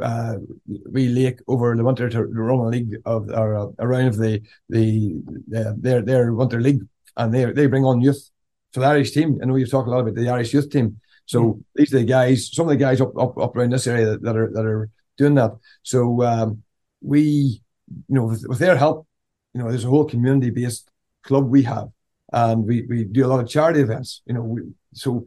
uh, 0.00 0.36
we 0.90 1.08
lake 1.08 1.40
over 1.46 1.76
the 1.76 1.84
winter 1.84 2.08
to 2.08 2.18
the 2.18 2.24
Roman 2.24 2.70
League 2.70 2.96
of 3.04 3.28
or 3.30 3.54
uh, 3.56 3.66
around 3.80 4.14
the 4.14 4.40
the 4.68 5.20
uh, 5.54 5.72
their 5.76 6.02
their 6.02 6.32
winter 6.32 6.60
league, 6.60 6.86
and 7.16 7.34
they 7.34 7.44
they 7.46 7.66
bring 7.66 7.84
on 7.84 8.00
youth 8.00 8.30
for 8.72 8.80
the 8.80 8.86
Irish 8.86 9.12
team. 9.12 9.38
I 9.42 9.46
know 9.46 9.56
you've 9.56 9.70
talked 9.70 9.88
a 9.88 9.90
lot 9.90 10.00
about 10.00 10.14
the 10.14 10.28
Irish 10.28 10.52
youth 10.52 10.70
team. 10.70 11.00
So 11.26 11.42
mm. 11.42 11.64
these 11.74 11.92
are 11.94 11.98
the 11.98 12.04
guys, 12.04 12.50
some 12.52 12.66
of 12.66 12.70
the 12.70 12.76
guys 12.76 13.00
up 13.00 13.16
up, 13.18 13.38
up 13.38 13.56
around 13.56 13.72
this 13.72 13.86
area 13.86 14.06
that, 14.06 14.22
that 14.22 14.36
are 14.36 14.50
that 14.52 14.64
are 14.64 14.90
doing 15.16 15.34
that. 15.34 15.52
So 15.82 16.22
um, 16.22 16.62
we, 17.00 17.60
you 18.08 18.14
know, 18.14 18.24
with, 18.24 18.44
with 18.48 18.58
their 18.58 18.76
help, 18.76 19.06
you 19.54 19.62
know, 19.62 19.68
there's 19.68 19.84
a 19.84 19.88
whole 19.88 20.04
community 20.04 20.50
based 20.50 20.90
club 21.22 21.48
we 21.48 21.62
have, 21.64 21.88
and 22.32 22.64
we 22.64 22.82
we 22.82 23.04
do 23.04 23.26
a 23.26 23.28
lot 23.28 23.40
of 23.40 23.48
charity 23.48 23.80
events. 23.80 24.22
You 24.26 24.34
know, 24.34 24.42
we, 24.42 24.62
so 24.94 25.26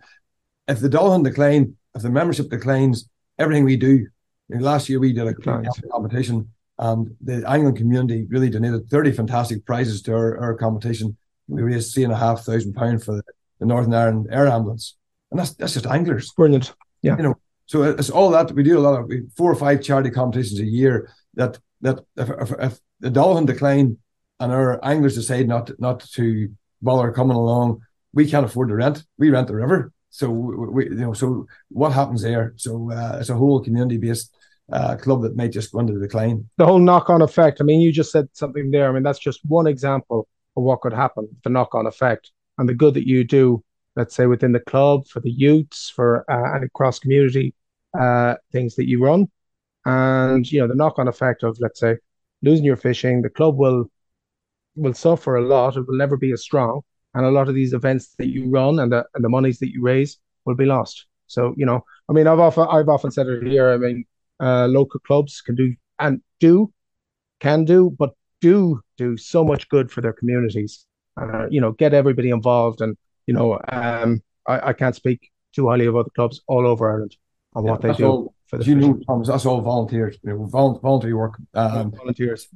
if 0.68 0.80
the 0.80 0.90
dollaghan 0.90 1.24
decline, 1.24 1.76
if 1.96 2.02
the 2.02 2.10
membership 2.10 2.50
declines, 2.50 3.10
everything 3.38 3.64
we 3.64 3.78
do 3.78 4.08
last 4.50 4.90
year 4.90 5.00
we 5.00 5.14
did 5.14 5.28
a 5.28 5.34
competition, 5.34 6.50
and 6.80 7.16
the 7.22 7.48
angling 7.48 7.76
community 7.76 8.26
really 8.30 8.50
donated 8.50 8.90
30 8.90 9.12
fantastic 9.12 9.66
prizes 9.66 10.02
to 10.04 10.14
our, 10.14 10.38
our 10.40 10.56
competition. 10.56 11.16
We 11.52 11.62
raised 11.62 11.94
three 11.94 12.04
and 12.04 12.14
a 12.14 12.18
half 12.18 12.42
thousand 12.42 12.74
pounds 12.74 13.04
for 13.06 13.16
the, 13.16 13.24
the 13.60 13.66
Northern 13.66 13.94
Ireland 13.94 14.28
Air 14.32 14.48
Ambulance, 14.48 14.98
and 15.30 15.40
that's 15.40 15.54
that's 15.54 15.74
just 15.74 15.86
anglers. 15.86 16.32
Brilliant, 16.32 16.74
yeah. 17.02 17.18
You 17.18 17.24
know, 17.24 17.36
so 17.66 17.84
it's 17.84 18.10
all 18.10 18.32
that 18.32 18.52
we 18.52 18.64
do 18.64 18.78
a 18.78 18.82
lot 18.82 19.00
of 19.00 19.12
four 19.36 19.52
or 19.52 19.56
five 19.56 19.84
charity 19.84 20.10
competitions 20.10 20.60
a 20.60 20.66
year. 20.66 21.12
That 21.36 21.60
that 21.82 22.00
if, 22.18 22.30
if, 22.30 22.52
if 22.60 22.80
the 23.00 23.10
dollaghan 23.10 23.46
decline 23.46 23.98
and 24.40 24.52
our 24.52 24.84
anglers 24.84 25.16
decide 25.16 25.48
not 25.48 25.72
not 25.80 26.00
to 26.14 26.50
bother 26.82 27.12
coming 27.12 27.38
along, 27.38 27.82
we 28.14 28.30
can't 28.30 28.46
afford 28.46 28.70
to 28.70 28.76
rent. 28.76 29.04
We 29.18 29.30
rent 29.30 29.48
the 29.48 29.56
river. 29.56 29.92
So 30.10 30.30
we, 30.30 30.86
you 30.86 30.96
know, 30.96 31.14
so 31.14 31.48
what 31.70 31.94
happens 31.94 32.22
there? 32.22 32.54
So 32.58 32.92
uh, 32.92 33.18
it's 33.20 33.30
a 33.30 33.36
whole 33.36 33.62
community 33.64 33.98
based 33.98 34.36
uh, 34.72 34.96
club 34.98 35.22
that 35.22 35.36
may 35.36 35.48
just 35.48 35.72
go 35.72 35.80
into 35.80 35.98
decline. 36.00 36.50
The 36.58 36.66
whole 36.66 36.80
knock 36.80 37.10
on 37.10 37.22
effect. 37.22 37.62
I 37.62 37.64
mean, 37.64 37.82
you 37.82 37.92
just 37.92 38.12
said 38.12 38.28
something 38.34 38.72
there. 38.72 38.90
I 38.90 38.92
mean, 38.92 39.04
that's 39.04 39.20
just 39.20 39.40
one 39.46 39.68
example 39.68 40.28
of 40.58 40.64
what 40.64 40.82
could 40.82 40.94
happen, 40.94 41.28
the 41.44 41.50
knock 41.50 41.76
on 41.76 41.88
effect, 41.88 42.32
and 42.58 42.68
the 42.68 42.74
good 42.74 42.94
that 42.94 43.08
you 43.08 43.24
do, 43.24 43.64
let's 43.96 44.16
say, 44.16 44.26
within 44.26 44.52
the 44.52 44.60
club, 44.60 45.08
for 45.08 45.20
the 45.20 45.32
youths, 45.32 45.90
for 45.90 46.26
uh, 46.30 46.56
any 46.56 46.68
cross 46.74 47.00
community 47.00 47.54
uh, 48.00 48.36
things 48.52 48.76
that 48.76 48.88
you 48.88 49.04
run. 49.04 49.30
And, 49.86 50.50
you 50.52 50.60
know, 50.60 50.68
the 50.68 50.76
knock 50.76 51.00
on 51.00 51.08
effect 51.08 51.44
of, 51.44 51.58
let's 51.60 51.80
say, 51.80 51.98
losing 52.42 52.66
your 52.66 52.78
fishing, 52.78 53.22
the 53.22 53.30
club 53.30 53.58
will 53.58 53.90
will 54.76 54.94
suffer 54.94 55.36
a 55.36 55.42
lot. 55.42 55.76
It 55.76 55.88
will 55.88 55.98
never 55.98 56.16
be 56.18 56.32
as 56.32 56.44
strong. 56.44 56.82
And 57.14 57.26
a 57.26 57.32
lot 57.32 57.50
of 57.50 57.56
these 57.56 57.74
events 57.74 58.16
that 58.20 58.28
you 58.28 58.50
run 58.50 58.80
and 58.80 58.92
the 58.92 59.06
and 59.16 59.24
the 59.24 59.30
monies 59.30 59.60
that 59.60 59.72
you 59.72 59.82
raise 59.82 60.18
will 60.46 60.56
be 60.56 60.66
lost. 60.66 61.08
So, 61.28 61.54
you 61.58 61.66
know, 61.66 61.84
I 62.10 62.14
mean, 62.14 62.28
I've 62.28 62.40
often 62.40 62.68
I've 62.70 62.90
often 62.90 63.12
said 63.12 63.28
it 63.28 63.44
here. 63.48 63.72
I 63.72 63.78
mean, 63.78 64.06
uh, 64.40 64.68
local 64.68 65.00
clubs 65.02 65.42
can 65.42 65.56
do 65.56 65.76
and 66.00 66.22
do 66.40 66.72
can 67.40 67.66
do, 67.66 67.96
but 67.98 68.12
do 68.40 68.82
do 69.06 69.18
so 69.18 69.44
much 69.44 69.70
good 69.70 69.92
for 69.92 70.02
their 70.02 70.14
communities. 70.14 70.86
Uh, 71.20 71.48
you 71.50 71.62
know, 71.62 71.72
get 71.72 71.94
everybody 71.94 72.30
involved, 72.30 72.82
and 72.82 72.98
you 73.28 73.34
know, 73.34 73.60
um, 73.70 74.22
I, 74.48 74.70
I 74.70 74.74
can't 74.74 74.96
speak 74.96 75.32
too 75.54 75.68
highly 75.70 75.86
of 75.86 75.96
other 75.96 76.10
clubs 76.16 76.42
all 76.48 76.66
over 76.66 76.90
Ireland 76.90 77.16
on 77.54 77.66
yeah, 77.66 77.72
what 77.72 77.82
they 77.82 77.94
do. 77.94 78.06
All, 78.06 78.34
for 78.48 78.58
the 78.58 78.66
you 78.66 78.76
know, 78.76 79.00
Thomas, 79.08 79.28
that's 79.28 79.46
all 79.46 79.62
volunteers, 79.62 80.18
you 80.24 80.30
know, 80.30 80.46
voluntary 80.46 81.14
work. 81.14 81.36
Um, 81.54 81.92
volunteers, 81.92 82.48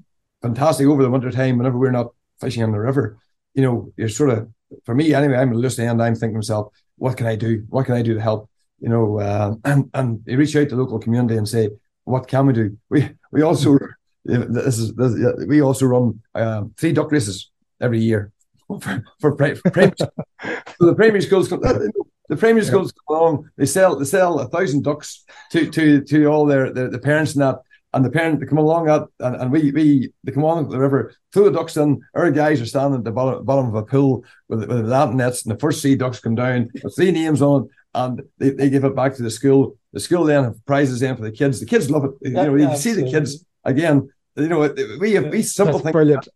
fantastic 0.41 0.87
over 0.87 1.03
the 1.03 1.09
winter 1.09 1.31
time. 1.31 1.57
Whenever 1.57 1.77
we're 1.77 1.91
not 1.91 2.13
fishing 2.39 2.63
on 2.63 2.71
the 2.71 2.79
river, 2.79 3.17
you 3.53 3.61
know, 3.61 3.91
you're 3.97 4.09
sort 4.09 4.29
of 4.31 4.49
for 4.85 4.95
me 4.95 5.13
anyway. 5.13 5.37
I'm 5.37 5.51
a 5.51 5.55
listening 5.55 5.89
and 5.89 6.01
I'm 6.01 6.15
thinking 6.15 6.35
to 6.35 6.39
myself, 6.39 6.73
what 6.97 7.17
can 7.17 7.27
I 7.27 7.35
do? 7.35 7.65
What 7.69 7.85
can 7.85 7.95
I 7.95 8.01
do 8.01 8.13
to 8.13 8.21
help? 8.21 8.49
you 8.79 8.89
know, 8.89 9.19
uh, 9.19 9.55
and 9.65 9.89
and 9.93 10.21
you 10.25 10.37
reach 10.37 10.55
out 10.55 10.69
to 10.69 10.75
the 10.75 10.81
local 10.81 10.99
community 10.99 11.37
and 11.37 11.47
say, 11.47 11.69
what 12.03 12.27
can 12.27 12.47
we 12.47 12.53
do? 12.53 12.77
We 12.89 13.09
we 13.31 13.41
also 13.41 13.77
this 14.25 14.79
is 14.79 14.93
this, 14.95 15.13
we 15.47 15.61
also 15.61 15.85
run 15.85 16.19
uh, 16.33 16.63
three 16.77 16.91
duck 16.91 17.11
races 17.11 17.51
every 17.79 17.99
year 17.99 18.31
for 18.67 19.03
for, 19.19 19.35
for 19.55 19.71
primary. 19.71 19.93
so 19.97 20.85
the 20.85 20.95
primary 20.95 21.21
schools 21.21 21.47
come, 21.47 21.61
the 21.61 22.37
primary 22.37 22.65
schools 22.65 22.91
come 22.91 23.17
along. 23.17 23.49
They 23.57 23.65
sell 23.65 23.97
they 23.97 24.05
sell 24.05 24.39
a 24.39 24.47
thousand 24.47 24.83
ducks 24.83 25.23
to 25.51 25.69
to 25.71 26.01
to 26.01 26.25
all 26.25 26.45
their, 26.45 26.73
their 26.73 26.89
the 26.89 26.99
parents 26.99 27.33
and 27.33 27.41
that. 27.41 27.59
And 27.93 28.03
the 28.03 28.09
parents 28.09 28.41
they 28.41 28.45
come 28.45 28.57
along 28.57 28.89
and, 28.89 29.07
and 29.37 29.51
we 29.51 29.71
we 29.71 30.11
they 30.25 30.33
come 30.33 30.43
along 30.43 30.67
the 30.67 30.79
river, 30.79 31.13
throw 31.31 31.45
the 31.45 31.51
ducks 31.51 31.77
in. 31.77 32.01
Our 32.13 32.29
guys 32.29 32.59
are 32.59 32.65
standing 32.65 32.97
at 32.97 33.05
the 33.05 33.11
bottom, 33.11 33.45
bottom 33.45 33.67
of 33.69 33.75
a 33.75 33.83
pool 33.83 34.25
with, 34.49 34.67
with 34.67 34.89
the 34.89 35.05
nets, 35.13 35.45
and 35.45 35.55
the 35.55 35.59
first 35.59 35.81
three 35.81 35.95
ducks 35.95 36.19
come 36.19 36.35
down 36.35 36.71
with 36.83 36.93
three 36.93 37.11
names 37.11 37.41
on 37.41 37.63
it, 37.63 37.69
and 37.93 38.21
they, 38.37 38.49
they 38.49 38.69
give 38.69 38.83
it 38.83 38.97
back 38.97 39.15
to 39.15 39.23
the 39.23 39.31
school. 39.31 39.77
The 39.93 40.01
school 40.01 40.25
then 40.25 40.43
have 40.43 40.65
prizes 40.65 41.01
in 41.01 41.15
for 41.15 41.21
the 41.21 41.31
kids. 41.31 41.61
The 41.61 41.65
kids 41.65 41.89
love 41.89 42.03
it. 42.03 42.11
You 42.21 42.31
know, 42.31 42.55
you 42.55 42.75
see 42.75 42.91
the 42.91 43.09
kids 43.09 43.45
again. 43.63 44.09
You 44.35 44.49
know, 44.49 44.73
we 44.99 45.13
have 45.13 45.27
we 45.27 45.41
simple 45.41 45.79
things. 45.79 45.93
Brilliant. 45.93 46.27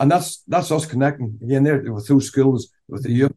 and 0.00 0.10
that's 0.10 0.42
that's 0.48 0.70
us 0.70 0.86
connecting 0.86 1.38
again 1.42 1.62
there 1.62 1.80
with 1.92 2.06
those 2.08 2.26
schools 2.26 2.68
with 2.88 3.02
the 3.04 3.12
youth, 3.12 3.32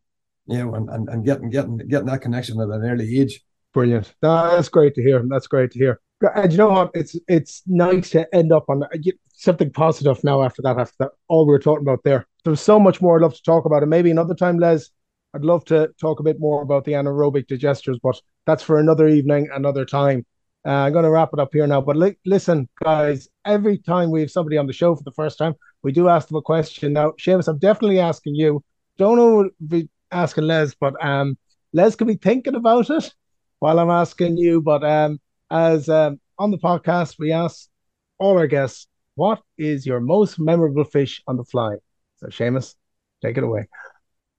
you 0.47 0.57
know, 0.57 0.75
and, 0.75 0.89
and, 0.89 1.09
and 1.09 1.25
getting 1.25 1.49
getting 1.49 1.77
getting 1.77 2.07
that 2.07 2.21
connection 2.21 2.59
at 2.59 2.69
an 2.69 2.83
early 2.83 3.19
age. 3.19 3.41
Brilliant. 3.73 4.13
No, 4.21 4.55
that's 4.55 4.69
great 4.69 4.95
to 4.95 5.03
hear. 5.03 5.23
That's 5.27 5.47
great 5.47 5.71
to 5.71 5.79
hear. 5.79 6.01
And 6.35 6.51
you 6.51 6.57
know 6.57 6.69
what? 6.69 6.91
It's 6.93 7.15
it's 7.27 7.61
nice 7.67 8.09
to 8.11 8.33
end 8.35 8.51
up 8.51 8.65
on 8.67 8.83
uh, 8.83 8.87
something 9.33 9.71
positive 9.71 10.21
now 10.23 10.43
after 10.43 10.61
that. 10.63 10.77
After 10.77 10.95
that, 10.99 11.11
all 11.27 11.45
we 11.45 11.51
were 11.51 11.59
talking 11.59 11.83
about 11.83 12.03
there. 12.03 12.27
There's 12.43 12.61
so 12.61 12.79
much 12.79 13.01
more 13.01 13.17
I'd 13.17 13.21
love 13.21 13.35
to 13.35 13.43
talk 13.43 13.65
about, 13.65 13.83
and 13.83 13.89
maybe 13.89 14.11
another 14.11 14.35
time, 14.35 14.59
Les. 14.59 14.89
I'd 15.33 15.45
love 15.45 15.63
to 15.65 15.89
talk 16.01 16.19
a 16.19 16.23
bit 16.23 16.39
more 16.39 16.63
about 16.63 16.85
the 16.85 16.93
anaerobic 16.93 17.45
digesters, 17.45 17.99
but 18.01 18.19
that's 18.47 18.63
for 18.63 18.79
another 18.79 19.07
evening, 19.07 19.49
another 19.53 19.85
time. 19.85 20.25
Uh, 20.65 20.71
I'm 20.71 20.93
going 20.93 21.03
to 21.03 21.09
wrap 21.09 21.29
it 21.33 21.39
up 21.39 21.49
here 21.53 21.65
now. 21.67 21.81
But 21.81 21.95
li- 21.95 22.17
listen, 22.25 22.67
guys, 22.83 23.27
every 23.45 23.77
time 23.77 24.11
we 24.11 24.21
have 24.21 24.31
somebody 24.31 24.57
on 24.57 24.67
the 24.67 24.73
show 24.73 24.95
for 24.95 25.03
the 25.03 25.11
first 25.11 25.37
time, 25.37 25.55
we 25.83 25.91
do 25.91 26.09
ask 26.09 26.27
them 26.27 26.37
a 26.37 26.41
question. 26.41 26.93
Now, 26.93 27.11
Seamus, 27.11 27.47
I'm 27.47 27.59
definitely 27.59 27.99
asking 27.99 28.35
you. 28.35 28.63
Don't 28.97 29.17
know 29.17 29.49
be 29.67 29.89
asking 30.11 30.45
Les, 30.45 30.75
but 30.75 30.93
um, 31.03 31.37
Les 31.71 31.95
could 31.95 32.07
be 32.07 32.15
thinking 32.15 32.55
about 32.55 32.89
it 32.89 33.13
while 33.59 33.79
I'm 33.79 33.89
asking 33.89 34.37
you. 34.37 34.61
But 34.61 34.83
um, 34.83 35.19
as 35.49 35.87
um, 35.87 36.19
on 36.37 36.51
the 36.51 36.57
podcast, 36.57 37.15
we 37.17 37.31
ask 37.31 37.69
all 38.17 38.37
our 38.37 38.47
guests, 38.47 38.87
what 39.15 39.41
is 39.57 39.85
your 39.85 40.01
most 40.01 40.39
memorable 40.39 40.83
fish 40.83 41.21
on 41.27 41.37
the 41.37 41.45
fly? 41.45 41.75
So, 42.17 42.27
Seamus, 42.27 42.75
take 43.21 43.37
it 43.37 43.43
away. 43.43 43.67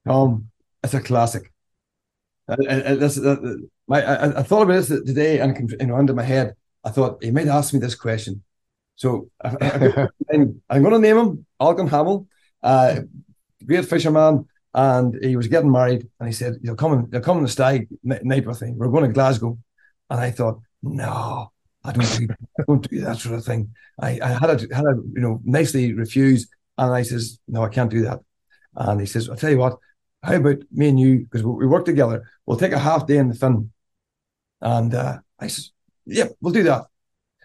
Um, 0.06 0.50
it's 0.84 0.94
a 0.94 1.00
classic. 1.00 1.50
Uh, 2.50 2.56
uh, 2.64 2.94
this, 2.96 3.18
uh, 3.18 3.36
my, 3.86 4.02
I, 4.02 4.40
I, 4.40 4.42
thought 4.42 4.62
about 4.62 4.74
this 4.74 4.88
today 4.88 5.38
and 5.38 5.70
you 5.78 5.86
know 5.86 5.96
under 5.96 6.14
my 6.14 6.24
head. 6.24 6.54
I 6.82 6.90
thought 6.90 7.22
he 7.22 7.30
might 7.30 7.46
ask 7.46 7.72
me 7.72 7.78
this 7.78 7.94
question. 7.94 8.42
So 8.96 9.30
I, 9.42 10.08
am 10.32 10.60
going 10.68 10.90
to 10.90 10.98
name 10.98 11.18
him 11.18 11.46
Alcon 11.60 11.86
Hamill, 11.86 12.26
uh, 12.62 13.00
great 13.64 13.84
fisherman, 13.84 14.48
and 14.74 15.16
he 15.22 15.36
was 15.36 15.46
getting 15.46 15.70
married. 15.70 16.08
And 16.18 16.28
he 16.28 16.32
said, 16.32 16.56
"You'll 16.62 16.76
come, 16.76 16.92
and, 16.92 17.12
you'll 17.12 17.22
come 17.22 17.36
on 17.36 17.44
the 17.44 17.48
stag 17.48 17.88
night 18.02 18.46
with 18.46 18.62
me. 18.62 18.72
We're 18.74 18.88
going 18.88 19.04
to 19.04 19.12
Glasgow." 19.12 19.56
And 20.10 20.20
I 20.20 20.32
thought, 20.32 20.60
"No, 20.82 21.52
I 21.84 21.92
don't 21.92 22.18
do, 22.18 22.28
I 22.58 22.62
don't 22.66 22.90
do 22.90 23.00
that 23.02 23.18
sort 23.18 23.38
of 23.38 23.44
thing." 23.44 23.72
I, 24.00 24.18
I 24.22 24.28
had 24.28 24.58
to 24.58 24.74
had 24.74 24.82
to 24.82 25.02
you 25.14 25.22
know 25.22 25.40
nicely 25.44 25.92
refuse, 25.92 26.48
and 26.76 26.92
I 26.92 27.02
says, 27.02 27.38
"No, 27.46 27.62
I 27.64 27.68
can't 27.68 27.90
do 27.90 28.02
that." 28.02 28.20
And 28.74 29.00
he 29.00 29.06
says, 29.06 29.28
"I'll 29.28 29.36
tell 29.36 29.50
you 29.50 29.58
what." 29.58 29.78
How 30.22 30.34
about 30.34 30.58
me 30.70 30.88
and 30.88 31.00
you, 31.00 31.20
because 31.20 31.42
we 31.42 31.66
work 31.66 31.84
together, 31.84 32.28
we'll 32.44 32.58
take 32.58 32.72
a 32.72 32.78
half 32.78 33.06
day 33.06 33.16
in 33.16 33.28
the 33.28 33.34
Finn. 33.34 33.70
And 34.60 34.94
uh, 34.94 35.18
I 35.38 35.46
said, 35.46 35.64
yeah, 36.04 36.28
we'll 36.40 36.52
do 36.52 36.62
that. 36.64 36.86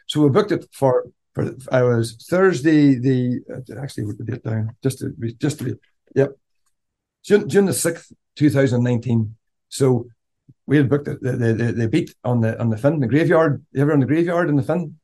So 0.07 0.21
we 0.21 0.29
booked 0.29 0.51
it 0.51 0.67
for, 0.73 1.05
for 1.33 1.55
I 1.71 1.83
was 1.83 2.15
Thursday, 2.29 2.95
the, 2.95 3.39
uh, 3.49 3.81
actually, 3.81 4.05
we 4.05 4.33
it 4.33 4.43
down, 4.43 4.75
just 4.83 4.99
to 4.99 5.09
be, 5.09 5.33
just 5.33 5.59
to 5.59 5.63
be, 5.63 5.73
yep, 6.15 6.31
June, 7.23 7.47
June 7.47 7.65
the 7.65 7.71
6th, 7.71 8.11
2019. 8.35 9.35
So 9.69 10.07
we 10.65 10.77
had 10.77 10.89
booked 10.89 11.05
the, 11.05 11.15
the, 11.15 11.53
the, 11.53 11.71
the 11.71 11.87
beat 11.87 12.13
on 12.25 12.41
the, 12.41 12.59
on 12.59 12.69
the 12.69 12.77
Finn, 12.77 12.99
the 12.99 13.07
graveyard. 13.07 13.65
You 13.71 13.81
ever 13.81 13.93
on 13.93 14.01
the 14.01 14.05
graveyard 14.05 14.49
in 14.49 14.57
the 14.57 14.63
Finn? 14.63 14.97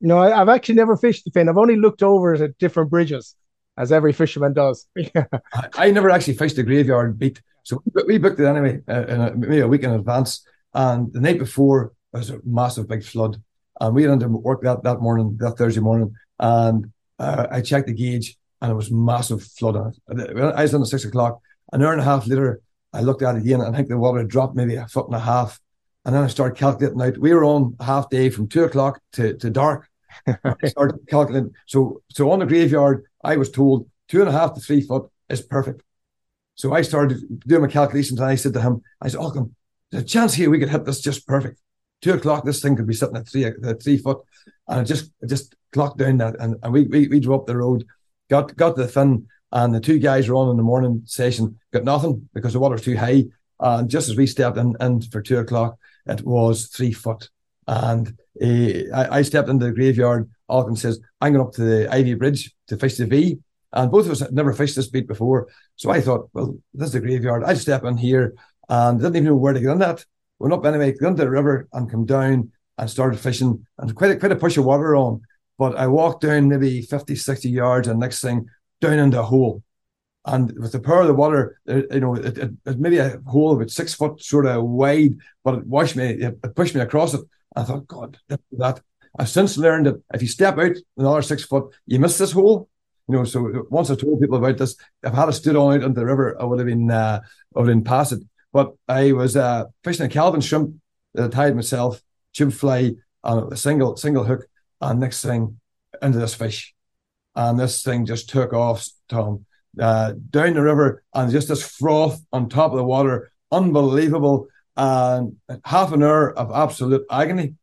No, 0.00 0.18
I, 0.18 0.30
have 0.30 0.48
actually 0.48 0.76
never 0.76 0.96
fished 0.96 1.26
the 1.26 1.30
Finn. 1.30 1.50
I've 1.50 1.58
only 1.58 1.76
looked 1.76 2.02
over 2.02 2.32
at 2.32 2.56
different 2.56 2.88
bridges 2.88 3.36
as 3.80 3.90
every 3.90 4.12
fisherman 4.12 4.52
does. 4.52 4.86
I 5.74 5.90
never 5.90 6.10
actually 6.10 6.34
fished 6.34 6.56
the 6.56 6.62
graveyard 6.62 7.18
beat, 7.18 7.40
so 7.62 7.82
we 8.06 8.18
booked 8.18 8.38
it 8.38 8.46
anyway, 8.46 8.80
uh, 8.86 9.04
a, 9.08 9.34
maybe 9.34 9.60
a 9.60 9.68
week 9.68 9.82
in 9.82 9.90
advance. 9.90 10.46
And 10.74 11.12
the 11.12 11.20
night 11.20 11.38
before 11.38 11.92
there 12.12 12.20
was 12.20 12.30
a 12.30 12.40
massive 12.44 12.88
big 12.88 13.02
flood, 13.02 13.42
and 13.80 13.94
we 13.94 14.02
had 14.04 14.20
to 14.20 14.28
work 14.28 14.62
that 14.62 14.82
that 14.82 15.00
morning, 15.00 15.36
that 15.40 15.56
Thursday 15.56 15.80
morning, 15.80 16.14
and 16.38 16.92
uh, 17.18 17.46
I 17.50 17.62
checked 17.62 17.86
the 17.86 17.94
gauge, 17.94 18.36
and 18.60 18.70
it 18.70 18.74
was 18.74 18.90
massive 18.90 19.42
flood. 19.42 19.76
I 20.08 20.62
was 20.62 20.74
on 20.74 20.82
at 20.82 20.88
six 20.88 21.04
o'clock. 21.04 21.40
An 21.72 21.82
hour 21.82 21.92
and 21.92 22.00
a 22.00 22.04
half 22.04 22.26
later, 22.26 22.60
I 22.92 23.00
looked 23.00 23.22
at 23.22 23.36
it 23.36 23.42
again, 23.42 23.60
and 23.60 23.74
I 23.74 23.76
think 23.76 23.88
the 23.88 23.98
water 23.98 24.18
had 24.18 24.28
dropped 24.28 24.56
maybe 24.56 24.74
a 24.76 24.86
foot 24.86 25.06
and 25.06 25.16
a 25.16 25.20
half. 25.20 25.60
And 26.04 26.14
then 26.14 26.24
I 26.24 26.28
started 26.28 26.58
calculating 26.58 27.00
out. 27.00 27.18
We 27.18 27.32
were 27.34 27.44
on 27.44 27.76
half 27.80 28.08
day 28.10 28.30
from 28.30 28.48
two 28.48 28.64
o'clock 28.64 29.00
to, 29.12 29.36
to 29.36 29.50
dark. 29.50 29.88
I 30.26 30.68
started 30.68 30.98
calculating. 31.08 31.52
So 31.66 32.02
so 32.10 32.30
on 32.30 32.40
the 32.40 32.46
graveyard, 32.46 33.04
I 33.22 33.36
was 33.36 33.50
told 33.50 33.88
two 34.08 34.20
and 34.20 34.28
a 34.28 34.32
half 34.32 34.54
to 34.54 34.60
three 34.60 34.80
foot 34.80 35.10
is 35.28 35.40
perfect. 35.40 35.82
So 36.54 36.74
I 36.74 36.82
started 36.82 37.40
doing 37.46 37.62
my 37.62 37.68
calculations 37.68 38.20
and 38.20 38.28
I 38.28 38.34
said 38.34 38.52
to 38.54 38.60
him, 38.60 38.82
I 39.00 39.08
said, 39.08 39.20
Oh, 39.20 39.50
there's 39.90 40.04
a 40.04 40.06
chance 40.06 40.34
here 40.34 40.50
we 40.50 40.58
could 40.58 40.68
hit 40.68 40.84
this 40.84 41.00
just 41.00 41.26
perfect. 41.26 41.60
Two 42.02 42.12
o'clock, 42.14 42.44
this 42.44 42.60
thing 42.60 42.76
could 42.76 42.86
be 42.86 42.94
sitting 42.94 43.16
at 43.16 43.28
three 43.28 43.44
at 43.44 43.82
three 43.82 43.98
foot. 43.98 44.18
And 44.68 44.80
it 44.80 44.84
just 44.84 45.10
just 45.26 45.54
clocked 45.72 45.98
down 45.98 46.18
that 46.18 46.36
and, 46.40 46.56
and 46.62 46.72
we, 46.72 46.84
we 46.84 47.08
we 47.08 47.20
drove 47.20 47.40
up 47.40 47.46
the 47.46 47.56
road, 47.56 47.86
got 48.28 48.56
got 48.56 48.76
to 48.76 48.82
the 48.82 48.88
Finn, 48.88 49.26
and 49.52 49.74
the 49.74 49.80
two 49.80 49.98
guys 49.98 50.28
were 50.28 50.36
on 50.36 50.50
in 50.50 50.56
the 50.56 50.62
morning 50.62 51.02
session, 51.06 51.58
got 51.72 51.84
nothing 51.84 52.28
because 52.34 52.52
the 52.52 52.60
water 52.60 52.74
was 52.74 52.82
too 52.82 52.96
high. 52.96 53.24
And 53.58 53.90
just 53.90 54.08
as 54.08 54.16
we 54.16 54.26
stepped 54.26 54.56
in, 54.56 54.74
in 54.80 55.02
for 55.02 55.20
two 55.20 55.38
o'clock, 55.38 55.76
it 56.06 56.24
was 56.24 56.68
three 56.68 56.92
foot. 56.92 57.28
And 57.66 58.16
uh, 58.42 58.96
I, 58.96 59.18
I 59.18 59.22
stepped 59.22 59.48
into 59.48 59.66
the 59.66 59.72
graveyard 59.72 60.30
Alcon 60.50 60.76
says, 60.76 61.00
I'm 61.20 61.32
going 61.32 61.46
up 61.46 61.54
to 61.54 61.62
the 61.62 61.92
Ivy 61.92 62.14
Bridge 62.14 62.54
to 62.68 62.76
fish 62.76 62.96
the 62.96 63.06
V. 63.06 63.38
And 63.72 63.90
both 63.90 64.06
of 64.06 64.12
us 64.12 64.20
had 64.20 64.32
never 64.32 64.52
fished 64.52 64.74
this 64.74 64.88
beat 64.88 65.06
before. 65.06 65.48
So 65.76 65.90
I 65.90 66.00
thought, 66.00 66.28
well, 66.32 66.58
this 66.74 66.88
is 66.88 66.92
the 66.92 67.00
graveyard. 67.00 67.44
I'd 67.44 67.58
step 67.58 67.84
in 67.84 67.96
here 67.96 68.34
and 68.68 68.98
didn't 68.98 69.16
even 69.16 69.28
know 69.28 69.36
where 69.36 69.52
to 69.52 69.60
get 69.60 69.70
in 69.70 69.78
that. 69.78 70.04
Went 70.40 70.52
up 70.52 70.64
anyway, 70.64 70.92
got 70.92 71.08
into 71.08 71.22
the 71.22 71.30
river 71.30 71.68
and 71.72 71.90
come 71.90 72.04
down 72.04 72.50
and 72.78 72.90
started 72.90 73.20
fishing 73.20 73.64
and 73.78 73.94
quite 73.94 74.10
a, 74.10 74.16
quite 74.16 74.32
a 74.32 74.36
push 74.36 74.56
of 74.56 74.64
water 74.64 74.96
on. 74.96 75.20
But 75.56 75.76
I 75.76 75.86
walked 75.86 76.22
down 76.22 76.48
maybe 76.48 76.82
50, 76.82 77.14
60 77.14 77.48
yards 77.48 77.86
and 77.86 78.00
next 78.00 78.20
thing 78.20 78.48
down 78.80 78.98
into 78.98 79.20
a 79.20 79.24
hole. 79.24 79.62
And 80.24 80.52
with 80.58 80.72
the 80.72 80.80
power 80.80 81.02
of 81.02 81.06
the 81.06 81.14
water, 81.14 81.60
you 81.66 82.00
know, 82.00 82.16
it, 82.16 82.38
it, 82.38 82.50
it 82.66 82.78
maybe 82.78 82.98
a 82.98 83.20
hole 83.26 83.54
about 83.54 83.70
six 83.70 83.94
foot 83.94 84.20
sort 84.22 84.46
of 84.46 84.64
wide, 84.64 85.16
but 85.44 85.54
it 85.54 85.66
washed 85.66 85.96
me, 85.96 86.08
it 86.10 86.54
pushed 86.54 86.74
me 86.74 86.80
across 86.80 87.14
it. 87.14 87.20
I 87.56 87.64
thought, 87.64 87.86
God, 87.86 88.18
that 88.28 88.80
I've 89.18 89.28
since 89.28 89.56
learned 89.56 89.86
that 89.86 90.02
if 90.14 90.22
you 90.22 90.28
step 90.28 90.58
out 90.58 90.76
another 90.96 91.22
six 91.22 91.44
foot, 91.44 91.74
you 91.86 91.98
miss 91.98 92.18
this 92.18 92.32
hole. 92.32 92.68
You 93.08 93.16
know, 93.16 93.24
so 93.24 93.66
once 93.70 93.90
I 93.90 93.96
told 93.96 94.20
people 94.20 94.36
about 94.36 94.56
this, 94.56 94.76
if 95.02 95.12
I 95.12 95.16
had 95.16 95.28
a 95.28 95.32
stood 95.32 95.56
on 95.56 95.74
out 95.74 95.82
into 95.82 95.98
the 95.98 96.06
river, 96.06 96.40
I 96.40 96.44
would 96.44 96.60
have 96.60 96.68
been 96.68 96.90
uh, 96.90 97.20
I 97.24 97.58
would 97.58 97.68
have 97.68 97.76
been 97.76 97.84
past 97.84 98.12
it. 98.12 98.22
But 98.52 98.74
I 98.88 99.12
was 99.12 99.36
uh, 99.36 99.64
fishing 99.82 100.06
a 100.06 100.08
Calvin 100.08 100.40
shrimp 100.40 100.76
that 101.14 101.24
I 101.24 101.28
tied 101.28 101.56
myself, 101.56 102.00
tube 102.32 102.52
fly 102.52 102.94
on 103.24 103.52
a 103.52 103.56
single 103.56 103.96
single 103.96 104.24
hook, 104.24 104.46
and 104.80 105.00
next 105.00 105.22
thing 105.24 105.58
into 106.00 106.18
this 106.18 106.34
fish, 106.34 106.72
and 107.34 107.58
this 107.58 107.82
thing 107.82 108.06
just 108.06 108.30
took 108.30 108.52
off, 108.52 108.88
Tom, 109.08 109.44
uh, 109.80 110.12
down 110.30 110.54
the 110.54 110.62
river, 110.62 111.02
and 111.12 111.32
just 111.32 111.48
this 111.48 111.68
froth 111.68 112.20
on 112.32 112.48
top 112.48 112.70
of 112.70 112.78
the 112.78 112.84
water, 112.84 113.32
unbelievable, 113.50 114.46
and 114.80 115.36
half 115.64 115.92
an 115.92 116.02
hour 116.02 116.32
of 116.38 116.50
absolute 116.50 117.04
agony 117.10 117.54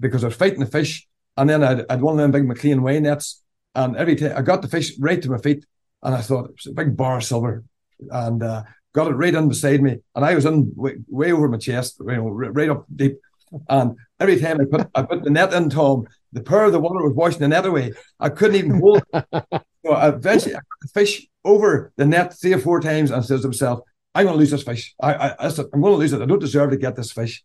because 0.00 0.24
I 0.24 0.26
was 0.26 0.36
fighting 0.36 0.58
the 0.58 0.66
fish, 0.66 1.06
and 1.36 1.48
then 1.48 1.62
I'd, 1.62 1.84
I'd 1.88 2.02
one 2.02 2.14
of 2.14 2.18
them 2.18 2.32
big 2.32 2.44
McLean 2.44 2.82
weigh 2.82 2.98
nets, 2.98 3.42
and 3.76 3.96
every 3.96 4.16
time 4.16 4.32
I 4.36 4.42
got 4.42 4.62
the 4.62 4.68
fish 4.68 4.98
right 4.98 5.22
to 5.22 5.30
my 5.30 5.38
feet, 5.38 5.64
and 6.02 6.12
I 6.12 6.22
thought 6.22 6.46
it 6.46 6.56
was 6.56 6.66
a 6.66 6.72
big 6.72 6.96
bar 6.96 7.18
of 7.18 7.24
silver, 7.24 7.62
and 8.10 8.42
uh, 8.42 8.64
got 8.92 9.12
it 9.12 9.14
right 9.14 9.34
in 9.34 9.48
beside 9.48 9.80
me, 9.80 9.98
and 10.16 10.24
I 10.24 10.34
was 10.34 10.44
in 10.44 10.72
way, 10.74 10.96
way 11.06 11.30
over 11.30 11.48
my 11.48 11.58
chest, 11.58 11.98
you 12.00 12.16
know, 12.16 12.28
right 12.28 12.68
up 12.68 12.84
deep, 12.94 13.20
and 13.68 13.96
every 14.18 14.40
time 14.40 14.60
I 14.60 14.64
put 14.64 14.88
I 14.92 15.02
put 15.02 15.22
the 15.22 15.30
net 15.30 15.52
in, 15.52 15.70
Tom, 15.70 16.08
the 16.32 16.42
power 16.42 16.64
of 16.64 16.72
the 16.72 16.80
water 16.80 17.04
was 17.04 17.14
washing 17.14 17.40
the 17.40 17.48
net 17.48 17.64
away. 17.64 17.92
I 18.18 18.28
couldn't 18.28 18.56
even 18.56 18.80
hold. 18.80 19.04
it. 19.14 19.24
so 19.86 19.92
I 19.92 20.08
eventually, 20.08 20.56
I 20.56 20.58
put 20.58 20.80
the 20.82 21.00
fish 21.00 21.28
over 21.44 21.92
the 21.96 22.06
net 22.06 22.36
three 22.40 22.54
or 22.54 22.58
four 22.58 22.80
times, 22.80 23.12
and 23.12 23.24
says 23.24 23.42
to 23.42 23.46
himself, 23.46 23.80
"I'm 24.16 24.24
going 24.24 24.34
to 24.34 24.38
lose 24.38 24.50
this 24.50 24.62
fish. 24.62 24.94
I, 25.00 25.14
I, 25.14 25.46
I 25.46 25.48
said, 25.48 25.66
I'm 25.72 25.80
going 25.80 25.92
to 25.92 25.98
lose 25.98 26.12
it. 26.12 26.22
I 26.22 26.26
don't 26.26 26.38
deserve 26.38 26.70
to 26.70 26.76
get 26.76 26.96
this 26.96 27.12
fish." 27.12 27.44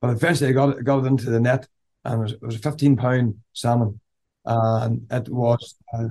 But 0.00 0.10
eventually, 0.10 0.50
I 0.50 0.52
got 0.52 0.76
it, 0.76 0.84
got 0.84 1.04
it 1.04 1.06
into 1.06 1.30
the 1.30 1.40
net, 1.40 1.66
and 2.04 2.14
it 2.14 2.22
was, 2.22 2.32
it 2.32 2.42
was 2.42 2.56
a 2.56 2.60
15 2.60 2.96
pound 2.96 3.34
salmon. 3.52 4.00
And 4.44 5.06
it 5.10 5.28
was, 5.28 5.74
uh, 5.92 6.08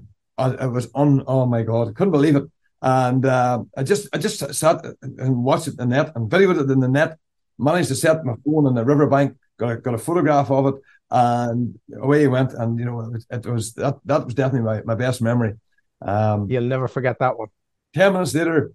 it 0.60 0.72
was 0.72 0.90
on, 0.94 1.24
oh 1.28 1.46
my 1.46 1.64
God, 1.64 1.90
I 1.90 1.92
couldn't 1.94 2.12
believe 2.12 2.36
it. 2.36 2.44
And 2.82 3.26
uh, 3.26 3.64
I 3.78 3.84
just, 3.84 4.10
I 4.14 4.18
just 4.18 4.54
sat 4.54 4.86
and 5.02 5.44
watched 5.44 5.68
it 5.68 5.80
in 5.80 5.90
the 5.90 5.96
net 5.96 6.12
and 6.16 6.30
videoed 6.30 6.62
it 6.62 6.70
in 6.70 6.80
the 6.80 6.88
net, 6.88 7.18
managed 7.58 7.88
to 7.88 7.96
set 7.96 8.26
my 8.26 8.34
phone 8.44 8.68
on 8.68 8.76
the 8.76 8.84
riverbank, 8.84 9.38
got 9.58 9.72
a, 9.72 9.78
got 9.78 9.94
a 9.94 9.98
photograph 9.98 10.52
of 10.52 10.68
it, 10.68 10.76
and 11.10 11.80
away 12.00 12.22
he 12.22 12.28
went. 12.28 12.54
And, 12.54 12.78
you 12.78 12.86
know, 12.86 13.14
it, 13.16 13.46
it 13.46 13.46
was, 13.46 13.74
that, 13.74 13.96
that 14.06 14.26
was 14.26 14.34
definitely 14.34 14.66
my, 14.66 14.82
my 14.84 14.96
best 14.96 15.22
memory. 15.22 15.54
Um, 16.02 16.50
You'll 16.50 16.64
never 16.64 16.88
forget 16.88 17.18
that 17.20 17.38
one. 17.40 17.48
10 17.94 18.14
minutes 18.14 18.36
later, 18.36 18.74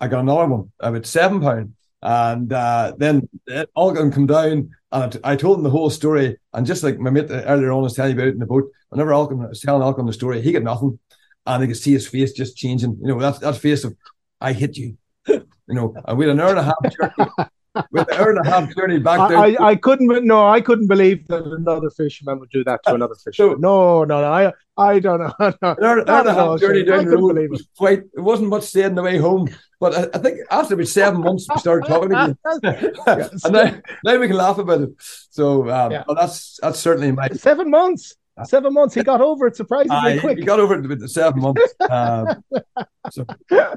I 0.00 0.08
got 0.08 0.20
another 0.20 0.46
one 0.46 0.72
about 0.80 1.06
seven 1.06 1.40
pound. 1.40 1.74
And 2.02 2.52
uh, 2.52 2.92
then 2.96 3.28
it 3.46 3.70
all 3.74 3.92
going 3.92 4.12
come 4.12 4.26
down. 4.26 4.70
And 4.92 5.18
I 5.24 5.36
told 5.36 5.58
him 5.58 5.64
the 5.64 5.70
whole 5.70 5.90
story. 5.90 6.38
And 6.52 6.66
just 6.66 6.82
like 6.82 6.98
my 6.98 7.10
mate 7.10 7.26
earlier 7.30 7.72
on 7.72 7.82
was 7.82 7.94
telling 7.94 8.16
you 8.16 8.22
about 8.22 8.32
in 8.32 8.38
the 8.38 8.46
boat, 8.46 8.70
whenever 8.90 9.12
Alcon 9.12 9.38
was 9.48 9.60
telling 9.60 9.82
Alcon 9.82 10.06
the 10.06 10.12
story, 10.12 10.40
he 10.40 10.52
got 10.52 10.62
nothing. 10.62 10.98
And 11.46 11.62
I 11.62 11.66
could 11.66 11.76
see 11.76 11.92
his 11.92 12.08
face 12.08 12.32
just 12.32 12.56
changing. 12.56 12.98
You 13.00 13.08
know, 13.08 13.20
that, 13.20 13.40
that 13.40 13.56
face 13.56 13.84
of, 13.84 13.96
I 14.40 14.52
hit 14.52 14.76
you. 14.76 14.96
you 15.26 15.44
know, 15.68 15.94
and 16.04 16.18
we 16.18 16.26
had 16.26 16.34
an 16.34 16.40
hour 16.40 16.50
and 16.50 16.58
a 16.58 16.62
half 16.62 16.76
journey. 16.82 17.30
with 17.90 18.08
an 18.08 18.14
hour 18.18 18.30
and 18.30 18.46
a 18.46 18.50
half 18.50 18.74
journey 18.74 18.98
back 18.98 19.20
I, 19.20 19.28
there. 19.28 19.38
I, 19.38 19.56
I 19.70 19.76
couldn't 19.76 20.24
no 20.24 20.48
I 20.48 20.60
couldn't 20.60 20.86
believe 20.86 21.26
that 21.28 21.44
another 21.44 21.90
fisherman 21.90 22.40
would 22.40 22.50
do 22.50 22.64
that 22.64 22.80
to 22.84 22.94
another 22.94 23.14
fisherman. 23.24 23.60
No, 23.60 24.04
no, 24.04 24.20
no. 24.20 24.32
I 24.32 24.52
I 24.76 24.98
don't 24.98 25.20
know. 25.20 25.34
No, 25.40 25.46
an 25.48 25.56
hour, 25.62 25.84
hour 25.84 25.98
and 25.98 26.02
a 26.02 26.04
Not 26.04 26.26
at 26.26 26.38
all, 26.38 26.52
half 26.52 26.60
journey 26.60 26.84
down 26.84 27.06
the 27.06 27.16
road 27.16 27.50
was 27.50 27.66
quite. 27.76 28.00
It 28.14 28.20
wasn't 28.20 28.50
much 28.50 28.64
staying 28.64 28.94
the 28.94 29.02
way 29.02 29.18
home, 29.18 29.48
but 29.80 29.94
I, 29.94 30.18
I 30.18 30.18
think 30.22 30.38
after 30.50 30.74
about 30.74 30.86
seven 30.88 31.20
months 31.20 31.46
we 31.52 31.58
started 31.60 31.86
talking 31.86 32.12
again, 32.12 32.38
and 33.44 33.52
now, 33.52 33.74
now 34.04 34.18
we 34.18 34.26
can 34.28 34.36
laugh 34.36 34.58
about 34.58 34.80
it. 34.82 34.90
So, 34.98 35.68
um, 35.70 35.92
Yeah. 35.92 36.04
well, 36.06 36.16
that's 36.16 36.58
that's 36.62 36.78
certainly 36.78 37.12
my. 37.12 37.28
Seven 37.28 37.70
months. 37.70 38.14
Seven 38.44 38.72
months. 38.74 38.94
He 38.94 39.02
got 39.02 39.20
over 39.22 39.46
it 39.46 39.56
surprisingly 39.56 39.96
I 39.96 40.18
quick. 40.18 40.38
He 40.38 40.44
got 40.44 40.60
over 40.60 40.74
it 40.78 40.86
with 40.86 41.00
the 41.00 41.08
seven 41.08 41.40
months. 41.40 41.74
Um, 41.90 42.44
so 43.10 43.24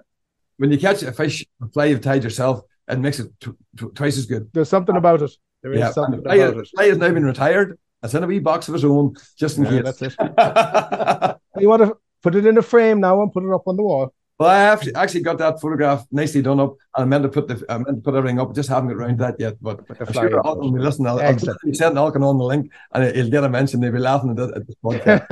when 0.58 0.72
you 0.72 0.78
catch 0.78 1.02
a 1.04 1.12
fish, 1.14 1.46
a 1.62 1.68
fly 1.70 1.86
you've 1.86 2.02
tied 2.02 2.24
yourself, 2.24 2.62
it 2.90 3.00
makes 3.00 3.20
it 3.20 3.32
tw- 3.40 3.56
tw- 3.78 3.96
twice 3.96 4.18
as 4.18 4.26
good. 4.26 4.50
There's 4.54 4.68
something 4.70 4.98
about 4.98 5.22
it. 5.22 5.32
There 5.64 5.72
is 5.74 5.80
Yeah, 5.80 5.92
something 5.92 6.16
and 6.16 6.24
the 6.24 6.30
fly, 6.30 6.36
about 6.36 6.58
it. 6.62 6.68
fly 6.76 6.86
has 6.86 6.98
now 6.98 7.12
been 7.12 7.26
retired. 7.26 7.80
It's 8.04 8.14
in 8.14 8.24
a 8.24 8.28
wee 8.28 8.40
box 8.40 8.68
of 8.70 8.74
his 8.74 8.84
own, 8.86 9.16
just 9.38 9.58
in 9.58 9.66
Yeah, 9.66 9.82
case. 9.82 9.98
that's 9.98 10.02
it. 10.02 11.36
You 11.62 11.68
want 11.70 11.82
to 11.84 11.98
put 12.22 12.36
it 12.36 12.46
in 12.46 12.58
a 12.58 12.62
frame 12.62 13.00
now 13.02 13.22
and 13.22 13.32
put 13.32 13.44
it 13.44 13.54
up 13.54 13.68
on 13.68 13.76
the 13.78 13.84
wall. 13.84 14.14
Well, 14.40 14.50
I 14.50 14.60
actually, 14.72 14.96
actually 14.96 15.22
got 15.22 15.38
that 15.40 15.60
photograph 15.60 16.08
nicely 16.12 16.42
done 16.42 16.62
up, 16.62 16.78
and 16.96 17.04
I 17.04 17.06
meant 17.06 17.24
to 17.24 17.30
put 17.30 17.50
the 17.50 17.66
I 17.68 17.78
meant 17.78 17.98
to 17.98 18.02
put 18.02 18.16
everything 18.16 18.40
up. 18.40 18.56
Just 18.56 18.70
haven't 18.70 18.88
got 18.88 18.96
around 18.96 19.18
to 19.18 19.24
that 19.26 19.36
yet. 19.38 19.62
But 19.62 19.88
With 19.90 20.00
the 20.00 20.08
I'm 20.08 20.14
sure 20.14 20.40
up. 20.40 20.46
Alton 20.46 20.72
will 20.72 20.82
listen. 20.82 21.06
I'll, 21.06 21.20
I'll 21.20 21.26
Excellent. 21.26 21.60
be 21.62 21.74
sending 21.74 21.98
Alton 21.98 22.24
on 22.24 22.38
the 22.38 22.46
link, 22.46 22.72
and 22.94 23.14
he'll 23.14 23.30
get 23.30 23.44
a 23.44 23.50
mention. 23.50 23.82
They'll 23.82 23.92
be 23.92 24.00
laughing 24.00 24.32
at, 24.32 24.40
it 24.40 24.56
at 24.56 24.66
this 24.66 24.78
podcast. 24.82 25.28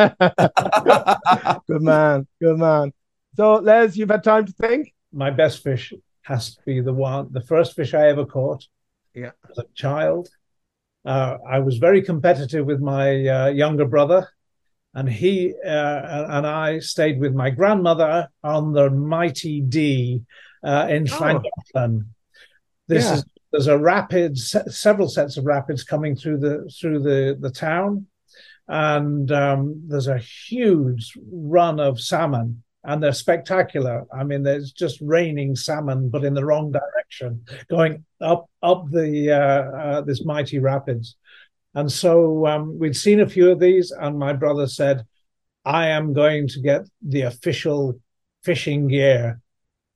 good 1.68 1.82
man. 1.82 2.28
Good 2.42 2.58
man. 2.58 2.92
So, 3.38 3.54
Les, 3.56 3.96
you've 3.96 4.10
had 4.10 4.26
time 4.26 4.46
to 4.46 4.52
think? 4.52 4.94
My 5.14 5.30
best 5.30 5.64
fish 5.64 5.94
has 6.24 6.56
to 6.56 6.62
be 6.66 6.82
the 6.82 6.92
one, 6.92 7.32
the 7.32 7.40
first 7.42 7.78
fish 7.78 7.94
I 7.94 8.10
ever 8.10 8.26
caught. 8.26 8.68
Yeah. 9.14 9.32
As 9.50 9.58
a 9.58 9.64
child, 9.74 10.28
uh, 11.06 11.38
I 11.48 11.60
was 11.60 11.78
very 11.78 12.02
competitive 12.02 12.66
with 12.66 12.82
my 12.82 13.26
uh, 13.26 13.48
younger 13.48 13.86
brother, 13.86 14.28
and 14.98 15.08
he 15.08 15.54
uh, 15.64 16.26
and 16.38 16.48
I 16.48 16.80
stayed 16.80 17.20
with 17.20 17.34
my 17.36 17.52
grandmother 17.52 18.30
on 18.44 18.74
the 18.74 18.90
Mighty 18.90 19.62
Dee 19.62 20.24
uh, 20.64 20.88
in 20.90 21.08
Oh. 21.12 21.16
Llangollen. 21.20 22.08
This 22.88 23.04
Yeah. 23.06 23.14
is 23.16 23.26
there's 23.52 23.68
a 23.68 23.78
rapids, 23.78 24.50
se- 24.52 24.70
several 24.70 25.08
sets 25.08 25.38
of 25.38 25.46
rapids 25.46 25.84
coming 25.84 26.16
through 26.16 26.40
the 26.40 26.70
through 26.82 27.00
the 27.00 27.38
the 27.40 27.52
town, 27.52 28.08
and 28.68 29.32
um, 29.32 29.84
there's 29.88 30.08
a 30.08 30.18
huge 30.18 31.14
run 31.32 31.80
of 31.80 32.02
salmon, 32.02 32.64
and 32.84 33.02
they're 33.02 33.14
spectacular. 33.14 34.06
I 34.12 34.24
mean, 34.24 34.42
there's 34.44 34.72
just 34.72 35.00
raining 35.00 35.56
salmon, 35.56 36.10
but 36.10 36.26
in 36.26 36.34
the 36.34 36.44
wrong 36.44 36.72
direction, 36.72 37.46
going 37.70 38.04
up 38.20 38.50
up 38.64 38.90
the 38.90 39.32
uh, 39.32 39.64
uh, 39.82 40.02
this 40.02 40.26
mighty 40.26 40.58
rapids. 40.60 41.16
And 41.74 41.92
so 41.92 42.46
um, 42.48 42.80
we'd 42.80 42.96
seen 42.96 43.20
a 43.20 43.30
few 43.30 43.52
of 43.52 43.60
these, 43.60 43.92
and 43.92 44.18
my 44.18 44.34
brother 44.34 44.68
said, 44.68 45.06
"I 45.66 45.88
am 45.90 46.14
going 46.14 46.48
to 46.50 46.62
get 46.62 46.82
the 47.02 47.24
official 47.24 48.00
fishing 48.44 48.88
gear." 48.88 49.42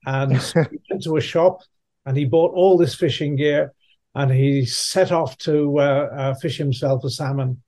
And 0.06 0.40
so 0.40 0.62
he 0.70 0.78
went 0.90 1.02
to 1.04 1.16
a 1.16 1.20
shop, 1.20 1.62
and 2.06 2.16
he 2.16 2.24
bought 2.24 2.52
all 2.54 2.76
this 2.76 2.94
fishing 2.94 3.36
gear, 3.36 3.72
and 4.14 4.30
he 4.30 4.64
set 4.64 5.10
off 5.10 5.36
to 5.38 5.78
uh, 5.78 6.08
uh, 6.16 6.34
fish 6.34 6.58
himself 6.58 7.04
a 7.04 7.10
salmon. 7.10 7.62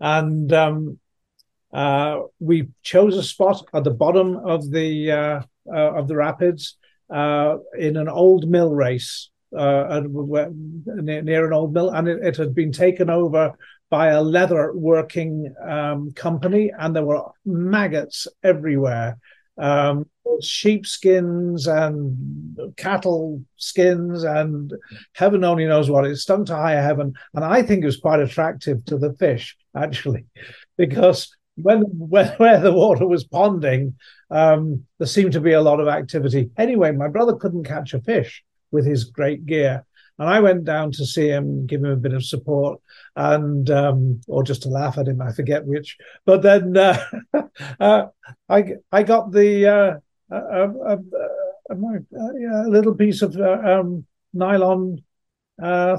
And 0.00 0.52
um, 0.52 0.98
uh, 1.72 2.20
we 2.38 2.68
chose 2.82 3.16
a 3.16 3.22
spot 3.22 3.64
at 3.74 3.84
the 3.84 3.90
bottom 3.90 4.36
of 4.36 4.70
the 4.70 5.10
uh, 5.10 5.42
uh, 5.72 5.92
of 5.94 6.08
the 6.08 6.16
rapids 6.16 6.76
uh, 7.10 7.56
in 7.78 7.96
an 7.96 8.08
old 8.08 8.48
mill 8.48 8.72
race 8.72 9.30
uh, 9.56 10.02
near, 10.86 11.46
an 11.46 11.52
old 11.52 11.72
mill, 11.72 11.90
and 11.90 12.08
it, 12.08 12.22
it 12.22 12.36
had 12.36 12.54
been 12.54 12.72
taken 12.72 13.10
over 13.10 13.52
by 13.90 14.08
a 14.08 14.22
leather 14.22 14.72
working 14.74 15.54
um, 15.62 16.12
company, 16.14 16.72
and 16.78 16.96
there 16.96 17.04
were 17.04 17.22
maggots 17.44 18.26
everywhere. 18.42 19.18
Um, 19.58 20.06
sheepskins 20.40 21.66
and 21.66 22.58
cattle 22.76 23.42
skins 23.56 24.24
and 24.24 24.72
heaven 25.12 25.44
only 25.44 25.66
knows 25.66 25.90
what 25.90 26.06
it 26.06 26.16
stunk 26.16 26.46
to 26.46 26.56
high 26.56 26.72
heaven. 26.72 27.12
And 27.34 27.44
i 27.44 27.62
think 27.62 27.82
it 27.82 27.86
was 27.86 27.98
quite 27.98 28.20
attractive 28.20 28.84
to 28.86 28.98
the 28.98 29.12
fish 29.14 29.56
actually 29.76 30.26
because 30.76 31.34
when 31.56 31.82
when 31.82 32.28
where 32.38 32.60
the 32.60 32.72
water 32.72 33.06
was 33.06 33.26
ponding 33.26 33.94
um, 34.30 34.86
there 34.98 35.06
seemed 35.06 35.32
to 35.32 35.40
be 35.40 35.52
a 35.52 35.60
lot 35.60 35.78
of 35.78 35.88
activity. 35.88 36.50
Anyway 36.56 36.92
my 36.92 37.08
brother 37.08 37.34
couldn't 37.34 37.64
catch 37.64 37.94
a 37.94 38.00
fish 38.00 38.42
with 38.72 38.86
his 38.86 39.04
great 39.04 39.46
gear 39.46 39.84
and 40.18 40.28
i 40.28 40.40
went 40.40 40.64
down 40.64 40.90
to 40.90 41.06
see 41.06 41.28
him 41.28 41.66
give 41.66 41.84
him 41.84 41.90
a 41.90 41.96
bit 41.96 42.14
of 42.14 42.24
support 42.24 42.80
and 43.16 43.70
um, 43.70 44.20
or 44.26 44.42
just 44.42 44.62
to 44.62 44.68
laugh 44.68 44.98
at 44.98 45.08
him 45.08 45.20
i 45.22 45.30
forget 45.32 45.64
which 45.64 45.96
but 46.24 46.42
then 46.42 46.76
uh, 46.76 46.98
uh, 47.80 48.06
i 48.48 48.74
i 48.90 49.02
got 49.02 49.30
the 49.30 49.66
uh, 49.66 49.96
a, 51.70 52.68
little 52.68 52.94
piece 52.94 53.22
of 53.22 53.36
uh, 53.36 53.58
um, 53.64 54.06
nylon 54.32 55.02
uh, 55.62 55.98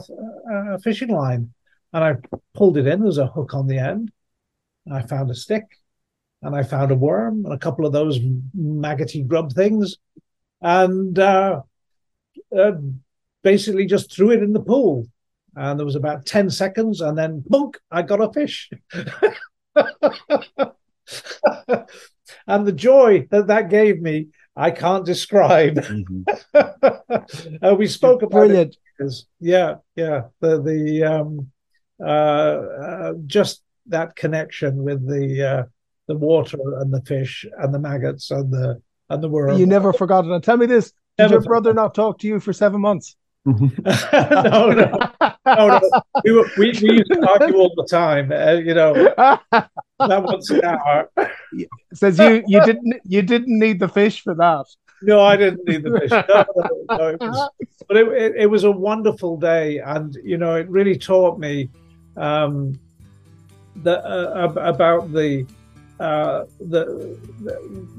uh, 0.52 0.78
fishing 0.80 1.10
line, 1.10 1.54
and 1.92 2.04
I 2.04 2.16
pulled 2.54 2.78
it 2.78 2.88
in. 2.88 3.02
There's 3.02 3.18
a 3.18 3.28
hook 3.28 3.54
on 3.54 3.68
the 3.68 3.78
end. 3.78 4.12
I 4.92 5.02
found 5.04 5.30
a 5.32 5.36
stick, 5.36 5.64
and 6.42 6.56
I 6.56 6.64
found 6.64 6.92
a 6.92 6.96
worm 6.96 7.46
and 7.46 7.54
a 7.54 7.60
couple 7.60 7.86
of 7.86 7.94
those 7.94 8.20
maggoty 8.54 9.24
grub 9.24 9.54
things, 9.54 9.98
and 10.62 11.18
uh, 12.58 12.74
basically 13.44 13.86
just 13.86 14.14
threw 14.14 14.32
it 14.32 14.44
in 14.44 14.54
the 14.54 14.60
pool. 14.60 15.08
And 15.56 15.80
there 15.80 15.86
was 15.86 15.96
about 15.96 16.26
ten 16.26 16.50
seconds, 16.50 17.00
and 17.00 17.16
then 17.18 17.44
bunk, 17.48 17.80
I 17.92 18.02
got 18.02 18.22
a 18.22 18.34
fish. 18.34 18.72
and 22.48 22.66
the 22.66 22.72
joy 22.72 23.28
that 23.30 23.48
that 23.48 23.70
gave 23.70 24.02
me, 24.02 24.30
I 24.56 24.72
can't 24.72 25.06
describe. 25.06 25.78
uh, 26.54 27.76
we 27.78 27.88
spoke 27.88 28.22
about 28.22 28.46
it 28.46 28.48
Brilliant. 28.48 28.78
because 28.98 29.26
yeah 29.40 29.76
yeah 29.96 30.24
the 30.40 30.62
the 30.62 31.04
um 31.04 31.52
uh, 32.00 32.08
uh 32.08 33.14
just 33.26 33.62
that 33.88 34.16
connection 34.16 34.84
with 34.84 35.08
the 35.08 35.44
uh 35.44 35.64
the 36.08 36.16
water 36.16 36.58
and 36.80 36.94
the 36.94 37.02
fish 37.02 37.46
and 37.60 37.74
the 37.74 37.80
maggots 37.80 38.32
and 38.32 38.52
the 38.52 38.82
and 39.10 39.24
the 39.24 39.30
worm 39.30 39.58
You 39.58 39.66
never 39.66 39.94
forgot 39.94 40.26
it. 40.26 40.32
And 40.32 40.44
tell 40.44 40.58
me 40.58 40.66
this 40.66 40.94
did 41.18 41.32
your 41.32 41.42
brother 41.42 41.74
not 41.74 41.94
talk 41.94 42.20
to 42.20 42.28
you 42.28 42.40
for 42.40 42.54
seven 42.54 42.82
months? 42.82 43.16
no 43.46 43.56
no. 43.56 45.12
No 45.46 45.68
no. 45.68 45.82
We, 46.24 46.32
were, 46.32 46.50
we, 46.58 46.72
we 46.82 46.94
used 46.94 47.12
to 47.12 47.28
argue 47.28 47.58
all 47.58 47.74
the 47.76 47.86
time 47.90 48.32
uh, 48.32 48.54
you 48.54 48.74
know. 48.74 48.94
That 50.00 50.24
once 50.24 50.50
an 50.50 50.64
hour 50.64 51.10
Says 51.94 52.18
you 52.20 52.44
you 52.48 52.64
didn't 52.66 53.02
you 53.04 53.22
didn't 53.22 53.60
need 53.60 53.80
the 53.80 53.90
fish 53.90 54.22
for 54.22 54.34
that. 54.36 54.66
no 55.02 55.22
I 55.22 55.36
didn't 55.36 55.68
need 55.68 55.84
the 55.84 56.00
fish. 56.00 56.12
No, 56.12 56.46
no, 56.56 56.98
no, 56.98 57.08
it 57.10 57.20
was, 57.20 57.50
but 57.88 57.98
it, 57.98 58.08
it, 58.08 58.36
it 58.44 58.46
was 58.46 58.64
a 58.64 58.72
wonderful 58.72 59.38
day 59.38 59.80
and 59.80 60.16
you 60.24 60.38
know 60.38 60.56
it 60.56 60.70
really 60.70 60.98
taught 60.98 61.38
me 61.38 61.70
um 62.16 62.80
the 63.84 64.00
uh, 64.06 64.54
about 64.56 65.12
the 65.12 65.46
uh 66.00 66.46
the, 66.60 67.18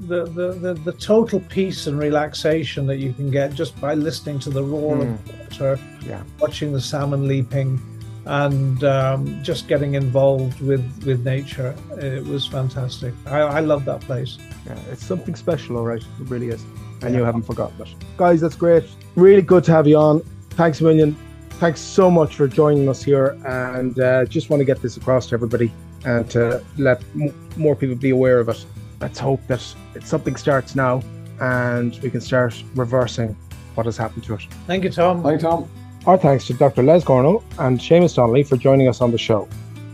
the, 0.07 0.25
the 0.25 0.47
the 0.53 0.73
the 0.73 0.91
total 0.93 1.39
peace 1.49 1.87
and 1.87 1.97
relaxation 1.97 2.85
that 2.87 2.97
you 2.97 3.13
can 3.13 3.31
get 3.31 3.53
just 3.53 3.79
by 3.79 3.93
listening 3.93 4.37
to 4.39 4.49
the 4.49 4.61
roar 4.63 4.97
of 5.01 5.39
water 5.39 5.79
Yeah. 6.01 6.21
watching 6.39 6.73
the 6.73 6.81
salmon 6.81 7.27
leaping 7.27 7.79
and 8.25 8.83
um, 8.83 9.41
just 9.43 9.67
getting 9.67 9.93
involved 9.93 10.59
with 10.59 10.83
with 11.05 11.23
nature 11.23 11.73
it 11.97 12.23
was 12.25 12.45
fantastic 12.45 13.13
i, 13.27 13.39
I 13.39 13.59
love 13.61 13.85
that 13.85 14.01
place 14.01 14.37
Yeah, 14.65 14.91
it's 14.91 15.05
something 15.05 15.35
special, 15.35 15.77
all 15.77 15.85
right. 15.85 16.01
It 16.21 16.27
really 16.33 16.49
is. 16.49 16.61
And 17.03 17.13
you 17.13 17.23
haven't 17.23 17.43
forgotten 17.45 17.79
it. 17.85 17.89
Guys, 18.17 18.41
that's 18.41 18.55
great. 18.55 18.83
Really 19.15 19.43
good 19.43 19.63
to 19.65 19.71
have 19.71 19.85
you 19.87 19.97
on. 19.97 20.21
Thanks 20.57 20.81
a 20.81 20.83
million. 20.85 21.15
Thanks 21.61 21.79
so 21.81 22.09
much 22.09 22.35
for 22.35 22.47
joining 22.47 22.89
us 22.89 23.03
here. 23.03 23.37
And 23.45 23.99
uh, 23.99 24.25
just 24.25 24.49
want 24.49 24.59
to 24.61 24.65
get 24.65 24.81
this 24.81 24.97
across 24.97 25.27
to 25.27 25.35
everybody 25.35 25.71
and 26.05 26.29
to 26.31 26.63
let 26.77 27.01
m- 27.15 27.33
more 27.57 27.75
people 27.75 27.95
be 27.95 28.11
aware 28.11 28.39
of 28.39 28.49
it. 28.49 28.65
Let's 29.01 29.19
hope 29.19 29.41
that 29.47 29.61
something 30.03 30.35
starts 30.35 30.75
now 30.75 31.01
and 31.41 31.99
we 32.01 32.09
can 32.09 32.21
start 32.21 32.63
reversing 32.75 33.35
what 33.75 33.85
has 33.85 33.97
happened 33.97 34.23
to 34.23 34.35
it. 34.35 34.41
thank 34.67 34.83
you 34.85 34.89
tom 34.89 35.21
Thanks, 35.21 35.43
Tom. 35.43 35.69
Our 36.05 36.17
thanks 36.17 36.45
to 36.47 36.53
Dr. 36.53 36.83
Les 36.83 37.03
Gornall 37.03 37.43
and 37.59 37.79
Seamus 37.79 38.15
Donnelly 38.15 38.43
for 38.43 38.55
joining 38.57 38.87
us 38.87 39.01
on 39.01 39.11
the 39.11 39.17
show. 39.17 39.49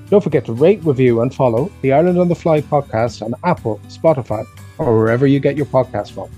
Don't 0.09 0.21
forget 0.21 0.43
to 0.45 0.53
rate, 0.53 0.83
review, 0.83 1.21
and 1.21 1.33
follow 1.33 1.71
the 1.81 1.93
Ireland 1.93 2.19
on 2.19 2.27
the 2.27 2.35
Fly 2.35 2.59
podcast 2.61 3.21
on 3.21 3.33
Apple, 3.45 3.79
Spotify, 3.87 4.43
or 4.77 4.97
wherever 4.97 5.25
you 5.25 5.39
get 5.39 5.55
your 5.55 5.65
podcast 5.67 6.11
from. 6.11 6.29